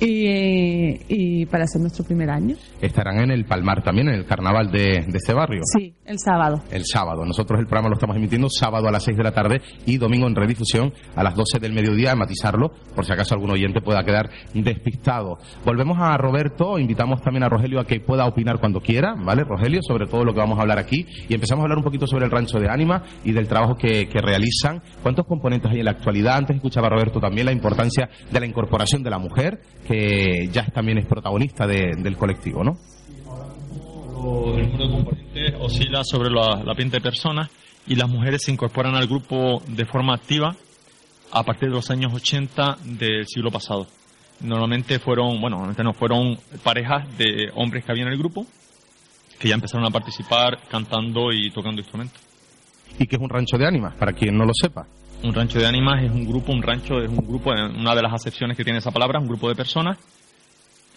y, 0.00 0.26
eh, 0.26 1.00
y 1.08 1.46
para 1.46 1.66
ser 1.66 1.82
nuestro 1.82 2.04
primer 2.04 2.30
año. 2.30 2.56
Estarán 2.80 3.20
en 3.20 3.30
el 3.30 3.44
Palmar 3.44 3.82
también, 3.82 4.08
en 4.08 4.14
el 4.14 4.26
carnaval 4.26 4.70
de, 4.70 5.04
de 5.06 5.18
este 5.18 5.34
barrio. 5.34 5.60
Sí, 5.76 5.94
el 6.06 6.18
sábado. 6.18 6.62
El 6.70 6.84
sábado. 6.84 7.24
Nosotros 7.24 7.60
el 7.60 7.66
programa 7.66 7.88
lo 7.88 7.94
estamos 7.94 8.16
emitiendo 8.16 8.48
sábado 8.48 8.88
a 8.88 8.90
las 8.90 9.04
6 9.04 9.16
de 9.16 9.22
la 9.22 9.32
tarde 9.32 9.60
y 9.86 9.98
domingo 9.98 10.26
en 10.26 10.34
redifusión 10.34 10.92
a 11.14 11.22
las 11.22 11.34
12 11.34 11.58
del 11.58 11.72
mediodía, 11.72 12.12
a 12.12 12.16
matizarlo, 12.16 12.72
por 12.94 13.04
si 13.04 13.12
acaso 13.12 13.34
algún 13.34 13.50
oyente 13.50 13.80
pueda 13.80 14.02
quedar 14.02 14.30
despistado. 14.54 15.38
Volvemos 15.64 15.98
a 16.00 16.16
Roberto, 16.16 16.78
invitamos 16.78 17.20
también 17.20 17.44
a 17.44 17.48
Rogelio 17.48 17.80
a 17.80 17.84
que 17.84 18.00
pueda 18.00 18.26
opinar 18.26 18.58
cuando 18.58 18.80
quiera, 18.80 19.14
¿vale, 19.16 19.44
Rogelio? 19.44 19.80
Sobre 19.82 20.06
todo 20.06 20.24
lo 20.24 20.32
que 20.32 20.40
vamos 20.40 20.58
a 20.58 20.62
hablar 20.62 20.78
aquí. 20.78 21.06
Y 21.28 21.34
empezamos 21.34 21.62
a 21.62 21.64
hablar 21.64 21.78
un 21.78 21.84
poquito 21.84 22.06
sobre 22.06 22.24
el 22.24 22.30
rancho 22.30 22.58
de 22.58 22.68
Ánima 22.68 23.02
y 23.24 23.32
del 23.32 23.48
trabajo 23.48 23.74
que, 23.74 24.08
que 24.08 24.20
realizan. 24.20 24.82
¿Cuántos 25.02 25.26
componentes 25.26 25.70
hay 25.70 25.80
en 25.80 25.84
la 25.84 25.92
actualidad? 25.92 26.36
Antes 26.36 26.56
escuchaba 26.56 26.88
Roberto 26.88 27.20
también 27.20 27.46
la 27.46 27.52
importancia 27.52 28.08
de 28.30 28.40
la 28.40 28.46
incorporación 28.46 29.02
de 29.02 29.10
la 29.10 29.18
mujer, 29.18 29.60
que 29.90 30.48
ya 30.52 30.66
también 30.66 30.98
es 30.98 31.06
protagonista 31.06 31.66
de- 31.66 31.94
del 31.98 32.16
colectivo, 32.16 32.62
¿no? 32.62 32.76
El 34.56 34.70
número 34.72 34.84
de 34.86 34.90
componentes 34.90 35.54
oscila 35.60 36.02
sobre 36.04 36.30
la, 36.30 36.62
la 36.64 36.74
20 36.74 37.00
personas 37.00 37.50
y 37.86 37.94
las 37.96 38.08
mujeres 38.08 38.42
se 38.44 38.52
incorporan 38.52 38.94
al 38.94 39.06
grupo 39.06 39.62
de 39.66 39.84
forma 39.86 40.14
activa 40.14 40.54
a 41.32 41.42
partir 41.42 41.68
de 41.70 41.74
los 41.74 41.90
años 41.90 42.12
80 42.12 42.76
del 42.84 43.26
siglo 43.26 43.50
pasado. 43.50 43.86
Normalmente 44.40 44.98
fueron, 44.98 45.40
bueno, 45.40 45.56
normalmente 45.56 45.82
no, 45.82 45.92
fueron 45.92 46.38
parejas 46.62 47.06
de 47.18 47.50
hombres 47.54 47.84
que 47.84 47.92
había 47.92 48.04
en 48.04 48.12
el 48.12 48.18
grupo 48.18 48.46
que 49.38 49.48
ya 49.48 49.54
empezaron 49.54 49.86
a 49.86 49.90
participar 49.90 50.58
cantando 50.70 51.32
y 51.32 51.50
tocando 51.50 51.80
instrumentos. 51.80 52.20
Y 52.98 53.06
que 53.06 53.16
es 53.16 53.22
un 53.22 53.28
rancho 53.30 53.56
de 53.56 53.66
ánimas, 53.66 53.94
para 53.94 54.12
quien 54.12 54.36
no 54.36 54.44
lo 54.44 54.52
sepa. 54.52 54.86
Un 55.22 55.34
rancho 55.34 55.58
de 55.58 55.66
ánimas 55.66 56.02
es 56.02 56.10
un 56.10 56.24
grupo, 56.26 56.52
un 56.52 56.62
rancho 56.62 56.98
es 57.00 57.08
un 57.08 57.16
grupo, 57.26 57.52
eh, 57.52 57.66
una 57.78 57.94
de 57.94 58.02
las 58.02 58.12
acepciones 58.14 58.56
que 58.56 58.64
tiene 58.64 58.78
esa 58.78 58.90
palabra, 58.90 59.18
un 59.20 59.26
grupo 59.28 59.48
de 59.48 59.54
personas. 59.54 59.98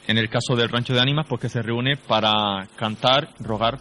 En 0.07 0.17
el 0.17 0.29
caso 0.29 0.55
del 0.55 0.69
rancho 0.69 0.93
de 0.93 0.99
ánimas, 1.01 1.25
pues 1.27 1.41
que 1.41 1.49
se 1.49 1.61
reúne 1.61 1.95
para 1.97 2.67
cantar, 2.77 3.29
rogar 3.39 3.79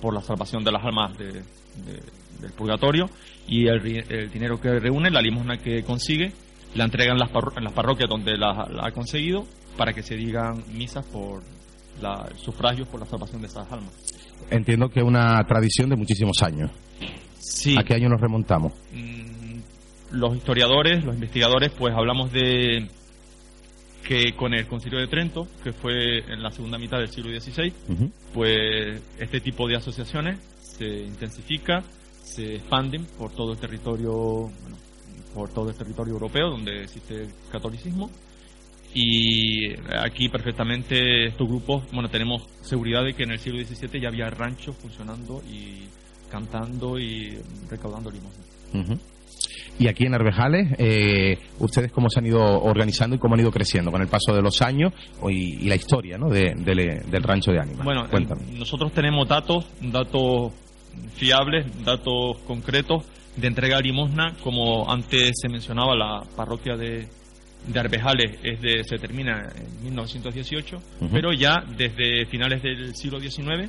por 0.00 0.14
la 0.14 0.20
salvación 0.20 0.62
de 0.64 0.72
las 0.72 0.84
almas 0.84 1.16
de- 1.16 1.32
de- 1.32 2.02
del 2.40 2.52
purgatorio 2.56 3.08
y 3.48 3.66
el, 3.68 3.84
el 4.10 4.30
dinero 4.30 4.60
que 4.60 4.78
reúne, 4.80 5.10
la 5.10 5.20
limosna 5.20 5.58
que 5.58 5.82
consigue, 5.84 6.32
la 6.74 6.84
entrega 6.84 7.12
en 7.12 7.18
las, 7.18 7.30
parro- 7.30 7.56
en 7.56 7.64
las 7.64 7.72
parroquias 7.72 8.08
donde 8.08 8.36
la, 8.36 8.66
la 8.70 8.86
ha 8.88 8.90
conseguido 8.92 9.44
para 9.76 9.92
que 9.92 10.02
se 10.02 10.16
digan 10.16 10.62
misas 10.72 11.04
por 11.06 11.42
la, 12.02 12.28
sufragios 12.36 12.88
por 12.88 13.00
la 13.00 13.06
salvación 13.06 13.40
de 13.40 13.46
esas 13.48 13.70
almas. 13.70 13.92
Entiendo 14.50 14.88
que 14.88 15.00
es 15.00 15.06
una 15.06 15.42
tradición 15.44 15.88
de 15.90 15.96
muchísimos 15.96 16.36
años. 16.42 16.70
Sí. 17.40 17.76
¿A 17.78 17.82
qué 17.84 17.94
año 17.94 18.08
nos 18.08 18.20
remontamos? 18.20 18.72
Mm, 18.92 19.23
los 20.14 20.36
historiadores, 20.36 21.04
los 21.04 21.14
investigadores, 21.14 21.72
pues 21.72 21.94
hablamos 21.94 22.32
de 22.32 22.88
que 24.06 24.34
con 24.36 24.52
el 24.54 24.66
Concilio 24.66 24.98
de 24.98 25.06
Trento, 25.06 25.48
que 25.62 25.72
fue 25.72 26.18
en 26.18 26.42
la 26.42 26.50
segunda 26.50 26.78
mitad 26.78 26.98
del 26.98 27.08
siglo 27.08 27.38
XVI, 27.38 27.72
pues 28.32 29.02
este 29.18 29.40
tipo 29.40 29.66
de 29.66 29.76
asociaciones 29.76 30.38
se 30.60 30.86
intensifica, 30.86 31.82
se 32.22 32.56
expanden 32.56 33.06
por 33.18 33.32
todo 33.32 33.52
el 33.52 33.58
territorio, 33.58 34.12
bueno, 34.12 34.76
por 35.34 35.48
todo 35.52 35.70
el 35.70 35.76
territorio 35.76 36.14
europeo 36.14 36.50
donde 36.50 36.82
existe 36.82 37.22
el 37.22 37.28
catolicismo. 37.50 38.10
Y 38.96 39.74
aquí 39.98 40.28
perfectamente 40.28 41.26
estos 41.26 41.48
grupos, 41.48 41.82
bueno, 41.92 42.08
tenemos 42.08 42.42
seguridad 42.62 43.04
de 43.04 43.14
que 43.14 43.24
en 43.24 43.32
el 43.32 43.40
siglo 43.40 43.58
XVII 43.64 44.00
ya 44.00 44.08
había 44.08 44.30
ranchos 44.30 44.76
funcionando 44.76 45.42
y 45.50 45.88
cantando 46.30 46.98
y 46.98 47.36
recaudando 47.68 48.10
limosna. 48.10 48.44
Y 49.78 49.88
aquí 49.88 50.04
en 50.06 50.14
Arbejales, 50.14 50.68
eh, 50.78 51.38
¿ustedes 51.58 51.90
cómo 51.90 52.08
se 52.08 52.20
han 52.20 52.26
ido 52.26 52.40
organizando 52.62 53.16
y 53.16 53.18
cómo 53.18 53.34
han 53.34 53.40
ido 53.40 53.50
creciendo 53.50 53.90
con 53.90 54.00
el 54.02 54.08
paso 54.08 54.34
de 54.34 54.40
los 54.42 54.62
años 54.62 54.92
y, 55.28 55.64
y 55.64 55.68
la 55.68 55.74
historia 55.74 56.16
¿no? 56.16 56.28
de- 56.28 56.54
de- 56.56 57.02
del 57.10 57.22
rancho 57.22 57.50
de 57.52 57.60
Ánimas? 57.60 57.84
Bueno, 57.84 58.08
Cuéntame. 58.08 58.42
nosotros 58.56 58.92
tenemos 58.92 59.26
datos, 59.28 59.66
datos 59.82 60.52
fiables, 61.16 61.66
datos 61.84 62.38
concretos 62.46 63.04
de 63.36 63.48
entrega 63.48 63.78
de 63.78 63.82
limosna, 63.84 64.34
como 64.42 64.88
antes 64.90 65.32
se 65.40 65.48
mencionaba, 65.48 65.96
la 65.96 66.22
parroquia 66.36 66.76
de, 66.76 67.08
de 67.66 67.80
Arbejales 67.80 68.38
es 68.44 68.60
de, 68.60 68.84
se 68.84 68.96
termina 68.98 69.48
en 69.56 69.84
1918, 69.86 70.76
Ujú. 70.76 71.08
pero 71.12 71.32
ya 71.32 71.64
desde 71.76 72.26
finales 72.26 72.62
del 72.62 72.94
siglo 72.94 73.18
XIX 73.18 73.68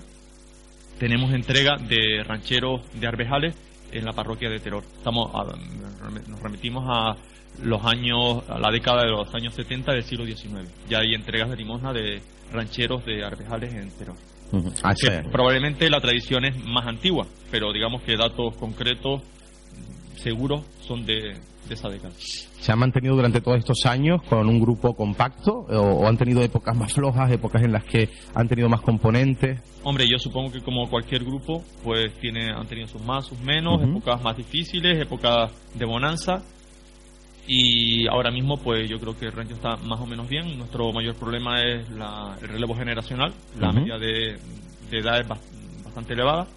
tenemos 1.00 1.34
entrega 1.34 1.78
de 1.78 2.24
rancheros 2.24 2.82
de 2.94 3.08
Arbejales 3.08 3.56
en 3.92 4.06
la 4.06 4.14
parroquia 4.14 4.50
de 4.50 4.60
Teror. 4.60 4.84
Estamos 4.98 5.30
a- 5.34 5.56
nos 6.30 6.40
remitimos 6.42 6.84
a 6.88 7.16
los 7.64 7.84
años, 7.86 8.44
a 8.50 8.60
la 8.60 8.70
década 8.72 9.04
de 9.04 9.12
los 9.12 9.34
años 9.34 9.54
70 9.56 9.94
del 9.94 10.04
siglo 10.04 10.26
XIX. 10.26 10.70
Ya 10.90 11.00
hay 11.00 11.14
entregas 11.14 11.50
de 11.50 11.56
limosna 11.56 11.94
de 11.94 12.22
rancheros 12.52 13.06
de 13.06 13.24
Arbejales 13.24 13.74
en 13.74 13.90
Teror. 13.92 14.16
Ah, 14.84 14.94
sí. 14.96 15.08
probablemente 15.32 15.90
la 15.90 16.00
tradición 16.00 16.46
es 16.46 16.56
más 16.64 16.86
antigua, 16.86 17.26
pero 17.52 17.74
digamos 17.74 18.02
que 18.04 18.16
datos 18.16 18.56
concretos 18.58 19.22
seguros 20.18 20.62
son 20.82 21.06
de, 21.06 21.36
de 21.68 21.74
esa 21.74 21.90
década. 21.90 22.14
¿Se 22.18 22.72
han 22.72 22.80
mantenido 22.80 23.16
durante 23.16 23.42
todos 23.42 23.58
estos 23.60 23.86
años 23.86 24.22
con 24.30 24.48
un 24.50 24.60
grupo 24.60 24.96
compacto 24.96 25.52
o, 25.70 25.80
o 25.80 26.08
han 26.08 26.18
tenido 26.18 26.42
épocas 26.42 26.76
más 26.76 26.94
flojas, 26.94 27.32
épocas 27.32 27.62
en 27.64 27.72
las 27.72 27.84
que 27.86 28.10
han 28.34 28.48
tenido 28.48 28.70
más 28.70 28.82
componentes? 28.82 29.60
Hombre, 29.84 30.06
yo 30.10 30.18
supongo 30.18 30.52
que 30.52 30.62
como 30.62 30.90
cualquier 30.90 31.24
grupo, 31.24 31.64
pues 31.84 32.14
tiene, 32.20 32.50
han 32.52 32.66
tenido 32.68 32.88
sus 32.88 33.02
más, 33.04 33.26
sus 33.26 33.40
menos, 33.40 33.82
Ujú. 33.82 33.98
épocas 33.98 34.22
más 34.24 34.36
difíciles, 34.38 35.00
épocas 35.00 35.52
de 35.76 35.86
bonanza. 35.86 36.42
Y 37.48 38.08
ahora 38.08 38.32
mismo, 38.32 38.58
pues 38.58 38.90
yo 38.90 39.00
creo 39.00 39.16
que 39.16 39.26
el 39.28 39.32
rancho 39.32 39.54
está 39.54 39.76
más 39.78 40.00
o 40.00 40.08
menos 40.08 40.28
bien. 40.28 40.58
Nuestro 40.58 40.92
mayor 40.92 41.16
problema 41.16 41.62
es 41.62 41.88
la- 41.92 42.36
el 42.42 42.48
relevo 42.48 42.74
generacional. 42.76 43.34
La 43.60 43.70
Ujú. 43.70 43.82
media 43.82 43.98
de, 44.00 44.38
de 44.90 44.98
edad 45.00 45.20
es 45.22 45.28
bas- 45.28 45.84
bastante 45.84 46.14
elevada. 46.14 46.48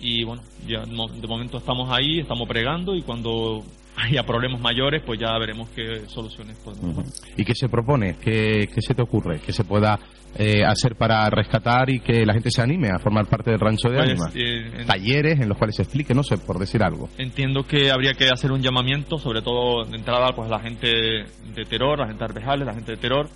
Y 0.00 0.22
bueno, 0.24 0.42
ya 0.66 0.84
de 0.84 1.26
momento 1.26 1.56
estamos 1.58 1.90
ahí, 1.90 2.20
estamos 2.20 2.46
pregando 2.46 2.94
y 2.94 3.02
cuando 3.02 3.64
haya 3.98 4.22
problemas 4.22 4.60
mayores, 4.60 5.02
pues 5.04 5.18
ya 5.20 5.36
veremos 5.38 5.68
qué 5.70 6.02
soluciones 6.08 6.56
podemos 6.58 6.98
Ujú. 6.98 7.02
¿Y 7.36 7.44
qué 7.44 7.54
se 7.54 7.68
propone? 7.68 8.16
¿Qué, 8.16 8.68
qué 8.72 8.80
se 8.80 8.94
te 8.94 9.02
ocurre? 9.02 9.40
¿Qué 9.44 9.52
se 9.52 9.64
pueda 9.64 9.98
eh, 10.36 10.64
hacer 10.64 10.94
para 10.96 11.28
rescatar 11.30 11.90
y 11.90 12.00
que 12.00 12.24
la 12.26 12.34
gente 12.34 12.50
se 12.50 12.62
anime 12.62 12.90
a 12.90 12.98
formar 12.98 13.26
parte 13.26 13.50
del 13.50 13.58
rancho 13.60 13.88
de 13.88 13.96
Pues, 13.98 14.10
Ánimas? 14.10 14.36
eh, 14.36 14.80
en- 14.80 14.86
Talleres 14.86 15.40
en 15.40 15.48
los 15.48 15.58
cuales 15.58 15.76
se 15.76 15.82
explique, 15.82 16.14
no 16.14 16.22
sé, 16.22 16.38
por 16.38 16.58
decir 16.58 16.82
algo. 16.82 17.08
Entiendo 17.18 17.64
que 17.64 17.90
habría 17.90 18.12
que 18.14 18.28
hacer 18.28 18.52
un 18.52 18.62
llamamiento, 18.62 19.18
sobre 19.18 19.42
todo 19.42 19.84
de 19.84 19.96
entrada, 19.96 20.32
pues 20.36 20.48
la 20.50 20.60
gente 20.60 20.86
de 20.88 21.64
Terror, 21.68 21.98
la 21.98 22.06
gente 22.06 22.20
de 22.20 22.24
Arvejales, 22.26 22.66
la 22.66 22.74
gente 22.74 22.92
de 22.92 22.98
Terror, 22.98 23.28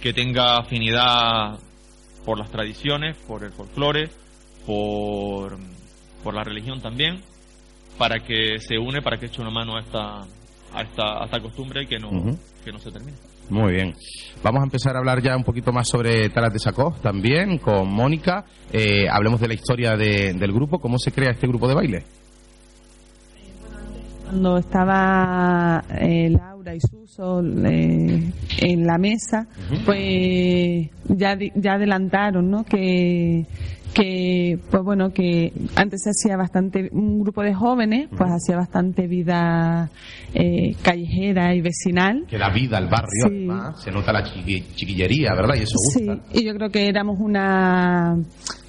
que 0.00 0.12
tenga 0.12 0.56
afinidad 0.58 1.58
por 2.24 2.38
las 2.38 2.50
tradiciones, 2.50 3.16
por 3.26 3.44
el 3.44 3.52
folclore, 3.52 4.10
por, 4.66 5.56
por 6.22 6.34
la 6.34 6.44
religión 6.44 6.80
también, 6.80 7.20
para 7.98 8.20
que 8.20 8.58
se 8.58 8.78
une, 8.78 9.00
para 9.02 9.18
que 9.18 9.26
eche 9.26 9.40
una 9.40 9.50
mano 9.50 9.76
a 9.76 9.80
esta, 9.80 10.20
a 10.74 10.82
esta, 10.82 11.22
a 11.22 11.24
esta 11.26 11.40
costumbre 11.40 11.82
y 11.82 11.86
que 11.86 11.98
no, 11.98 12.10
que 12.64 12.72
no 12.72 12.78
se 12.78 12.90
termine. 12.90 13.16
Muy 13.50 13.72
bien. 13.74 13.94
Vamos 14.42 14.60
a 14.60 14.64
empezar 14.64 14.94
a 14.96 15.00
hablar 15.00 15.20
ya 15.20 15.36
un 15.36 15.44
poquito 15.44 15.72
más 15.72 15.88
sobre 15.88 16.28
Talas 16.30 16.52
de 16.52 16.58
Sacó 16.58 16.94
también 17.02 17.58
con 17.58 17.92
Mónica. 17.92 18.44
Eh, 18.72 19.06
hablemos 19.10 19.40
de 19.40 19.48
la 19.48 19.54
historia 19.54 19.96
de- 19.96 20.32
del 20.32 20.52
grupo, 20.52 20.78
cómo 20.78 20.98
se 20.98 21.12
crea 21.12 21.32
este 21.32 21.46
grupo 21.46 21.68
de 21.68 21.74
baile. 21.74 22.04
Cuando 24.24 24.56
estaba 24.56 25.84
eh, 26.00 26.30
Laura 26.30 26.74
y 26.74 26.80
Suso 26.80 27.42
eh, 27.66 28.32
en 28.60 28.86
la 28.86 28.96
mesa, 28.96 29.46
pues 29.84 30.88
ya, 31.08 31.36
di- 31.36 31.52
ya 31.54 31.74
adelantaron, 31.74 32.48
¿no? 32.50 32.64
Que, 32.64 33.44
que, 33.94 34.58
pues 34.70 34.82
bueno, 34.82 35.12
que 35.12 35.52
antes 35.76 36.02
se 36.02 36.10
hacía 36.10 36.36
bastante, 36.36 36.88
un 36.92 37.20
grupo 37.20 37.42
de 37.42 37.54
jóvenes, 37.54 38.08
pues 38.16 38.30
hacía 38.30 38.56
bastante 38.56 39.06
vida 39.06 39.90
eh, 40.34 40.74
callejera 40.82 41.54
y 41.54 41.60
vecinal. 41.60 42.24
Que 42.28 42.38
da 42.38 42.48
vida 42.50 42.78
al 42.78 42.88
barrio, 42.88 43.08
Sí. 43.28 43.28
además. 43.28 43.82
Se 43.82 43.90
nota 43.90 44.12
la 44.12 44.24
chiqui- 44.24 44.64
chiquillería, 44.74 45.34
¿verdad? 45.34 45.54
Y 45.56 45.62
eso 45.62 45.76
Sí, 45.92 46.06
gusta. 46.06 46.24
y 46.32 46.44
yo 46.44 46.54
creo 46.54 46.70
que 46.70 46.88
éramos 46.88 47.18
una 47.20 48.16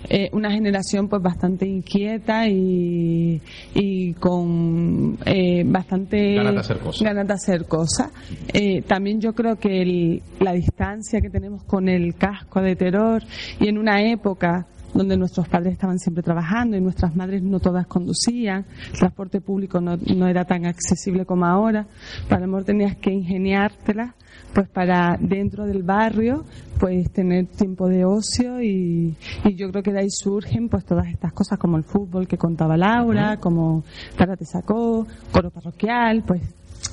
eh, 0.09 0.29
una 0.33 0.51
generación 0.51 1.07
pues 1.07 1.21
bastante 1.21 1.65
inquieta 1.65 2.45
y, 2.49 3.41
y 3.73 4.13
con 4.15 5.17
eh, 5.25 5.63
bastante 5.65 6.35
Ganas 6.35 6.53
de 6.55 6.59
hacer 6.59 6.79
cosas. 6.79 7.01
ganas 7.03 7.27
de 7.27 7.33
hacer 7.33 7.65
cosas. 7.65 8.11
Eh, 8.51 8.81
también 8.81 9.21
yo 9.21 9.31
creo 9.33 9.55
que 9.55 9.81
el- 9.81 10.21
la 10.41 10.51
distancia 10.51 11.21
que 11.21 11.29
tenemos 11.29 11.63
con 11.63 11.87
el 11.87 12.15
casco 12.15 12.61
de 12.61 12.75
terror 12.75 13.23
y 13.61 13.69
en 13.69 13.77
una 13.77 14.01
época 14.11 14.67
donde 14.93 15.17
nuestros 15.17 15.47
padres 15.47 15.73
estaban 15.73 15.99
siempre 15.99 16.23
trabajando 16.23 16.77
y 16.77 16.81
nuestras 16.81 17.15
madres 17.15 17.41
no 17.43 17.59
todas 17.59 17.87
conducían, 17.87 18.65
el 18.91 18.99
transporte 18.99 19.41
público 19.41 19.81
no, 19.81 19.97
no 20.15 20.27
era 20.27 20.45
tan 20.45 20.65
accesible 20.65 21.25
como 21.25 21.45
ahora, 21.45 21.87
para 22.29 22.41
lo 22.41 22.47
mejor 22.47 22.65
tenías 22.65 22.95
que 22.97 23.11
ingeniártela 23.11 24.15
pues 24.53 24.69
para 24.69 25.17
dentro 25.19 25.65
del 25.65 25.83
barrio 25.83 26.45
pues 26.79 27.11
tener 27.11 27.47
tiempo 27.47 27.87
de 27.87 28.05
ocio 28.05 28.61
y, 28.61 29.15
y 29.45 29.55
yo 29.55 29.69
creo 29.71 29.83
que 29.83 29.91
de 29.91 30.01
ahí 30.01 30.09
surgen 30.09 30.69
pues 30.69 30.85
todas 30.85 31.07
estas 31.07 31.33
cosas 31.33 31.57
como 31.57 31.77
el 31.77 31.83
fútbol 31.83 32.27
que 32.27 32.37
contaba 32.37 32.77
Laura, 32.77 33.37
como 33.37 33.83
Karate 34.15 34.45
Sacó, 34.45 35.07
coro 35.31 35.49
parroquial, 35.49 36.23
pues 36.25 36.41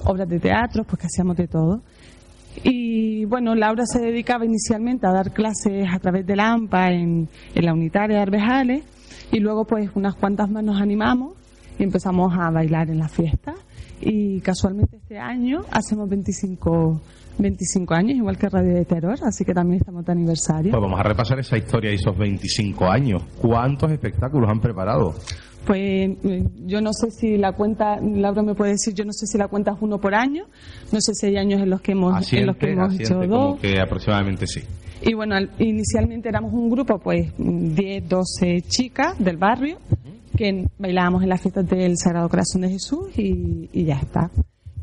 obras 0.05 0.29
de 0.29 0.39
teatro, 0.39 0.85
pues 0.85 1.01
que 1.01 1.07
hacíamos 1.07 1.37
de 1.37 1.49
todo. 1.49 1.83
Y 2.63 3.25
bueno, 3.25 3.55
Laura 3.55 3.85
se 3.87 4.01
dedicaba 4.01 4.45
inicialmente 4.45 5.07
a 5.07 5.13
dar 5.13 5.33
clases 5.33 5.89
a 5.93 5.99
través 5.99 6.27
de 6.27 6.37
la 6.37 6.53
AMPA 6.53 6.93
en, 6.93 7.29
la 7.55 7.73
unitaria 7.73 8.17
de 8.17 8.23
Arbejales 8.23 8.85
y 9.33 9.39
luego 9.39 9.65
pues 9.65 9.91
unas 9.95 10.15
cuantas 10.15 10.51
más 10.51 10.65
nos 10.65 10.81
animamos 10.81 11.35
y 11.79 11.85
empezamos 11.85 12.33
a 12.37 12.51
bailar 12.51 12.91
en 12.91 12.99
la 12.99 13.09
fiesta 13.09 13.55
y 14.01 14.41
casualmente 14.41 14.97
este 14.97 15.19
año 15.19 15.61
hacemos 15.71 16.09
25, 16.09 17.01
25 17.39 17.95
años, 17.95 18.17
igual 18.17 18.37
que 18.37 18.49
Radio 18.49 18.75
de 18.75 18.85
Terror, 18.85 19.19
así 19.23 19.45
que 19.45 19.53
también 19.53 19.81
estamos 19.81 20.05
de 20.05 20.13
aniversario. 20.13 20.71
Pues 20.71 20.83
vamos 20.83 20.99
a 20.99 21.03
repasar 21.03 21.39
esa 21.39 21.57
historia 21.57 21.93
y 21.93 21.95
esos 21.95 22.17
25 22.17 22.87
años. 22.87 23.23
¿Cuántos 23.41 23.91
espectáculos 23.93 24.49
han 24.51 24.61
preparado? 24.61 25.15
Pues 25.67 26.11
yo 26.67 26.81
no 26.81 26.93
sé 26.93 27.11
si 27.11 27.37
la 27.37 27.53
cuenta, 27.53 28.01
Laura 28.01 28.43
me 28.43 28.55
puede 28.55 28.73
decir, 28.73 28.95
yo 28.95 29.05
no 29.05 29.13
sé 29.13 29.27
si 29.27 29.37
la 29.39 29.49
cuenta 29.49 29.73
es 29.73 29.77
uno 29.81 29.99
por 30.01 30.15
año, 30.15 30.45
no 30.91 31.01
sé 31.01 31.15
si 31.15 31.27
hay 31.27 31.37
años 31.37 31.61
en 31.61 31.71
los 31.71 31.81
que 31.81 31.93
hemos, 31.93 32.33
en 32.33 32.47
los 32.47 32.57
que 32.57 32.67
Asiente, 32.67 32.83
hemos 32.83 32.95
hecho 32.95 33.03
asiente, 33.15 33.27
dos. 33.27 33.39
como 33.51 33.61
que 33.61 33.81
aproximadamente 33.81 34.47
sí. 34.47 34.61
Y 35.03 35.15
bueno, 35.15 35.35
al- 35.37 35.51
inicialmente 35.59 36.29
éramos 36.29 36.53
un 36.55 36.71
grupo, 36.71 36.99
pues 36.99 37.33
10, 37.39 38.09
12 38.09 38.63
chicas 38.69 39.19
del 39.19 39.37
barrio 39.37 39.79
que 40.37 40.67
bailábamos 40.79 41.23
en 41.23 41.29
las 41.29 41.41
fiestas 41.43 41.69
del 41.69 41.97
Sagrado 41.99 42.29
Corazón 42.29 42.63
de 42.63 42.71
Jesús 42.71 43.09
y, 43.19 43.69
y 43.73 43.85
ya 43.85 43.97
está. 43.97 44.31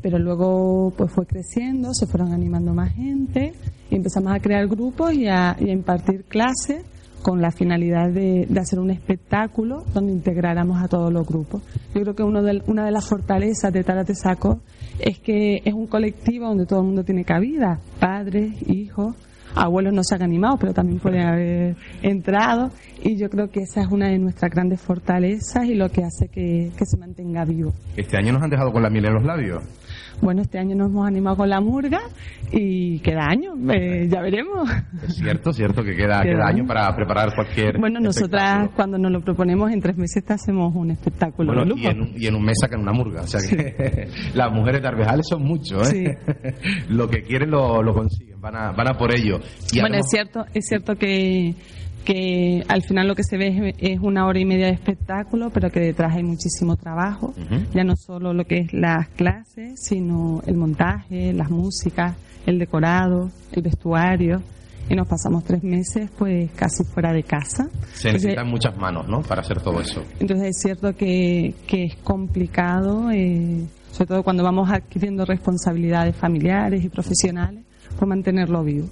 Pero 0.00 0.18
luego 0.18 0.92
pues 0.96 1.10
fue 1.10 1.26
creciendo, 1.26 1.92
se 1.92 2.06
fueron 2.06 2.32
animando 2.32 2.72
más 2.72 2.92
gente 2.94 3.52
y 3.90 3.96
empezamos 3.96 4.32
a 4.32 4.38
crear 4.38 4.66
grupos 4.68 5.12
y 5.12 5.26
a, 5.26 5.56
y 5.58 5.70
a 5.70 5.72
impartir 5.72 6.24
clases 6.24 6.84
con 7.22 7.40
la 7.42 7.50
finalidad 7.50 8.10
de, 8.10 8.46
de 8.48 8.60
hacer 8.60 8.78
un 8.78 8.90
espectáculo 8.90 9.84
donde 9.94 10.12
integráramos 10.12 10.82
a 10.82 10.88
todos 10.88 11.12
los 11.12 11.26
grupos. 11.26 11.62
Yo 11.94 12.02
creo 12.02 12.14
que 12.14 12.22
uno 12.22 12.42
de- 12.42 12.62
una 12.66 12.84
de 12.84 12.90
las 12.92 13.08
fortalezas 13.08 13.72
de 13.72 13.84
Tárate 13.84 14.14
Saco 14.14 14.60
es 14.98 15.18
que 15.18 15.60
es 15.64 15.74
un 15.74 15.86
colectivo 15.86 16.46
donde 16.46 16.66
todo 16.66 16.80
el 16.80 16.86
mundo 16.86 17.04
tiene 17.04 17.24
cabida, 17.24 17.78
padres, 18.00 18.52
hijos, 18.68 19.14
abuelos 19.54 19.92
no 19.94 20.02
se 20.04 20.14
han 20.14 20.22
animado, 20.22 20.56
pero 20.58 20.72
también 20.74 20.98
pueden 21.00 21.22
haber 21.26 21.76
entrado. 22.02 22.70
Y 23.02 23.16
yo 23.16 23.28
creo 23.30 23.48
que 23.50 23.60
esa 23.60 23.80
es 23.82 23.88
una 23.90 24.08
de 24.08 24.18
nuestras 24.18 24.50
grandes 24.50 24.80
fortalezas 24.80 25.64
y 25.64 25.74
lo 25.74 25.88
que 25.90 26.02
hace 26.04 26.28
que, 26.28 26.70
que 26.76 26.84
se 26.84 26.96
mantenga 26.98 27.44
vivo. 27.44 27.72
Este 27.96 28.16
año 28.16 28.32
nos 28.32 28.42
han 28.42 28.50
dejado 28.50 28.72
con 28.72 28.82
la 28.82 28.90
miel 28.90 29.06
en 29.06 29.14
los 29.14 29.24
labios. 29.24 29.62
Bueno, 30.20 30.42
este 30.42 30.58
año 30.58 30.74
nos 30.74 30.90
hemos 30.90 31.06
animado 31.06 31.36
con 31.36 31.48
la 31.48 31.60
murga 31.60 32.00
y 32.50 32.98
queda 33.00 33.26
año, 33.26 33.52
eh, 33.72 34.08
ya 34.10 34.20
veremos. 34.20 34.68
Es 35.06 35.16
cierto, 35.16 35.52
cierto 35.52 35.82
que 35.82 35.94
queda, 35.94 36.22
Queda 36.22 36.46
año 36.46 36.66
para 36.66 36.94
preparar 36.94 37.34
cualquier. 37.34 37.78
Bueno, 37.78 38.00
nosotras 38.00 38.70
cuando 38.74 38.98
nos 38.98 39.12
lo 39.12 39.20
proponemos 39.20 39.70
en 39.70 39.80
tres 39.80 39.96
meses 39.96 40.24
te 40.24 40.32
hacemos 40.32 40.74
un 40.74 40.90
espectáculo 40.90 41.52
Bueno, 41.54 41.74
y, 41.76 41.86
en 41.86 42.00
un, 42.00 42.12
y 42.16 42.26
en 42.26 42.34
un 42.34 42.44
mes 42.44 42.56
sacan 42.60 42.80
una 42.80 42.92
murga. 42.92 43.22
O 43.22 43.26
sea 43.26 43.40
que 43.40 44.08
las 44.34 44.52
mujeres 44.52 44.82
de 44.82 44.88
Arbejales 44.88 45.26
son 45.28 45.42
muchos, 45.42 45.92
¿eh? 45.92 46.18
lo 46.88 47.08
que 47.08 47.22
quieren 47.22 47.50
lo, 47.50 47.82
lo 47.82 47.94
consiguen, 47.94 48.40
van 48.40 48.56
a, 48.56 48.72
van 48.72 48.88
a 48.88 48.94
por 48.98 49.14
ello. 49.14 49.40
Y 49.72 49.80
bueno, 49.80 49.96
es 49.96 50.06
cierto, 50.10 50.44
es 50.52 50.66
cierto 50.66 50.96
que, 50.96 51.54
que 52.08 52.64
al 52.68 52.82
final 52.82 53.06
lo 53.06 53.14
que 53.14 53.22
se 53.22 53.36
ve 53.36 53.74
es, 53.76 54.00
una 54.00 54.24
hora 54.26 54.38
y 54.40 54.46
media 54.46 54.68
de 54.68 54.72
espectáculo, 54.72 55.50
pero 55.50 55.70
que 55.70 55.80
detrás 55.80 56.16
hay 56.16 56.22
muchísimo 56.22 56.74
trabajo, 56.74 57.34
ya 57.74 57.84
no 57.84 57.96
solo 57.96 58.32
lo 58.32 58.46
que 58.46 58.60
es 58.60 58.72
las 58.72 59.08
clases, 59.10 59.78
sino 59.78 60.40
el 60.46 60.56
montaje, 60.56 61.34
las 61.34 61.50
músicas, 61.50 62.16
el 62.46 62.58
decorado, 62.58 63.30
el 63.52 63.62
vestuario. 63.62 64.40
Y 64.88 64.94
nos 64.94 65.06
pasamos 65.06 65.44
tres 65.44 65.62
meses 65.62 66.10
pues 66.16 66.50
casi 66.52 66.82
fuera 66.82 67.12
de 67.12 67.24
casa. 67.24 67.68
Se 67.92 68.10
necesitan 68.10 68.48
muchas 68.48 68.74
manos, 68.78 69.06
¿no? 69.06 69.20
Para 69.20 69.42
hacer 69.42 69.60
todo 69.60 69.78
eso. 69.78 70.02
Entonces 70.18 70.56
es 70.56 70.62
cierto 70.62 70.96
que, 70.96 71.54
que 71.66 71.84
es 71.84 71.96
complicado, 71.96 73.10
eh, 73.10 73.66
sobre 73.92 74.06
todo 74.06 74.22
cuando 74.22 74.42
vamos 74.42 74.70
adquiriendo 74.70 75.26
responsabilidades 75.26 76.16
familiares 76.16 76.82
y 76.82 76.88
profesionales, 76.88 77.64
por 77.98 78.08
mantenerlo 78.08 78.64
vivo. 78.64 78.88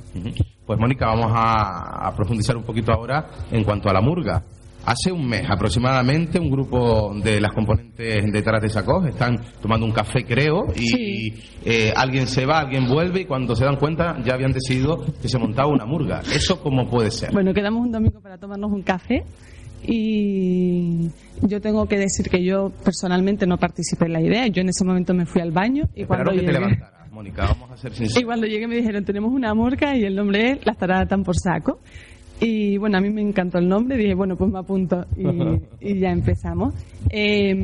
Pues 0.66 0.78
Mónica, 0.80 1.06
vamos 1.06 1.30
a, 1.32 2.08
a 2.08 2.14
profundizar 2.16 2.56
un 2.56 2.64
poquito 2.64 2.92
ahora 2.92 3.26
en 3.52 3.62
cuanto 3.62 3.88
a 3.88 3.92
la 3.92 4.00
murga. 4.00 4.42
Hace 4.84 5.10
un 5.10 5.26
mes 5.26 5.42
aproximadamente 5.48 6.38
un 6.38 6.48
grupo 6.48 7.12
de 7.22 7.40
las 7.40 7.52
componentes 7.52 8.32
de 8.32 8.42
Taras 8.42 8.62
de 8.62 8.68
Sacos 8.68 9.06
están 9.06 9.36
tomando 9.60 9.84
un 9.84 9.90
café, 9.90 10.24
creo, 10.24 10.66
y 10.76 11.34
eh, 11.64 11.92
alguien 11.94 12.28
se 12.28 12.46
va, 12.46 12.60
alguien 12.60 12.86
vuelve 12.86 13.22
y 13.22 13.24
cuando 13.24 13.56
se 13.56 13.64
dan 13.64 13.76
cuenta 13.76 14.16
ya 14.24 14.34
habían 14.34 14.52
decidido 14.52 15.04
que 15.20 15.28
se 15.28 15.38
montaba 15.38 15.68
una 15.68 15.86
murga. 15.86 16.20
¿Eso 16.32 16.60
cómo 16.60 16.88
puede 16.88 17.10
ser? 17.10 17.32
Bueno, 17.32 17.52
quedamos 17.52 17.84
un 17.84 17.90
domingo 17.90 18.20
para 18.20 18.38
tomarnos 18.38 18.70
un 18.70 18.82
café 18.82 19.24
y 19.82 21.10
yo 21.42 21.60
tengo 21.60 21.86
que 21.86 21.98
decir 21.98 22.28
que 22.28 22.44
yo 22.44 22.70
personalmente 22.84 23.44
no 23.46 23.56
participé 23.56 24.06
en 24.06 24.12
la 24.12 24.20
idea. 24.20 24.46
Yo 24.46 24.62
en 24.62 24.68
ese 24.68 24.84
momento 24.84 25.14
me 25.14 25.26
fui 25.26 25.40
al 25.40 25.50
baño 25.50 25.88
y 25.96 26.04
cuando 26.04 26.30
Esperaron 26.30 26.70
te 26.70 26.76
llegué... 26.76 26.95
levantaras, 27.16 27.16
Mónica, 27.16 27.46
vamos 27.46 27.70
a 27.70 27.76
ser 27.76 27.92
sinceros. 27.92 28.22
Y 28.22 28.24
cuando 28.24 28.46
llegué 28.46 28.66
me 28.66 28.76
dijeron, 28.76 29.04
tenemos 29.04 29.32
una 29.32 29.54
murga 29.54 29.96
y 29.96 30.04
el 30.04 30.14
nombre 30.14 30.52
es 30.52 30.66
Las 30.66 30.76
taradas 30.76 31.08
tan 31.08 31.22
por 31.22 31.36
saco. 31.36 31.80
Y 32.40 32.76
bueno, 32.76 32.98
a 32.98 33.00
mí 33.00 33.08
me 33.10 33.22
encantó 33.22 33.58
el 33.58 33.68
nombre, 33.68 33.96
dije, 33.96 34.14
bueno, 34.14 34.36
pues 34.36 34.50
me 34.50 34.58
apunto 34.58 35.06
y, 35.16 35.26
y 35.92 36.00
ya 36.00 36.10
empezamos. 36.10 36.74
Eh, 37.10 37.54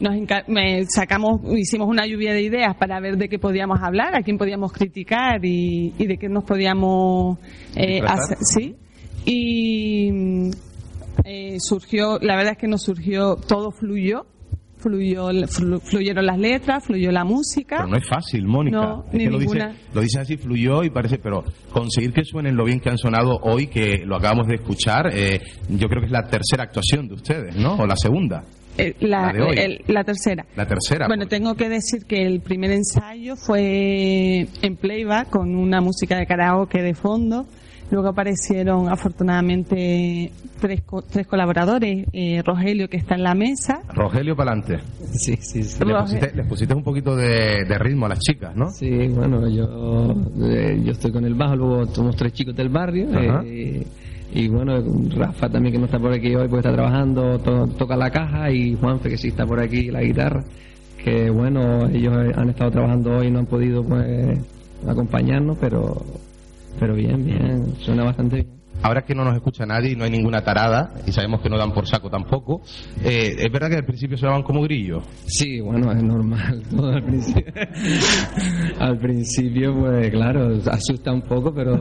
nos 0.00 0.14
me 0.48 0.86
sacamos, 0.86 1.42
hicimos 1.58 1.88
una 1.88 2.06
lluvia 2.06 2.32
de 2.32 2.42
ideas 2.42 2.74
para 2.76 2.98
ver 3.00 3.18
de 3.18 3.28
qué 3.28 3.38
podíamos 3.38 3.80
hablar, 3.82 4.16
a 4.16 4.22
quién 4.22 4.38
podíamos 4.38 4.72
criticar 4.72 5.44
y, 5.44 5.92
y 5.98 6.06
de 6.06 6.16
qué 6.16 6.28
nos 6.28 6.44
podíamos 6.44 7.38
eh, 7.76 8.00
hacer, 8.06 8.38
sí. 8.40 8.76
Y 9.26 10.10
mm, 10.10 10.50
eh, 11.24 11.60
surgió, 11.60 12.18
la 12.20 12.36
verdad 12.36 12.52
es 12.52 12.58
que 12.58 12.68
nos 12.68 12.82
surgió, 12.82 13.36
todo 13.36 13.72
fluyó, 13.72 14.24
fluyó, 14.80 15.30
flu- 15.30 15.80
fluyeron 15.80 16.26
las 16.26 16.38
letras, 16.38 16.84
fluyó 16.84 17.10
la 17.12 17.24
música. 17.24 17.76
Pero 17.78 17.88
no 17.88 17.96
es 17.96 18.08
fácil, 18.08 18.46
Mónica. 18.46 18.76
No, 18.78 19.04
Es 19.08 19.12
ni 19.14 19.24
que 19.24 19.30
lo 19.30 19.38
dice, 19.38 19.54
ninguna. 19.54 19.76
lo 19.94 20.00
dice 20.00 20.20
así, 20.20 20.36
fluyó 20.36 20.82
y 20.84 20.90
parece, 20.90 21.18
pero 21.18 21.44
conseguir 21.72 22.12
que 22.12 22.24
suenen 22.24 22.56
lo 22.56 22.64
bien 22.64 22.80
que 22.80 22.90
han 22.90 22.98
sonado 22.98 23.38
hoy, 23.42 23.66
que 23.68 23.98
lo 24.04 24.16
acabamos 24.16 24.46
de 24.48 24.56
escuchar, 24.56 25.10
eh, 25.14 25.40
yo 25.68 25.88
creo 25.88 26.00
que 26.00 26.06
es 26.06 26.12
la 26.12 26.26
tercera 26.26 26.64
actuación 26.64 27.08
de 27.08 27.14
ustedes, 27.14 27.56
¿no? 27.56 27.74
O 27.74 27.86
la 27.86 27.96
segunda. 27.96 28.42
Eh, 28.78 28.94
la, 29.00 29.26
La 29.26 29.32
de 29.32 29.42
hoy. 29.42 29.54
el- 29.58 29.80
la 29.88 30.04
tercera. 30.04 30.46
La 30.56 30.66
tercera. 30.66 31.06
Bueno, 31.06 31.26
tengo 31.26 31.54
que 31.54 31.68
decir 31.68 32.04
que 32.06 32.24
el 32.24 32.40
primer 32.40 32.70
ensayo 32.70 33.34
fue 33.36 34.46
en 34.62 34.76
playback 34.76 35.28
con 35.30 35.54
una 35.56 35.80
música 35.80 36.16
de 36.16 36.26
karaoke 36.26 36.80
de 36.80 36.94
fondo. 36.94 37.46
Luego 37.90 38.08
aparecieron 38.08 38.88
afortunadamente 38.88 40.30
tres, 40.60 40.82
co- 40.82 41.02
tres 41.02 41.26
colaboradores. 41.26 42.06
Eh, 42.12 42.42
Rogelio, 42.44 42.88
que 42.88 42.96
está 42.98 43.14
en 43.16 43.22
la 43.24 43.34
mesa. 43.34 43.82
Rogelio 43.92 44.36
Palante. 44.36 44.78
Sí, 45.12 45.36
sí, 45.40 45.62
sí. 45.64 45.84
Le 45.84 45.94
pusiste, 46.00 46.32
le 46.34 46.44
pusiste 46.44 46.74
un 46.74 46.82
poquito 46.84 47.16
de, 47.16 47.64
de 47.64 47.78
ritmo 47.78 48.06
a 48.06 48.10
las 48.10 48.20
chicas, 48.20 48.54
¿no? 48.54 48.70
Sí, 48.70 49.08
bueno, 49.08 49.48
yo, 49.48 50.14
eh, 50.42 50.80
yo 50.84 50.92
estoy 50.92 51.10
con 51.12 51.24
el 51.24 51.34
bajo, 51.34 51.56
luego 51.56 51.86
somos 51.86 52.14
tres 52.16 52.32
chicos 52.32 52.54
del 52.54 52.68
barrio. 52.68 53.08
Eh, 53.44 53.84
y 54.32 54.46
bueno, 54.48 54.80
Rafa 55.16 55.48
también 55.48 55.72
que 55.72 55.78
no 55.80 55.86
está 55.86 55.98
por 55.98 56.12
aquí 56.12 56.34
hoy 56.36 56.46
porque 56.46 56.68
está 56.68 56.72
trabajando, 56.72 57.38
to- 57.40 57.66
toca 57.76 57.96
la 57.96 58.10
caja 58.10 58.50
y 58.52 58.76
Juanfe 58.76 59.08
que 59.08 59.16
sí 59.18 59.28
está 59.28 59.44
por 59.44 59.58
aquí, 59.58 59.90
la 59.90 60.02
guitarra. 60.02 60.44
Que 61.02 61.30
bueno, 61.30 61.88
ellos 61.88 62.14
han 62.36 62.50
estado 62.50 62.70
trabajando 62.70 63.16
hoy 63.16 63.26
y 63.26 63.30
no 63.32 63.40
han 63.40 63.46
podido 63.46 63.82
pues 63.82 64.38
acompañarnos, 64.86 65.58
pero, 65.60 66.00
pero 66.78 66.94
bien, 66.94 67.24
bien, 67.24 67.74
suena 67.80 68.04
bastante 68.04 68.36
bien. 68.36 68.59
Ahora 68.82 69.02
que 69.02 69.14
no 69.14 69.24
nos 69.24 69.34
escucha 69.34 69.66
nadie 69.66 69.92
y 69.92 69.96
no 69.96 70.04
hay 70.04 70.10
ninguna 70.10 70.42
tarada, 70.42 70.92
y 71.06 71.12
sabemos 71.12 71.40
que 71.42 71.48
no 71.50 71.58
dan 71.58 71.72
por 71.72 71.86
saco 71.86 72.08
tampoco, 72.08 72.62
eh, 73.04 73.34
es 73.38 73.52
verdad 73.52 73.68
que 73.68 73.76
al 73.76 73.84
principio 73.84 74.16
sonaban 74.16 74.42
como 74.42 74.62
grillos. 74.62 75.04
Sí, 75.26 75.60
bueno, 75.60 75.92
es 75.92 76.02
normal. 76.02 76.62
¿no? 76.70 76.86
Al, 76.86 77.02
principio, 77.02 77.52
al 78.80 78.98
principio, 78.98 79.74
pues 79.78 80.10
claro, 80.10 80.58
asusta 80.70 81.12
un 81.12 81.22
poco, 81.22 81.52
pero 81.54 81.72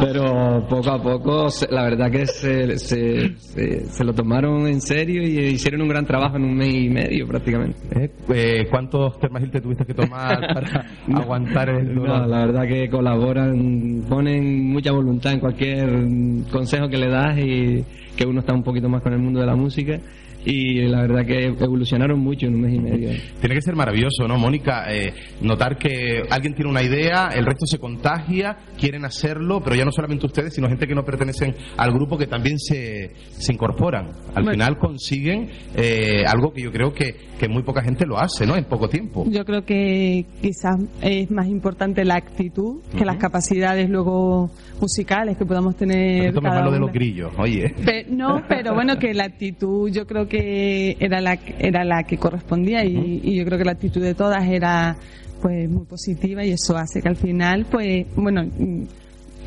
pero 0.00 0.66
poco 0.68 0.90
a 0.90 1.02
poco, 1.02 1.50
se- 1.50 1.68
la 1.70 1.82
verdad 1.84 2.10
que 2.10 2.26
se, 2.26 2.78
se, 2.78 3.36
se, 3.38 3.86
se 3.86 4.04
lo 4.04 4.12
tomaron 4.14 4.66
en 4.66 4.80
serio 4.80 5.22
y 5.22 5.38
hicieron 5.54 5.82
un 5.82 5.88
gran 5.88 6.06
trabajo 6.06 6.36
en 6.36 6.44
un 6.44 6.54
mes 6.56 6.74
y 6.74 6.88
medio 6.88 7.26
prácticamente. 7.26 7.78
¿Eh? 7.92 8.10
Eh, 8.32 8.66
¿Cuántos 8.70 9.18
termagil 9.18 9.50
te 9.50 9.60
tuviste 9.60 9.84
que 9.84 9.94
tomar 9.94 10.40
para 10.54 10.86
aguantar 11.14 11.68
el 11.70 11.94
dolor? 11.94 12.08
No, 12.20 12.26
la 12.26 12.46
verdad 12.46 12.66
que 12.66 12.88
colaboran, 12.88 14.05
ponen 14.08 14.68
mucha 14.68 14.92
voluntad 14.92 15.32
en 15.32 15.40
cualquier 15.40 15.86
mm, 15.88 16.44
consejo 16.50 16.88
que 16.88 16.98
le 16.98 17.08
das 17.08 17.38
y 17.38 17.84
que 18.16 18.26
uno 18.26 18.40
está 18.40 18.54
un 18.54 18.62
poquito 18.62 18.88
más 18.88 19.02
con 19.02 19.12
el 19.12 19.18
mundo 19.18 19.40
de 19.40 19.46
la 19.46 19.56
música 19.56 20.00
y 20.46 20.82
la 20.88 21.02
verdad 21.02 21.26
que 21.26 21.44
evolucionaron 21.46 22.18
mucho 22.20 22.46
en 22.46 22.54
un 22.54 22.60
mes 22.62 22.74
y 22.74 22.78
medio. 22.78 23.10
Tiene 23.40 23.54
que 23.56 23.60
ser 23.62 23.74
maravilloso, 23.74 24.26
¿no, 24.28 24.38
Mónica? 24.38 24.84
Eh, 24.90 25.12
notar 25.42 25.76
que 25.76 26.22
alguien 26.30 26.54
tiene 26.54 26.70
una 26.70 26.82
idea, 26.82 27.28
el 27.34 27.44
resto 27.44 27.66
se 27.66 27.78
contagia, 27.78 28.56
quieren 28.78 29.04
hacerlo, 29.04 29.60
pero 29.62 29.76
ya 29.76 29.84
no 29.84 29.90
solamente 29.92 30.24
ustedes, 30.26 30.54
sino 30.54 30.68
gente 30.68 30.86
que 30.86 30.94
no 30.94 31.04
pertenecen 31.04 31.54
al 31.76 31.90
grupo 31.92 32.16
que 32.16 32.26
también 32.26 32.58
se, 32.58 33.10
se 33.30 33.52
incorporan. 33.52 34.06
Al 34.34 34.44
Bueno. 34.44 34.52
final 34.52 34.78
consiguen 34.78 35.48
eh, 35.74 36.22
algo 36.26 36.52
que 36.52 36.62
yo 36.62 36.70
creo 36.72 36.92
que, 36.92 37.14
que 37.38 37.48
muy 37.48 37.62
poca 37.64 37.82
gente 37.82 38.06
lo 38.06 38.16
hace, 38.18 38.46
¿no? 38.46 38.56
En 38.56 38.64
poco 38.64 38.88
tiempo. 38.88 39.24
Yo 39.28 39.44
creo 39.44 39.64
que 39.64 40.24
quizás 40.40 40.76
es 41.02 41.30
más 41.30 41.48
importante 41.48 42.04
la 42.04 42.14
actitud 42.14 42.82
que 42.96 43.04
las 43.04 43.16
capacidades 43.16 43.90
luego 43.90 44.50
musicales 44.80 45.36
que 45.36 45.44
podamos 45.44 45.74
tener. 45.76 46.26
Esto 46.28 46.40
me 46.40 46.48
cada 46.48 46.60
malo 46.60 46.70
de 46.70 46.76
una. 46.78 46.86
los 46.86 46.94
grillos, 46.94 47.32
oye. 47.38 47.74
Pe- 47.84 48.06
no, 48.08 48.42
pero 48.48 48.74
bueno, 48.74 48.96
que 48.98 49.12
la 49.12 49.24
actitud 49.24 49.90
yo 49.90 50.06
creo 50.06 50.28
que 50.28 50.35
era 50.38 51.20
la, 51.20 51.38
era 51.58 51.84
la 51.84 52.04
que 52.04 52.18
correspondía 52.18 52.84
y, 52.84 53.20
y 53.22 53.36
yo 53.36 53.44
creo 53.44 53.58
que 53.58 53.64
la 53.64 53.72
actitud 53.72 54.02
de 54.02 54.14
todas 54.14 54.46
era 54.48 54.96
pues 55.40 55.68
muy 55.68 55.84
positiva 55.84 56.44
y 56.44 56.50
eso 56.50 56.76
hace 56.76 57.02
que 57.02 57.08
al 57.08 57.16
final, 57.16 57.66
pues 57.70 58.06
bueno, 58.16 58.44
mm, 58.44 58.82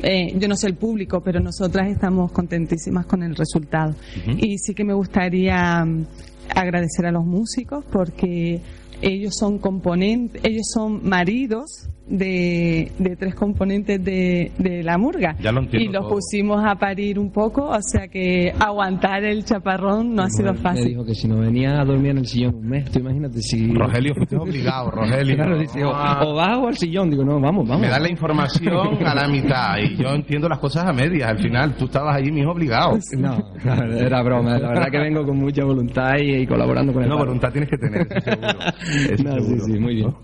eh, 0.02 0.34
yo 0.38 0.48
no 0.48 0.56
sé 0.56 0.66
el 0.66 0.76
público, 0.76 1.20
pero 1.20 1.40
nosotras 1.40 1.88
estamos 1.88 2.32
contentísimas 2.32 3.06
con 3.06 3.22
el 3.22 3.36
resultado. 3.36 3.94
Y 4.38 4.58
sí 4.58 4.74
que 4.74 4.84
me 4.84 4.94
gustaría 4.94 5.84
mm, 5.84 6.06
agradecer 6.54 7.06
a 7.06 7.12
los 7.12 7.24
músicos 7.24 7.84
porque 7.90 8.60
ellos 9.02 9.34
son 9.36 9.58
componentes, 9.58 10.42
ellos 10.44 10.66
son 10.72 11.08
maridos 11.08 11.88
de, 12.06 12.90
de 12.98 13.14
tres 13.14 13.36
componentes 13.36 14.02
de, 14.04 14.50
de 14.58 14.82
la 14.82 14.98
murga. 14.98 15.36
Ya 15.40 15.52
lo 15.52 15.60
entiendo 15.60 15.88
Y 15.90 15.92
los 15.92 16.02
todo. 16.02 16.14
pusimos 16.16 16.60
a 16.64 16.74
parir 16.74 17.20
un 17.20 17.30
poco, 17.30 17.66
o 17.68 17.80
sea 17.82 18.08
que 18.08 18.52
aguantar 18.58 19.22
el 19.22 19.44
chaparrón 19.44 20.12
no 20.16 20.22
ha 20.24 20.28
sido 20.30 20.52
Me 20.54 20.58
fácil. 20.58 20.86
dijo 20.88 21.04
que 21.04 21.14
si 21.14 21.28
no 21.28 21.38
venía 21.38 21.80
a 21.80 21.84
dormir 21.84 22.10
en 22.10 22.18
el 22.18 22.26
sillón 22.26 22.56
un 22.56 22.68
mes, 22.68 22.90
tú 22.90 22.98
imagínate 22.98 23.40
si... 23.42 23.72
Rogelio, 23.72 24.12
fuiste 24.16 24.36
obligado, 24.36 24.90
Rogelio. 24.90 25.36
Claro, 25.36 25.58
dice, 25.58 25.84
o, 25.84 25.90
Ah. 25.94 26.20
o 26.26 26.34
bajo 26.34 26.66
al 26.66 26.76
sillón, 26.76 27.10
digo, 27.10 27.24
no, 27.24 27.40
vamos, 27.40 27.68
vamos. 27.68 27.80
Me 27.82 27.88
da 27.88 28.00
la 28.00 28.10
información 28.10 28.74
a 29.06 29.14
la 29.14 29.28
mitad 29.28 29.76
y 29.78 29.96
yo 30.02 30.08
entiendo 30.08 30.48
las 30.48 30.58
cosas 30.58 30.86
a 30.86 30.92
medias. 30.92 31.30
Al 31.30 31.38
final, 31.38 31.76
tú 31.76 31.84
estabas 31.84 32.16
allí, 32.16 32.32
mi 32.32 32.40
hijo, 32.40 32.50
obligado. 32.50 32.98
No, 33.16 33.38
era 33.64 34.20
broma. 34.24 34.58
La 34.58 34.68
verdad 34.70 34.86
que 34.90 34.98
vengo 34.98 35.24
con 35.24 35.38
mucha 35.38 35.62
voluntad 35.64 36.14
y, 36.20 36.38
y 36.42 36.46
colaborando 36.48 36.92
con 36.92 37.04
el 37.04 37.08
No, 37.08 37.18
voluntad 37.18 37.52
tienes 37.52 37.70
que 37.70 37.78
tener, 37.78 38.08
seguro. 38.20 38.58
Eso 39.12 39.22
No, 39.24 39.32
sí, 39.38 39.42
seguro. 39.44 39.64
sí, 39.64 39.72
muy 39.78 39.94
bien. 39.96 40.14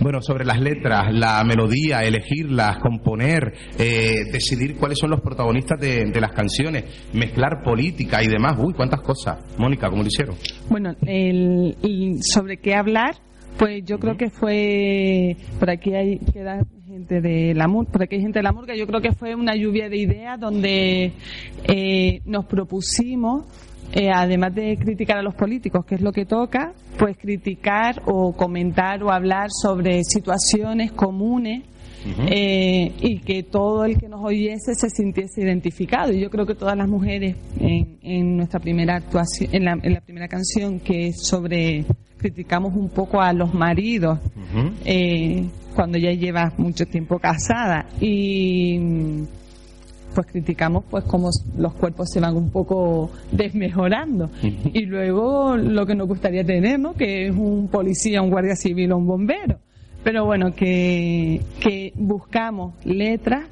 Bueno, 0.00 0.20
sobre 0.22 0.44
las 0.44 0.60
letras, 0.60 1.12
la 1.12 1.42
melodía, 1.44 2.00
elegirlas, 2.04 2.78
componer, 2.78 3.52
eh, 3.78 4.24
decidir 4.32 4.76
cuáles 4.76 4.98
son 4.98 5.10
los 5.10 5.20
protagonistas 5.20 5.78
de, 5.80 6.04
de 6.12 6.20
las 6.20 6.32
canciones, 6.32 6.84
mezclar 7.12 7.62
política 7.64 8.22
y 8.22 8.26
demás. 8.28 8.56
Uy, 8.58 8.72
cuántas 8.74 9.00
cosas. 9.00 9.38
Mónica, 9.58 9.88
¿cómo 9.90 10.02
lo 10.02 10.08
hicieron? 10.08 10.34
Bueno, 10.68 10.94
el, 11.06 11.76
el- 11.82 12.16
sobre 12.22 12.56
qué 12.58 12.74
hablar, 12.74 13.14
pues 13.58 13.82
yo 13.84 13.98
creo 13.98 14.16
que 14.16 14.28
fue, 14.30 15.36
por 15.58 15.70
aquí 15.70 15.94
hay 15.94 16.18
queda 16.18 16.62
gente 16.86 17.20
de 17.20 17.54
la 17.54 17.68
murga, 17.68 17.92
por 17.92 18.02
aquí 18.02 18.16
hay 18.16 18.22
gente 18.22 18.38
de 18.38 18.42
la 18.42 18.52
murga, 18.52 18.74
yo 18.74 18.86
creo 18.86 19.00
que 19.00 19.12
fue 19.12 19.34
una 19.34 19.54
lluvia 19.54 19.88
de 19.88 19.96
ideas 19.98 20.38
donde 20.40 21.12
eh, 21.64 22.20
nos 22.24 22.44
propusimos, 22.46 23.44
eh, 23.92 24.10
además 24.12 24.54
de 24.54 24.76
criticar 24.76 25.18
a 25.18 25.22
los 25.22 25.34
políticos, 25.34 25.84
que 25.86 25.96
es 25.96 26.00
lo 26.00 26.12
que 26.12 26.26
toca, 26.26 26.72
pues 26.98 27.16
criticar 27.16 28.02
o 28.06 28.32
comentar 28.32 29.02
o 29.02 29.10
hablar 29.10 29.48
sobre 29.50 30.02
situaciones 30.04 30.92
comunes 30.92 31.64
eh, 32.28 32.92
y 33.00 33.18
que 33.18 33.42
todo 33.42 33.84
el 33.84 33.98
que 33.98 34.08
nos 34.08 34.24
oyese 34.24 34.74
se 34.74 34.90
sintiese 34.90 35.42
identificado. 35.42 36.12
Y 36.12 36.20
yo 36.20 36.30
creo 36.30 36.46
que 36.46 36.54
todas 36.54 36.76
las 36.76 36.88
mujeres 36.88 37.36
en, 37.58 37.98
en 38.02 38.36
nuestra 38.36 38.60
primera 38.60 38.96
actuación, 38.96 39.50
en 39.52 39.64
la, 39.64 39.72
en 39.82 39.92
la 39.92 40.00
primera 40.00 40.28
canción 40.28 40.78
que 40.78 41.08
es 41.08 41.26
sobre 41.26 41.84
criticamos 42.16 42.74
un 42.74 42.88
poco 42.88 43.20
a 43.20 43.32
los 43.32 43.54
maridos, 43.54 44.18
eh, 44.84 45.44
cuando 45.74 45.98
ya 45.98 46.12
llevas 46.12 46.58
mucho 46.58 46.86
tiempo 46.86 47.18
casada. 47.18 47.86
Y 48.00 48.78
pues 50.16 50.28
criticamos 50.28 50.84
pues 50.90 51.04
cómo 51.04 51.28
los 51.58 51.74
cuerpos 51.74 52.08
se 52.10 52.20
van 52.20 52.34
un 52.36 52.48
poco 52.48 53.10
desmejorando. 53.30 54.30
Y 54.72 54.86
luego 54.86 55.58
lo 55.58 55.84
que 55.84 55.94
nos 55.94 56.08
gustaría 56.08 56.42
tener 56.42 56.80
no 56.80 56.94
que 56.94 57.26
es 57.26 57.36
un 57.36 57.68
policía 57.68 58.22
un 58.22 58.30
guardia 58.30 58.56
civil 58.56 58.92
o 58.92 58.96
un 58.96 59.06
bombero. 59.06 59.58
Pero 60.02 60.24
bueno 60.24 60.54
que, 60.54 61.42
que 61.60 61.92
buscamos 61.96 62.74
letras 62.86 63.44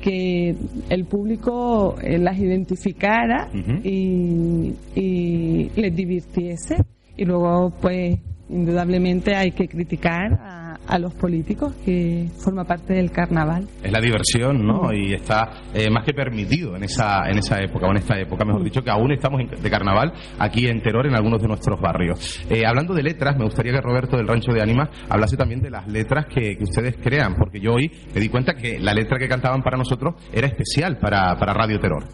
que 0.00 0.54
el 0.88 1.04
público 1.04 1.96
eh, 2.00 2.18
las 2.18 2.38
identificara 2.38 3.48
y, 3.82 4.72
y 4.94 5.70
les 5.74 5.96
divirtiese. 5.96 6.76
Y 7.16 7.24
luego 7.24 7.72
pues 7.80 8.18
indudablemente 8.48 9.34
hay 9.34 9.50
que 9.50 9.66
criticar 9.66 10.34
a, 10.40 10.63
a 10.88 10.98
los 10.98 11.14
políticos 11.14 11.74
que 11.84 12.28
forma 12.38 12.64
parte 12.64 12.94
del 12.94 13.10
carnaval 13.10 13.66
Es 13.82 13.90
la 13.92 14.00
diversión, 14.00 14.64
¿no? 14.66 14.92
Y 14.92 15.14
está 15.14 15.62
eh, 15.74 15.88
más 15.90 16.04
que 16.04 16.12
permitido 16.12 16.76
en 16.76 16.84
esa, 16.84 17.28
en 17.28 17.38
esa 17.38 17.60
época, 17.60 17.86
o 17.86 17.90
en 17.90 17.96
esta 17.98 18.18
época, 18.18 18.44
mejor 18.44 18.62
dicho, 18.64 18.82
que 18.82 18.90
aún 18.90 19.12
estamos 19.12 19.40
en- 19.40 19.50
de 19.62 19.70
carnaval 19.70 20.12
aquí 20.38 20.66
en 20.66 20.82
Teror, 20.82 21.06
en 21.06 21.14
algunos 21.14 21.40
de 21.40 21.48
nuestros 21.48 21.80
barrios. 21.80 22.40
Eh, 22.50 22.64
hablando 22.66 22.94
de 22.94 23.02
letras, 23.02 23.36
me 23.36 23.44
gustaría 23.44 23.72
que 23.72 23.80
Roberto 23.80 24.16
del 24.16 24.28
Rancho 24.28 24.52
de 24.52 24.62
Ánimas 24.62 24.88
hablase 25.08 25.36
también 25.36 25.60
de 25.60 25.70
las 25.70 25.86
letras 25.88 26.26
que, 26.26 26.56
que 26.56 26.64
ustedes 26.64 26.96
crean, 27.02 27.34
porque 27.36 27.60
yo 27.60 27.74
hoy 27.74 27.90
me 28.14 28.20
di 28.20 28.28
cuenta 28.28 28.54
que 28.54 28.78
la 28.78 28.92
letra 28.92 29.18
que 29.18 29.28
cantaban 29.28 29.62
para 29.62 29.76
nosotros 29.76 30.14
era 30.32 30.46
especial 30.46 30.98
para, 30.98 31.36
para 31.38 31.52
Radio 31.54 31.78
Terror. 31.80 32.04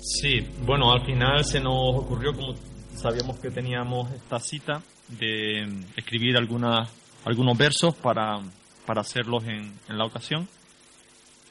Sí, 0.00 0.40
bueno, 0.66 0.92
al 0.92 1.04
final 1.04 1.44
se 1.44 1.60
nos 1.60 1.74
ocurrió, 1.96 2.32
como 2.34 2.54
sabíamos 2.94 3.38
que 3.40 3.50
teníamos 3.50 4.10
esta 4.12 4.38
cita, 4.38 4.80
de 5.18 5.64
escribir 5.96 6.36
algunas, 6.36 6.88
algunos 7.24 7.56
versos 7.56 7.94
para, 7.94 8.38
para 8.86 9.00
hacerlos 9.00 9.44
en, 9.44 9.72
en 9.88 9.98
la 9.98 10.04
ocasión. 10.04 10.48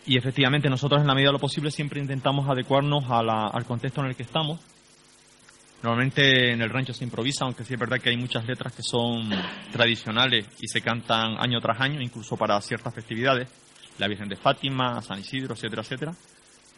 Y 0.05 0.17
efectivamente 0.17 0.69
nosotros 0.69 1.01
en 1.01 1.07
la 1.07 1.13
medida 1.15 1.29
de 1.29 1.33
lo 1.33 1.39
posible 1.39 1.71
siempre 1.71 1.99
intentamos 2.01 2.49
adecuarnos 2.49 3.05
a 3.09 3.23
la- 3.23 3.47
al 3.47 3.65
contexto 3.65 4.01
en 4.01 4.07
el 4.07 4.15
que 4.15 4.23
estamos. 4.23 4.59
Normalmente 5.81 6.51
en 6.51 6.61
el 6.61 6.69
rancho 6.69 6.93
se 6.93 7.03
improvisa, 7.03 7.43
aunque 7.45 7.65
sí 7.65 7.73
es 7.73 7.79
verdad 7.79 7.99
que 7.99 8.09
hay 8.09 8.17
muchas 8.17 8.45
letras 8.45 8.73
que 8.73 8.83
son 8.83 9.29
tradicionales 9.71 10.45
y 10.61 10.67
se 10.67 10.81
cantan 10.81 11.35
año 11.39 11.59
tras 11.59 11.79
año, 11.81 12.01
incluso 12.01 12.37
para 12.37 12.59
ciertas 12.61 12.93
festividades. 12.93 13.49
La 13.99 14.07
Virgen 14.07 14.29
de 14.29 14.35
Fátima, 14.37 15.01
San 15.01 15.19
Isidro, 15.19 15.53
etcétera, 15.55 15.81
etcétera 15.81 16.13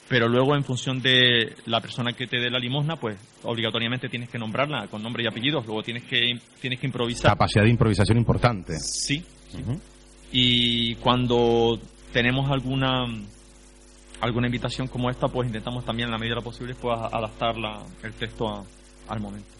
pero 0.07 0.27
luego 0.27 0.55
en 0.55 0.63
función 0.63 1.01
de 1.01 1.55
la 1.65 1.81
persona 1.81 2.13
que 2.13 2.27
te 2.27 2.37
dé 2.39 2.49
la 2.49 2.59
limosna, 2.59 2.95
pues 2.97 3.17
obligatoriamente 3.43 4.07
tienes 4.09 4.29
que 4.29 4.37
nombrarla 4.37 4.87
con 4.87 5.01
nombre 5.01 5.23
y 5.23 5.27
apellidos, 5.27 5.65
luego 5.65 5.81
tienes 5.83 6.03
que 6.03 6.39
tienes 6.61 6.79
que 6.79 6.85
improvisar. 6.87 7.31
Capacidad 7.31 7.63
de 7.63 7.71
improvisación 7.71 8.17
importante. 8.17 8.73
Sí. 8.79 9.23
Y 10.31 10.95
cuando 10.95 11.79
tenemos 12.11 12.49
alguna 12.51 13.05
alguna 14.21 14.47
invitación 14.47 14.87
como 14.87 15.09
esta, 15.09 15.27
pues 15.27 15.47
intentamos 15.47 15.83
también 15.85 16.07
en 16.07 16.11
la 16.13 16.17
medida 16.17 16.35
de 16.35 16.41
lo 16.41 16.43
posible 16.43 16.73
pues 16.75 16.97
adaptar 16.97 17.57
la- 17.57 17.83
el 18.03 18.13
texto 18.13 18.47
a- 18.47 18.63
al 19.09 19.19
momento. 19.19 19.54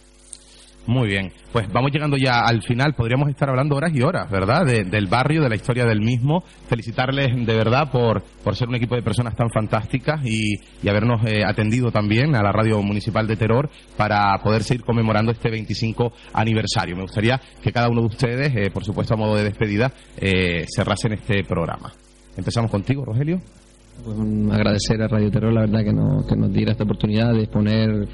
Muy 0.86 1.08
bien, 1.08 1.32
pues 1.52 1.66
vamos 1.72 1.90
llegando 1.90 2.16
ya 2.16 2.42
al 2.46 2.62
final. 2.62 2.94
Podríamos 2.94 3.28
estar 3.28 3.48
hablando 3.50 3.74
horas 3.74 3.90
y 3.92 4.02
horas, 4.02 4.30
¿verdad? 4.30 4.64
De- 4.64 4.84
del 4.84 5.08
barrio, 5.08 5.42
de 5.42 5.48
la 5.48 5.56
historia 5.56 5.84
del 5.84 6.00
mismo. 6.00 6.44
Felicitarles 6.68 7.34
de 7.44 7.54
verdad 7.56 7.90
por, 7.90 8.22
por 8.44 8.54
ser 8.54 8.68
un 8.68 8.76
equipo 8.76 8.94
de 8.94 9.02
personas 9.02 9.34
tan 9.34 9.50
fantásticas 9.50 10.24
y, 10.24 10.54
y 10.82 10.88
habernos 10.88 11.20
eh, 11.26 11.42
atendido 11.44 11.90
también 11.90 12.36
a 12.36 12.42
la 12.42 12.52
radio 12.52 12.80
municipal 12.82 13.26
de 13.26 13.34
Teror 13.36 13.68
para 13.96 14.38
poder 14.44 14.62
seguir 14.62 14.84
conmemorando 14.84 15.32
este 15.32 15.50
25 15.50 16.12
aniversario. 16.32 16.94
Me 16.94 17.02
gustaría 17.02 17.40
que 17.60 17.72
cada 17.72 17.88
uno 17.88 18.02
de 18.02 18.06
ustedes, 18.06 18.54
eh, 18.54 18.70
por 18.70 18.84
supuesto 18.84 19.14
a 19.14 19.16
modo 19.16 19.34
de 19.34 19.42
despedida, 19.42 19.92
eh, 20.18 20.66
cerrasen 20.72 21.14
este 21.14 21.42
programa. 21.42 21.92
Empezamos 22.36 22.70
contigo, 22.70 23.04
Rogelio. 23.04 23.40
Pues, 24.04 24.16
mm, 24.18 24.50
agradecer 24.52 25.02
a 25.02 25.08
Radio 25.08 25.30
Terror, 25.30 25.52
la 25.52 25.62
verdad, 25.62 25.82
que, 25.82 25.92
no, 25.92 26.24
que 26.28 26.36
nos 26.36 26.52
diera 26.52 26.72
esta 26.72 26.84
oportunidad 26.84 27.32
de 27.32 27.44
exponer 27.44 28.06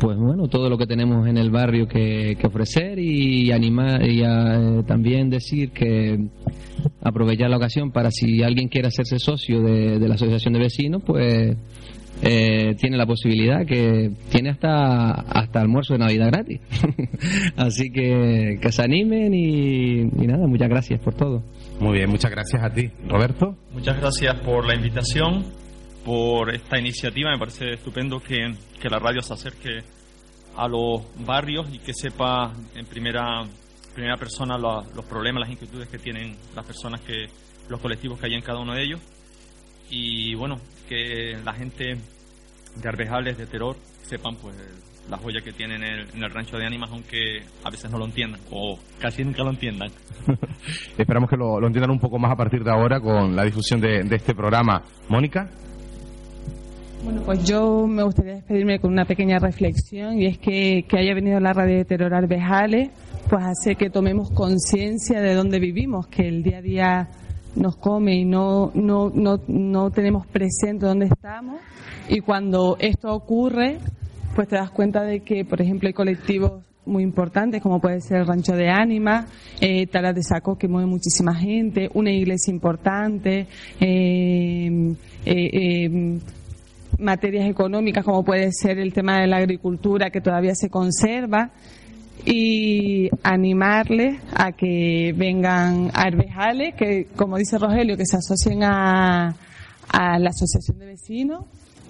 pues 0.00 0.16
bueno, 0.16 0.48
todo 0.48 0.70
lo 0.70 0.78
que 0.78 0.86
tenemos 0.86 1.26
en 1.28 1.36
el 1.36 1.50
barrio 1.50 1.86
que, 1.86 2.36
que 2.38 2.46
ofrecer 2.46 2.98
y 2.98 3.52
animar 3.52 4.02
y 4.08 4.22
a, 4.22 4.56
eh, 4.56 4.82
también 4.86 5.30
decir 5.30 5.70
que 5.70 6.18
aprovechar 7.02 7.50
la 7.50 7.56
ocasión 7.56 7.90
para 7.90 8.10
si 8.10 8.42
alguien 8.42 8.68
quiere 8.68 8.88
hacerse 8.88 9.18
socio 9.18 9.62
de, 9.62 9.98
de 9.98 10.08
la 10.08 10.14
asociación 10.14 10.54
de 10.54 10.60
vecinos, 10.60 11.02
pues 11.04 11.56
eh, 12.22 12.74
tiene 12.80 12.96
la 12.96 13.06
posibilidad 13.06 13.66
que 13.66 14.12
tiene 14.30 14.50
hasta 14.50 15.10
hasta 15.10 15.60
almuerzo 15.60 15.94
de 15.94 15.98
Navidad 15.98 16.28
gratis. 16.28 16.60
Así 17.56 17.90
que 17.90 18.58
que 18.60 18.72
se 18.72 18.82
animen 18.82 19.34
y, 19.34 20.00
y 20.00 20.26
nada, 20.26 20.46
muchas 20.46 20.68
gracias 20.68 21.00
por 21.00 21.14
todo. 21.14 21.42
Muy 21.80 21.98
bien, 21.98 22.08
muchas 22.08 22.30
gracias 22.30 22.62
a 22.62 22.70
ti. 22.70 22.90
Roberto. 23.08 23.56
Muchas 23.72 24.00
gracias 24.00 24.34
por 24.40 24.66
la 24.66 24.74
invitación, 24.74 25.44
por 26.04 26.54
esta 26.54 26.78
iniciativa. 26.78 27.30
Me 27.30 27.38
parece 27.38 27.74
estupendo 27.74 28.20
que, 28.20 28.54
que 28.80 28.88
la 28.88 28.98
radio 28.98 29.22
se 29.22 29.32
acerque 29.34 29.82
a 30.56 30.68
los 30.68 31.02
barrios 31.24 31.66
y 31.72 31.78
que 31.78 31.92
sepa 31.94 32.52
en 32.74 32.86
primera, 32.86 33.42
primera 33.94 34.16
persona 34.16 34.56
la- 34.58 34.84
los 34.94 35.04
problemas, 35.06 35.40
las 35.42 35.50
inquietudes 35.50 35.88
que 35.88 35.98
tienen 35.98 36.36
las 36.54 36.64
personas, 36.64 37.00
que 37.00 37.26
los 37.68 37.80
colectivos 37.80 38.18
que 38.20 38.26
hay 38.26 38.34
en 38.34 38.42
cada 38.42 38.60
uno 38.60 38.74
de 38.74 38.82
ellos. 38.84 39.00
Y 39.90 40.34
bueno, 40.34 40.56
que 40.88 41.36
la 41.44 41.52
gente 41.54 41.96
de 42.76 42.88
Arbejales, 42.88 43.36
de 43.38 43.46
Terror, 43.46 43.76
sepan 44.02 44.36
pues 44.36 44.54
la 45.08 45.18
joya 45.18 45.40
que 45.42 45.52
tienen 45.52 45.82
en 45.82 45.92
el, 46.00 46.08
en 46.14 46.24
el 46.24 46.30
rancho 46.30 46.56
de 46.56 46.66
ánimas, 46.66 46.90
aunque 46.90 47.42
a 47.62 47.70
veces 47.70 47.90
no 47.90 47.98
lo 47.98 48.06
entiendan 48.06 48.40
o 48.50 48.78
casi 48.98 49.22
nunca 49.24 49.42
lo 49.44 49.50
entiendan. 49.50 49.90
Esperamos 50.98 51.28
que 51.28 51.36
lo, 51.36 51.60
lo 51.60 51.66
entiendan 51.66 51.90
un 51.90 52.00
poco 52.00 52.18
más 52.18 52.32
a 52.32 52.36
partir 52.36 52.64
de 52.64 52.70
ahora 52.70 53.00
con 53.00 53.36
la 53.36 53.44
difusión 53.44 53.80
de, 53.80 54.02
de 54.04 54.16
este 54.16 54.34
programa. 54.34 54.82
Mónica. 55.08 55.50
Bueno, 57.04 57.20
pues 57.22 57.44
yo 57.44 57.86
me 57.86 58.02
gustaría 58.02 58.36
despedirme 58.36 58.78
con 58.80 58.90
una 58.90 59.04
pequeña 59.04 59.38
reflexión 59.38 60.18
y 60.18 60.24
es 60.24 60.38
que, 60.38 60.86
que 60.88 60.98
haya 60.98 61.12
venido 61.14 61.38
la 61.38 61.52
radio 61.52 61.76
de 61.76 61.84
Terror 61.84 62.14
Arbejales, 62.14 62.90
pues 63.28 63.44
hace 63.44 63.76
que 63.76 63.90
tomemos 63.90 64.30
conciencia 64.30 65.20
de 65.20 65.34
dónde 65.34 65.58
vivimos, 65.58 66.06
que 66.06 66.26
el 66.26 66.42
día 66.42 66.58
a 66.58 66.62
día 66.62 67.08
nos 67.56 67.76
come 67.76 68.16
y 68.16 68.24
no, 68.24 68.72
no, 68.74 69.10
no, 69.10 69.38
no 69.46 69.90
tenemos 69.90 70.26
presente 70.26 70.86
dónde 70.86 71.06
estamos. 71.06 71.60
Y 72.08 72.20
cuando 72.20 72.78
esto 72.80 73.12
ocurre, 73.12 73.80
pues 74.34 74.48
te 74.48 74.56
das 74.56 74.70
cuenta 74.70 75.02
de 75.02 75.20
que, 75.20 75.44
por 75.44 75.60
ejemplo, 75.60 75.88
hay 75.88 75.92
colectivos 75.92 76.62
muy 76.86 77.02
importantes 77.02 77.62
como 77.62 77.80
puede 77.80 78.00
ser 78.00 78.20
el 78.20 78.26
Rancho 78.26 78.54
de 78.54 78.68
Ánimas, 78.68 79.26
eh, 79.60 79.86
Talas 79.86 80.14
de 80.14 80.22
Saco 80.22 80.56
que 80.56 80.68
mueve 80.68 80.86
muchísima 80.86 81.34
gente, 81.34 81.90
una 81.94 82.10
iglesia 82.10 82.50
importante, 82.52 83.46
eh, 83.80 84.94
eh, 85.24 85.50
eh, 85.52 86.20
materias 86.98 87.48
económicas 87.48 88.04
como 88.04 88.24
puede 88.24 88.50
ser 88.52 88.78
el 88.78 88.92
tema 88.92 89.20
de 89.20 89.26
la 89.26 89.38
agricultura 89.38 90.10
que 90.10 90.20
todavía 90.20 90.54
se 90.54 90.70
conserva 90.70 91.50
y 92.24 93.10
animarles 93.22 94.20
a 94.34 94.52
que 94.52 95.14
vengan 95.16 95.90
a 95.92 96.10
que 96.76 97.08
como 97.16 97.36
dice 97.36 97.58
Rogelio, 97.58 97.96
que 97.96 98.06
se 98.06 98.16
asocien 98.16 98.62
a, 98.62 99.34
a 99.88 100.18
la 100.18 100.30
asociación 100.30 100.78
de 100.78 100.86
vecinos 100.86 101.44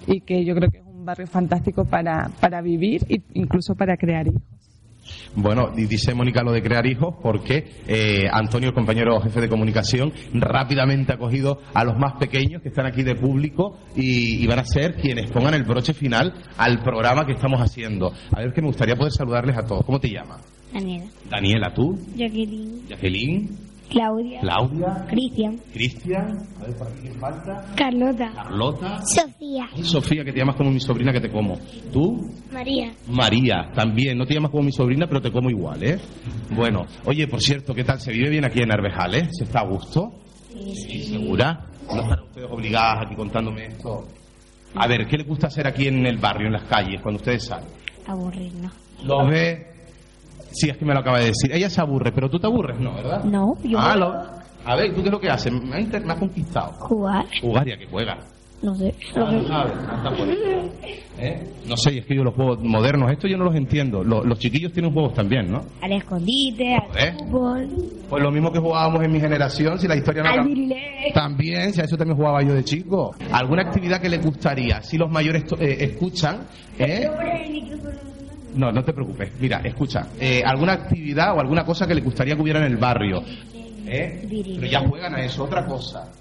y 0.07 0.21
que 0.21 0.43
yo 0.43 0.55
creo 0.55 0.69
que 0.69 0.79
es 0.79 0.85
un 0.85 1.05
barrio 1.05 1.27
fantástico 1.27 1.85
para, 1.85 2.29
para 2.39 2.61
vivir 2.61 3.05
e 3.09 3.21
incluso 3.33 3.75
para 3.75 3.97
crear 3.97 4.27
hijos. 4.27 4.54
Bueno, 5.35 5.71
dice 5.75 6.13
Mónica 6.13 6.43
lo 6.43 6.51
de 6.51 6.61
crear 6.61 6.85
hijos 6.85 7.15
porque 7.21 7.65
eh, 7.87 8.27
Antonio, 8.31 8.69
el 8.69 8.75
compañero 8.75 9.19
jefe 9.21 9.41
de 9.41 9.49
comunicación, 9.49 10.13
rápidamente 10.33 11.13
ha 11.13 11.17
cogido 11.17 11.59
a 11.73 11.83
los 11.83 11.97
más 11.97 12.13
pequeños 12.19 12.61
que 12.61 12.69
están 12.69 12.85
aquí 12.85 13.03
de 13.03 13.15
público 13.15 13.79
y, 13.95 14.43
y 14.43 14.47
van 14.47 14.59
a 14.59 14.65
ser 14.65 14.95
quienes 14.95 15.29
pongan 15.31 15.53
el 15.53 15.63
broche 15.63 15.93
final 15.93 16.33
al 16.57 16.81
programa 16.81 17.25
que 17.25 17.33
estamos 17.33 17.59
haciendo. 17.61 18.11
A 18.31 18.39
ver, 18.39 18.53
que 18.53 18.61
me 18.61 18.67
gustaría 18.67 18.95
poder 18.95 19.11
saludarles 19.11 19.57
a 19.57 19.65
todos. 19.65 19.85
¿Cómo 19.85 19.99
te 19.99 20.09
llamas? 20.09 20.41
Daniela, 20.73 21.05
Daniela, 21.29 21.73
¿tú? 21.73 21.97
Jacqueline, 22.17 22.87
Jacqueline, 22.89 23.49
Claudia, 23.89 24.39
Claudia, 24.41 25.05
Cristian, 25.07 25.59
Cristian, 25.71 26.37
a 26.59 26.63
ver, 26.65 26.75
aquí 26.81 27.01
quién 27.01 27.19
falta. 27.19 27.65
Carlota, 27.75 28.31
Carlota, 28.33 29.01
Sofía, 29.05 29.67
Sofía, 29.83 30.23
que 30.23 30.31
te 30.33 30.39
llamas 30.39 30.55
como 30.55 30.71
mi 30.71 30.79
sobrina 30.79 31.13
que 31.13 31.21
te 31.21 31.29
como. 31.31 31.57
¿Tú? 31.93 32.19
María. 32.51 32.93
María, 33.07 33.71
también. 33.73 34.17
No 34.17 34.25
te 34.25 34.33
llamas 34.33 34.51
como 34.51 34.63
mi 34.63 34.71
sobrina, 34.71 35.05
pero 35.07 35.21
te 35.21 35.31
como 35.31 35.49
igual, 35.49 35.83
¿eh? 35.83 35.99
Bueno, 36.55 36.85
oye, 37.05 37.27
por 37.27 37.41
cierto, 37.41 37.73
¿qué 37.73 37.83
tal? 37.83 37.99
¿Se 37.99 38.11
vive 38.11 38.29
bien 38.29 38.45
aquí 38.45 38.61
en 38.61 38.71
Arbejales? 38.71 39.29
¿Se 39.31 39.43
está 39.43 39.59
a 39.59 39.67
gusto? 39.67 40.11
Sí, 40.49 41.03
¿Segura? 41.03 41.67
¿No 41.87 42.01
están 42.01 42.23
ustedes 42.23 42.47
obligadas 42.49 43.05
aquí 43.05 43.15
contándome 43.15 43.67
esto? 43.67 44.07
A 44.75 44.87
ver, 44.87 45.07
¿qué 45.07 45.17
les 45.17 45.27
gusta 45.27 45.47
hacer 45.47 45.67
aquí 45.67 45.87
en 45.87 46.05
el 46.05 46.17
barrio, 46.17 46.47
en 46.47 46.53
las 46.53 46.63
calles, 46.63 47.01
cuando 47.01 47.19
ustedes 47.19 47.43
salen? 47.45 47.67
Aburrirnos. 48.07 48.71
¿Los 49.03 49.29
ve? 49.29 49.74
Sí, 50.55 50.69
es 50.69 50.77
que 50.77 50.85
me 50.85 50.93
lo 50.93 51.01
acaba 51.01 51.19
de 51.19 51.25
decir. 51.27 51.51
Ella 51.51 51.69
se 51.69 51.81
aburre, 51.81 52.11
pero 52.13 52.29
tú 52.29 52.39
te 52.39 52.47
aburres, 52.47 52.79
¿no? 52.79 52.93
¿Verdad? 52.95 53.23
No, 53.25 53.57
yo 53.63 53.77
Ah, 53.79 53.95
lo- 53.95 54.35
A 54.67 54.75
ver, 54.75 54.95
¿tú 54.95 55.01
qué 55.01 55.09
es 55.09 55.11
lo 55.11 55.19
que 55.19 55.29
haces? 55.29 55.51
Me 55.53 55.75
has, 55.75 55.81
inter- 55.81 56.03
me 56.05 56.13
has 56.13 56.19
conquistado. 56.19 56.71
jugar. 56.79 57.25
Jugar, 57.41 57.67
¿y 57.67 57.73
a 57.73 57.77
qué 57.77 57.85
juega? 57.85 58.17
No 58.63 58.73
sé. 58.75 58.95
Ah, 59.15 59.31
no 59.31 59.47
sabes. 59.47 59.73
¿Eh? 61.17 61.47
No 61.67 61.77
sé, 61.77 61.97
es 61.99 62.05
que 62.05 62.15
yo 62.15 62.23
los 62.23 62.33
juegos 62.33 62.59
modernos, 62.63 63.09
esto 63.11 63.27
yo 63.27 63.37
no 63.37 63.45
los 63.45 63.55
entiendo. 63.55 64.03
Los, 64.03 64.25
los 64.25 64.37
chiquillos 64.39 64.73
tienen 64.73 64.91
juegos 64.91 65.13
también, 65.13 65.51
¿no? 65.51 65.61
Al 65.81 65.91
escondite, 65.93 66.75
al 66.75 67.17
fútbol, 67.19 67.69
Pues 68.09 68.23
lo 68.23 68.31
mismo 68.31 68.51
que 68.51 68.59
jugábamos 68.59 69.03
en 69.03 69.11
mi 69.11 69.19
generación, 69.19 69.79
si 69.79 69.87
la 69.87 69.95
historia 69.95 70.23
no 70.23 70.29
al 70.29 70.45
dirilé. 70.47 71.11
También, 71.13 71.71
si 71.73 71.81
a 71.81 71.83
eso 71.85 71.95
también 71.95 72.17
jugaba 72.17 72.41
yo 72.41 72.53
de 72.53 72.63
chico. 72.63 73.15
¿Alguna 73.31 73.63
actividad 73.63 74.01
que 74.01 74.09
les 74.09 74.23
gustaría? 74.25 74.81
Si 74.81 74.97
los 74.97 75.09
mayores 75.11 75.43
eh, 75.59 75.77
escuchan, 75.81 76.39
¿eh? 76.79 77.07
No, 78.55 78.71
no 78.71 78.83
te 78.83 78.93
preocupes. 78.93 79.31
Mira, 79.39 79.59
escucha. 79.63 80.07
eh, 80.19 80.41
¿Alguna 80.45 80.73
actividad 80.73 81.35
o 81.35 81.39
alguna 81.39 81.65
cosa 81.65 81.85
que 81.85 81.95
les 81.95 82.03
gustaría 82.03 82.35
que 82.35 82.41
hubiera 82.41 82.59
en 82.59 82.71
el 82.71 82.77
barrio? 82.77 83.21
¿Eh? 83.87 84.25
Pero 84.55 84.67
ya 84.67 84.79
juegan 84.79 85.13
a 85.15 85.21
eso, 85.23 85.43
otra 85.43 85.65
cosa. 85.65 86.11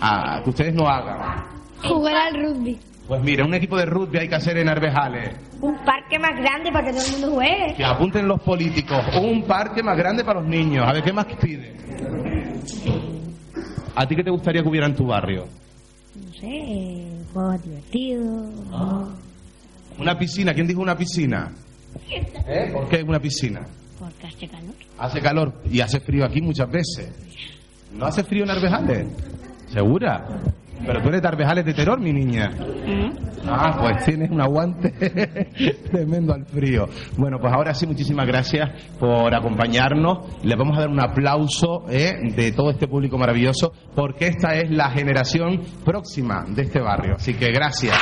Ah, 0.00 0.40
que 0.44 0.50
ustedes 0.50 0.74
no 0.74 0.86
hagan. 0.88 1.44
Jugar 1.82 2.14
al 2.16 2.34
rugby. 2.42 2.78
Pues 3.08 3.22
mira, 3.22 3.44
un 3.44 3.54
equipo 3.54 3.76
de 3.78 3.86
rugby 3.86 4.18
hay 4.18 4.28
que 4.28 4.34
hacer 4.34 4.58
en 4.58 4.68
Arbejales. 4.68 5.34
Un 5.62 5.76
parque 5.84 6.18
más 6.18 6.38
grande 6.38 6.70
para 6.70 6.84
que 6.86 6.92
todo 6.92 7.06
el 7.06 7.12
mundo 7.12 7.30
juegue. 7.36 7.74
Que 7.74 7.84
apunten 7.84 8.28
los 8.28 8.40
políticos. 8.42 9.02
Un 9.20 9.42
parque 9.44 9.82
más 9.82 9.96
grande 9.96 10.22
para 10.24 10.40
los 10.40 10.48
niños. 10.48 10.86
A 10.86 10.92
ver, 10.92 11.02
¿qué 11.02 11.12
más 11.12 11.26
piden? 11.40 11.74
¿A 13.96 14.06
ti 14.06 14.14
qué 14.14 14.22
te 14.22 14.30
gustaría 14.30 14.62
que 14.62 14.68
hubiera 14.68 14.86
en 14.86 14.94
tu 14.94 15.06
barrio? 15.06 15.46
No 16.14 16.32
sé, 16.34 16.46
eh, 16.46 17.22
juegos 17.32 17.62
divertidos. 17.64 18.50
Una 19.98 20.16
piscina. 20.18 20.52
¿Quién 20.54 20.66
dijo 20.66 20.80
una 20.82 20.96
piscina? 20.96 21.50
¿Eh? 22.10 22.70
¿Por 22.72 22.88
qué 22.88 23.02
una 23.02 23.20
piscina? 23.20 23.60
Porque 23.98 24.26
hace 24.26 24.48
calor. 24.48 24.74
Hace 24.98 25.20
calor 25.20 25.62
y 25.70 25.80
hace 25.80 26.00
frío 26.00 26.24
aquí 26.24 26.40
muchas 26.40 26.70
veces. 26.70 27.10
¿No 27.92 28.06
hace 28.06 28.22
frío 28.24 28.44
en 28.44 28.50
Arbejales? 28.50 29.06
¿Segura? 29.68 30.26
Pero 30.86 31.02
tú 31.02 31.08
eres 31.08 31.22
de 31.22 31.28
Arbejales 31.28 31.64
de 31.64 31.74
terror, 31.74 32.00
mi 32.00 32.12
niña. 32.12 32.50
Ah, 33.46 33.76
pues 33.80 34.04
tienes 34.04 34.30
un 34.30 34.40
aguante 34.40 34.90
tremendo 35.90 36.34
al 36.34 36.44
frío. 36.46 36.86
Bueno, 37.16 37.38
pues 37.40 37.52
ahora 37.52 37.74
sí, 37.74 37.86
muchísimas 37.86 38.26
gracias 38.26 38.70
por 38.98 39.34
acompañarnos. 39.34 40.44
Les 40.44 40.56
vamos 40.56 40.76
a 40.76 40.80
dar 40.82 40.90
un 40.90 41.00
aplauso 41.00 41.84
eh, 41.90 42.32
de 42.34 42.52
todo 42.52 42.70
este 42.70 42.86
público 42.86 43.18
maravilloso, 43.18 43.72
porque 43.94 44.28
esta 44.28 44.54
es 44.54 44.70
la 44.70 44.90
generación 44.90 45.62
próxima 45.84 46.44
de 46.48 46.62
este 46.62 46.80
barrio. 46.80 47.16
Así 47.16 47.34
que 47.34 47.50
gracias. 47.50 47.96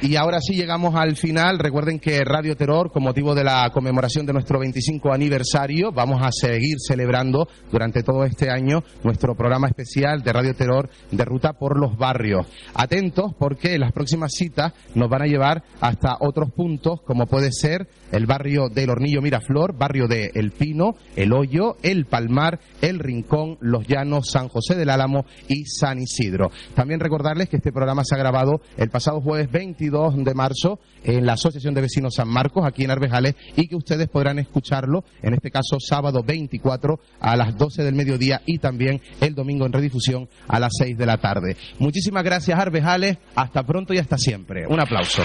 Y 0.00 0.14
ahora 0.14 0.38
sí 0.40 0.54
llegamos 0.54 0.94
al 0.94 1.16
final. 1.16 1.58
Recuerden 1.58 1.98
que 1.98 2.22
Radio 2.24 2.56
Terror, 2.56 2.92
con 2.92 3.02
motivo 3.02 3.34
de 3.34 3.42
la 3.42 3.68
conmemoración 3.74 4.24
de 4.26 4.32
nuestro 4.32 4.60
25 4.60 5.12
aniversario, 5.12 5.90
vamos 5.90 6.20
a 6.22 6.30
seguir 6.30 6.76
celebrando 6.78 7.48
durante 7.72 8.04
todo 8.04 8.24
este 8.24 8.48
año 8.48 8.84
nuestro 9.02 9.34
programa 9.34 9.66
especial 9.66 10.22
de 10.22 10.32
Radio 10.32 10.54
Terror 10.54 10.88
de 11.10 11.24
ruta 11.24 11.54
por 11.54 11.76
los 11.76 11.98
barrios. 11.98 12.46
Atentos 12.74 13.32
porque 13.36 13.76
las 13.76 13.90
próximas 13.90 14.30
citas 14.34 14.72
nos 14.94 15.08
van 15.10 15.22
a 15.22 15.26
llevar 15.26 15.64
hasta 15.80 16.16
otros 16.20 16.52
puntos, 16.52 17.00
como 17.04 17.26
puede 17.26 17.50
ser 17.50 17.88
el 18.12 18.26
barrio 18.26 18.68
del 18.68 18.90
Hornillo 18.90 19.20
Miraflor, 19.20 19.76
barrio 19.76 20.06
de 20.06 20.30
El 20.32 20.52
Pino, 20.52 20.94
El 21.16 21.32
Hoyo, 21.32 21.76
El 21.82 22.06
Palmar, 22.06 22.60
El 22.80 23.00
Rincón, 23.00 23.58
Los 23.60 23.84
Llanos, 23.88 24.30
San 24.30 24.48
José 24.48 24.76
del 24.76 24.90
Álamo 24.90 25.24
y 25.48 25.64
San 25.64 25.98
Isidro. 25.98 26.52
También 26.76 27.00
recordarles 27.00 27.48
que 27.48 27.56
este 27.56 27.72
programa 27.72 28.04
se 28.04 28.14
ha 28.14 28.18
grabado 28.18 28.60
el 28.76 28.90
pasado 28.90 29.20
jueves 29.20 29.50
22 29.90 30.24
de 30.24 30.34
marzo 30.34 30.80
en 31.04 31.24
la 31.24 31.34
Asociación 31.34 31.74
de 31.74 31.80
Vecinos 31.80 32.14
San 32.14 32.28
Marcos, 32.28 32.64
aquí 32.66 32.84
en 32.84 32.90
Arbejales, 32.90 33.34
y 33.56 33.66
que 33.68 33.76
ustedes 33.76 34.08
podrán 34.08 34.38
escucharlo, 34.38 35.04
en 35.22 35.34
este 35.34 35.50
caso 35.50 35.78
sábado 35.80 36.22
24 36.22 37.00
a 37.20 37.36
las 37.36 37.56
12 37.56 37.82
del 37.82 37.94
mediodía 37.94 38.42
y 38.46 38.58
también 38.58 39.00
el 39.20 39.34
domingo 39.34 39.66
en 39.66 39.72
redifusión 39.72 40.28
a 40.46 40.58
las 40.60 40.72
6 40.78 40.98
de 40.98 41.06
la 41.06 41.18
tarde. 41.18 41.56
Muchísimas 41.78 42.24
gracias, 42.24 42.58
Arbejales. 42.58 43.18
Hasta 43.34 43.62
pronto 43.64 43.94
y 43.94 43.98
hasta 43.98 44.18
siempre. 44.18 44.66
Un 44.66 44.80
aplauso. 44.80 45.22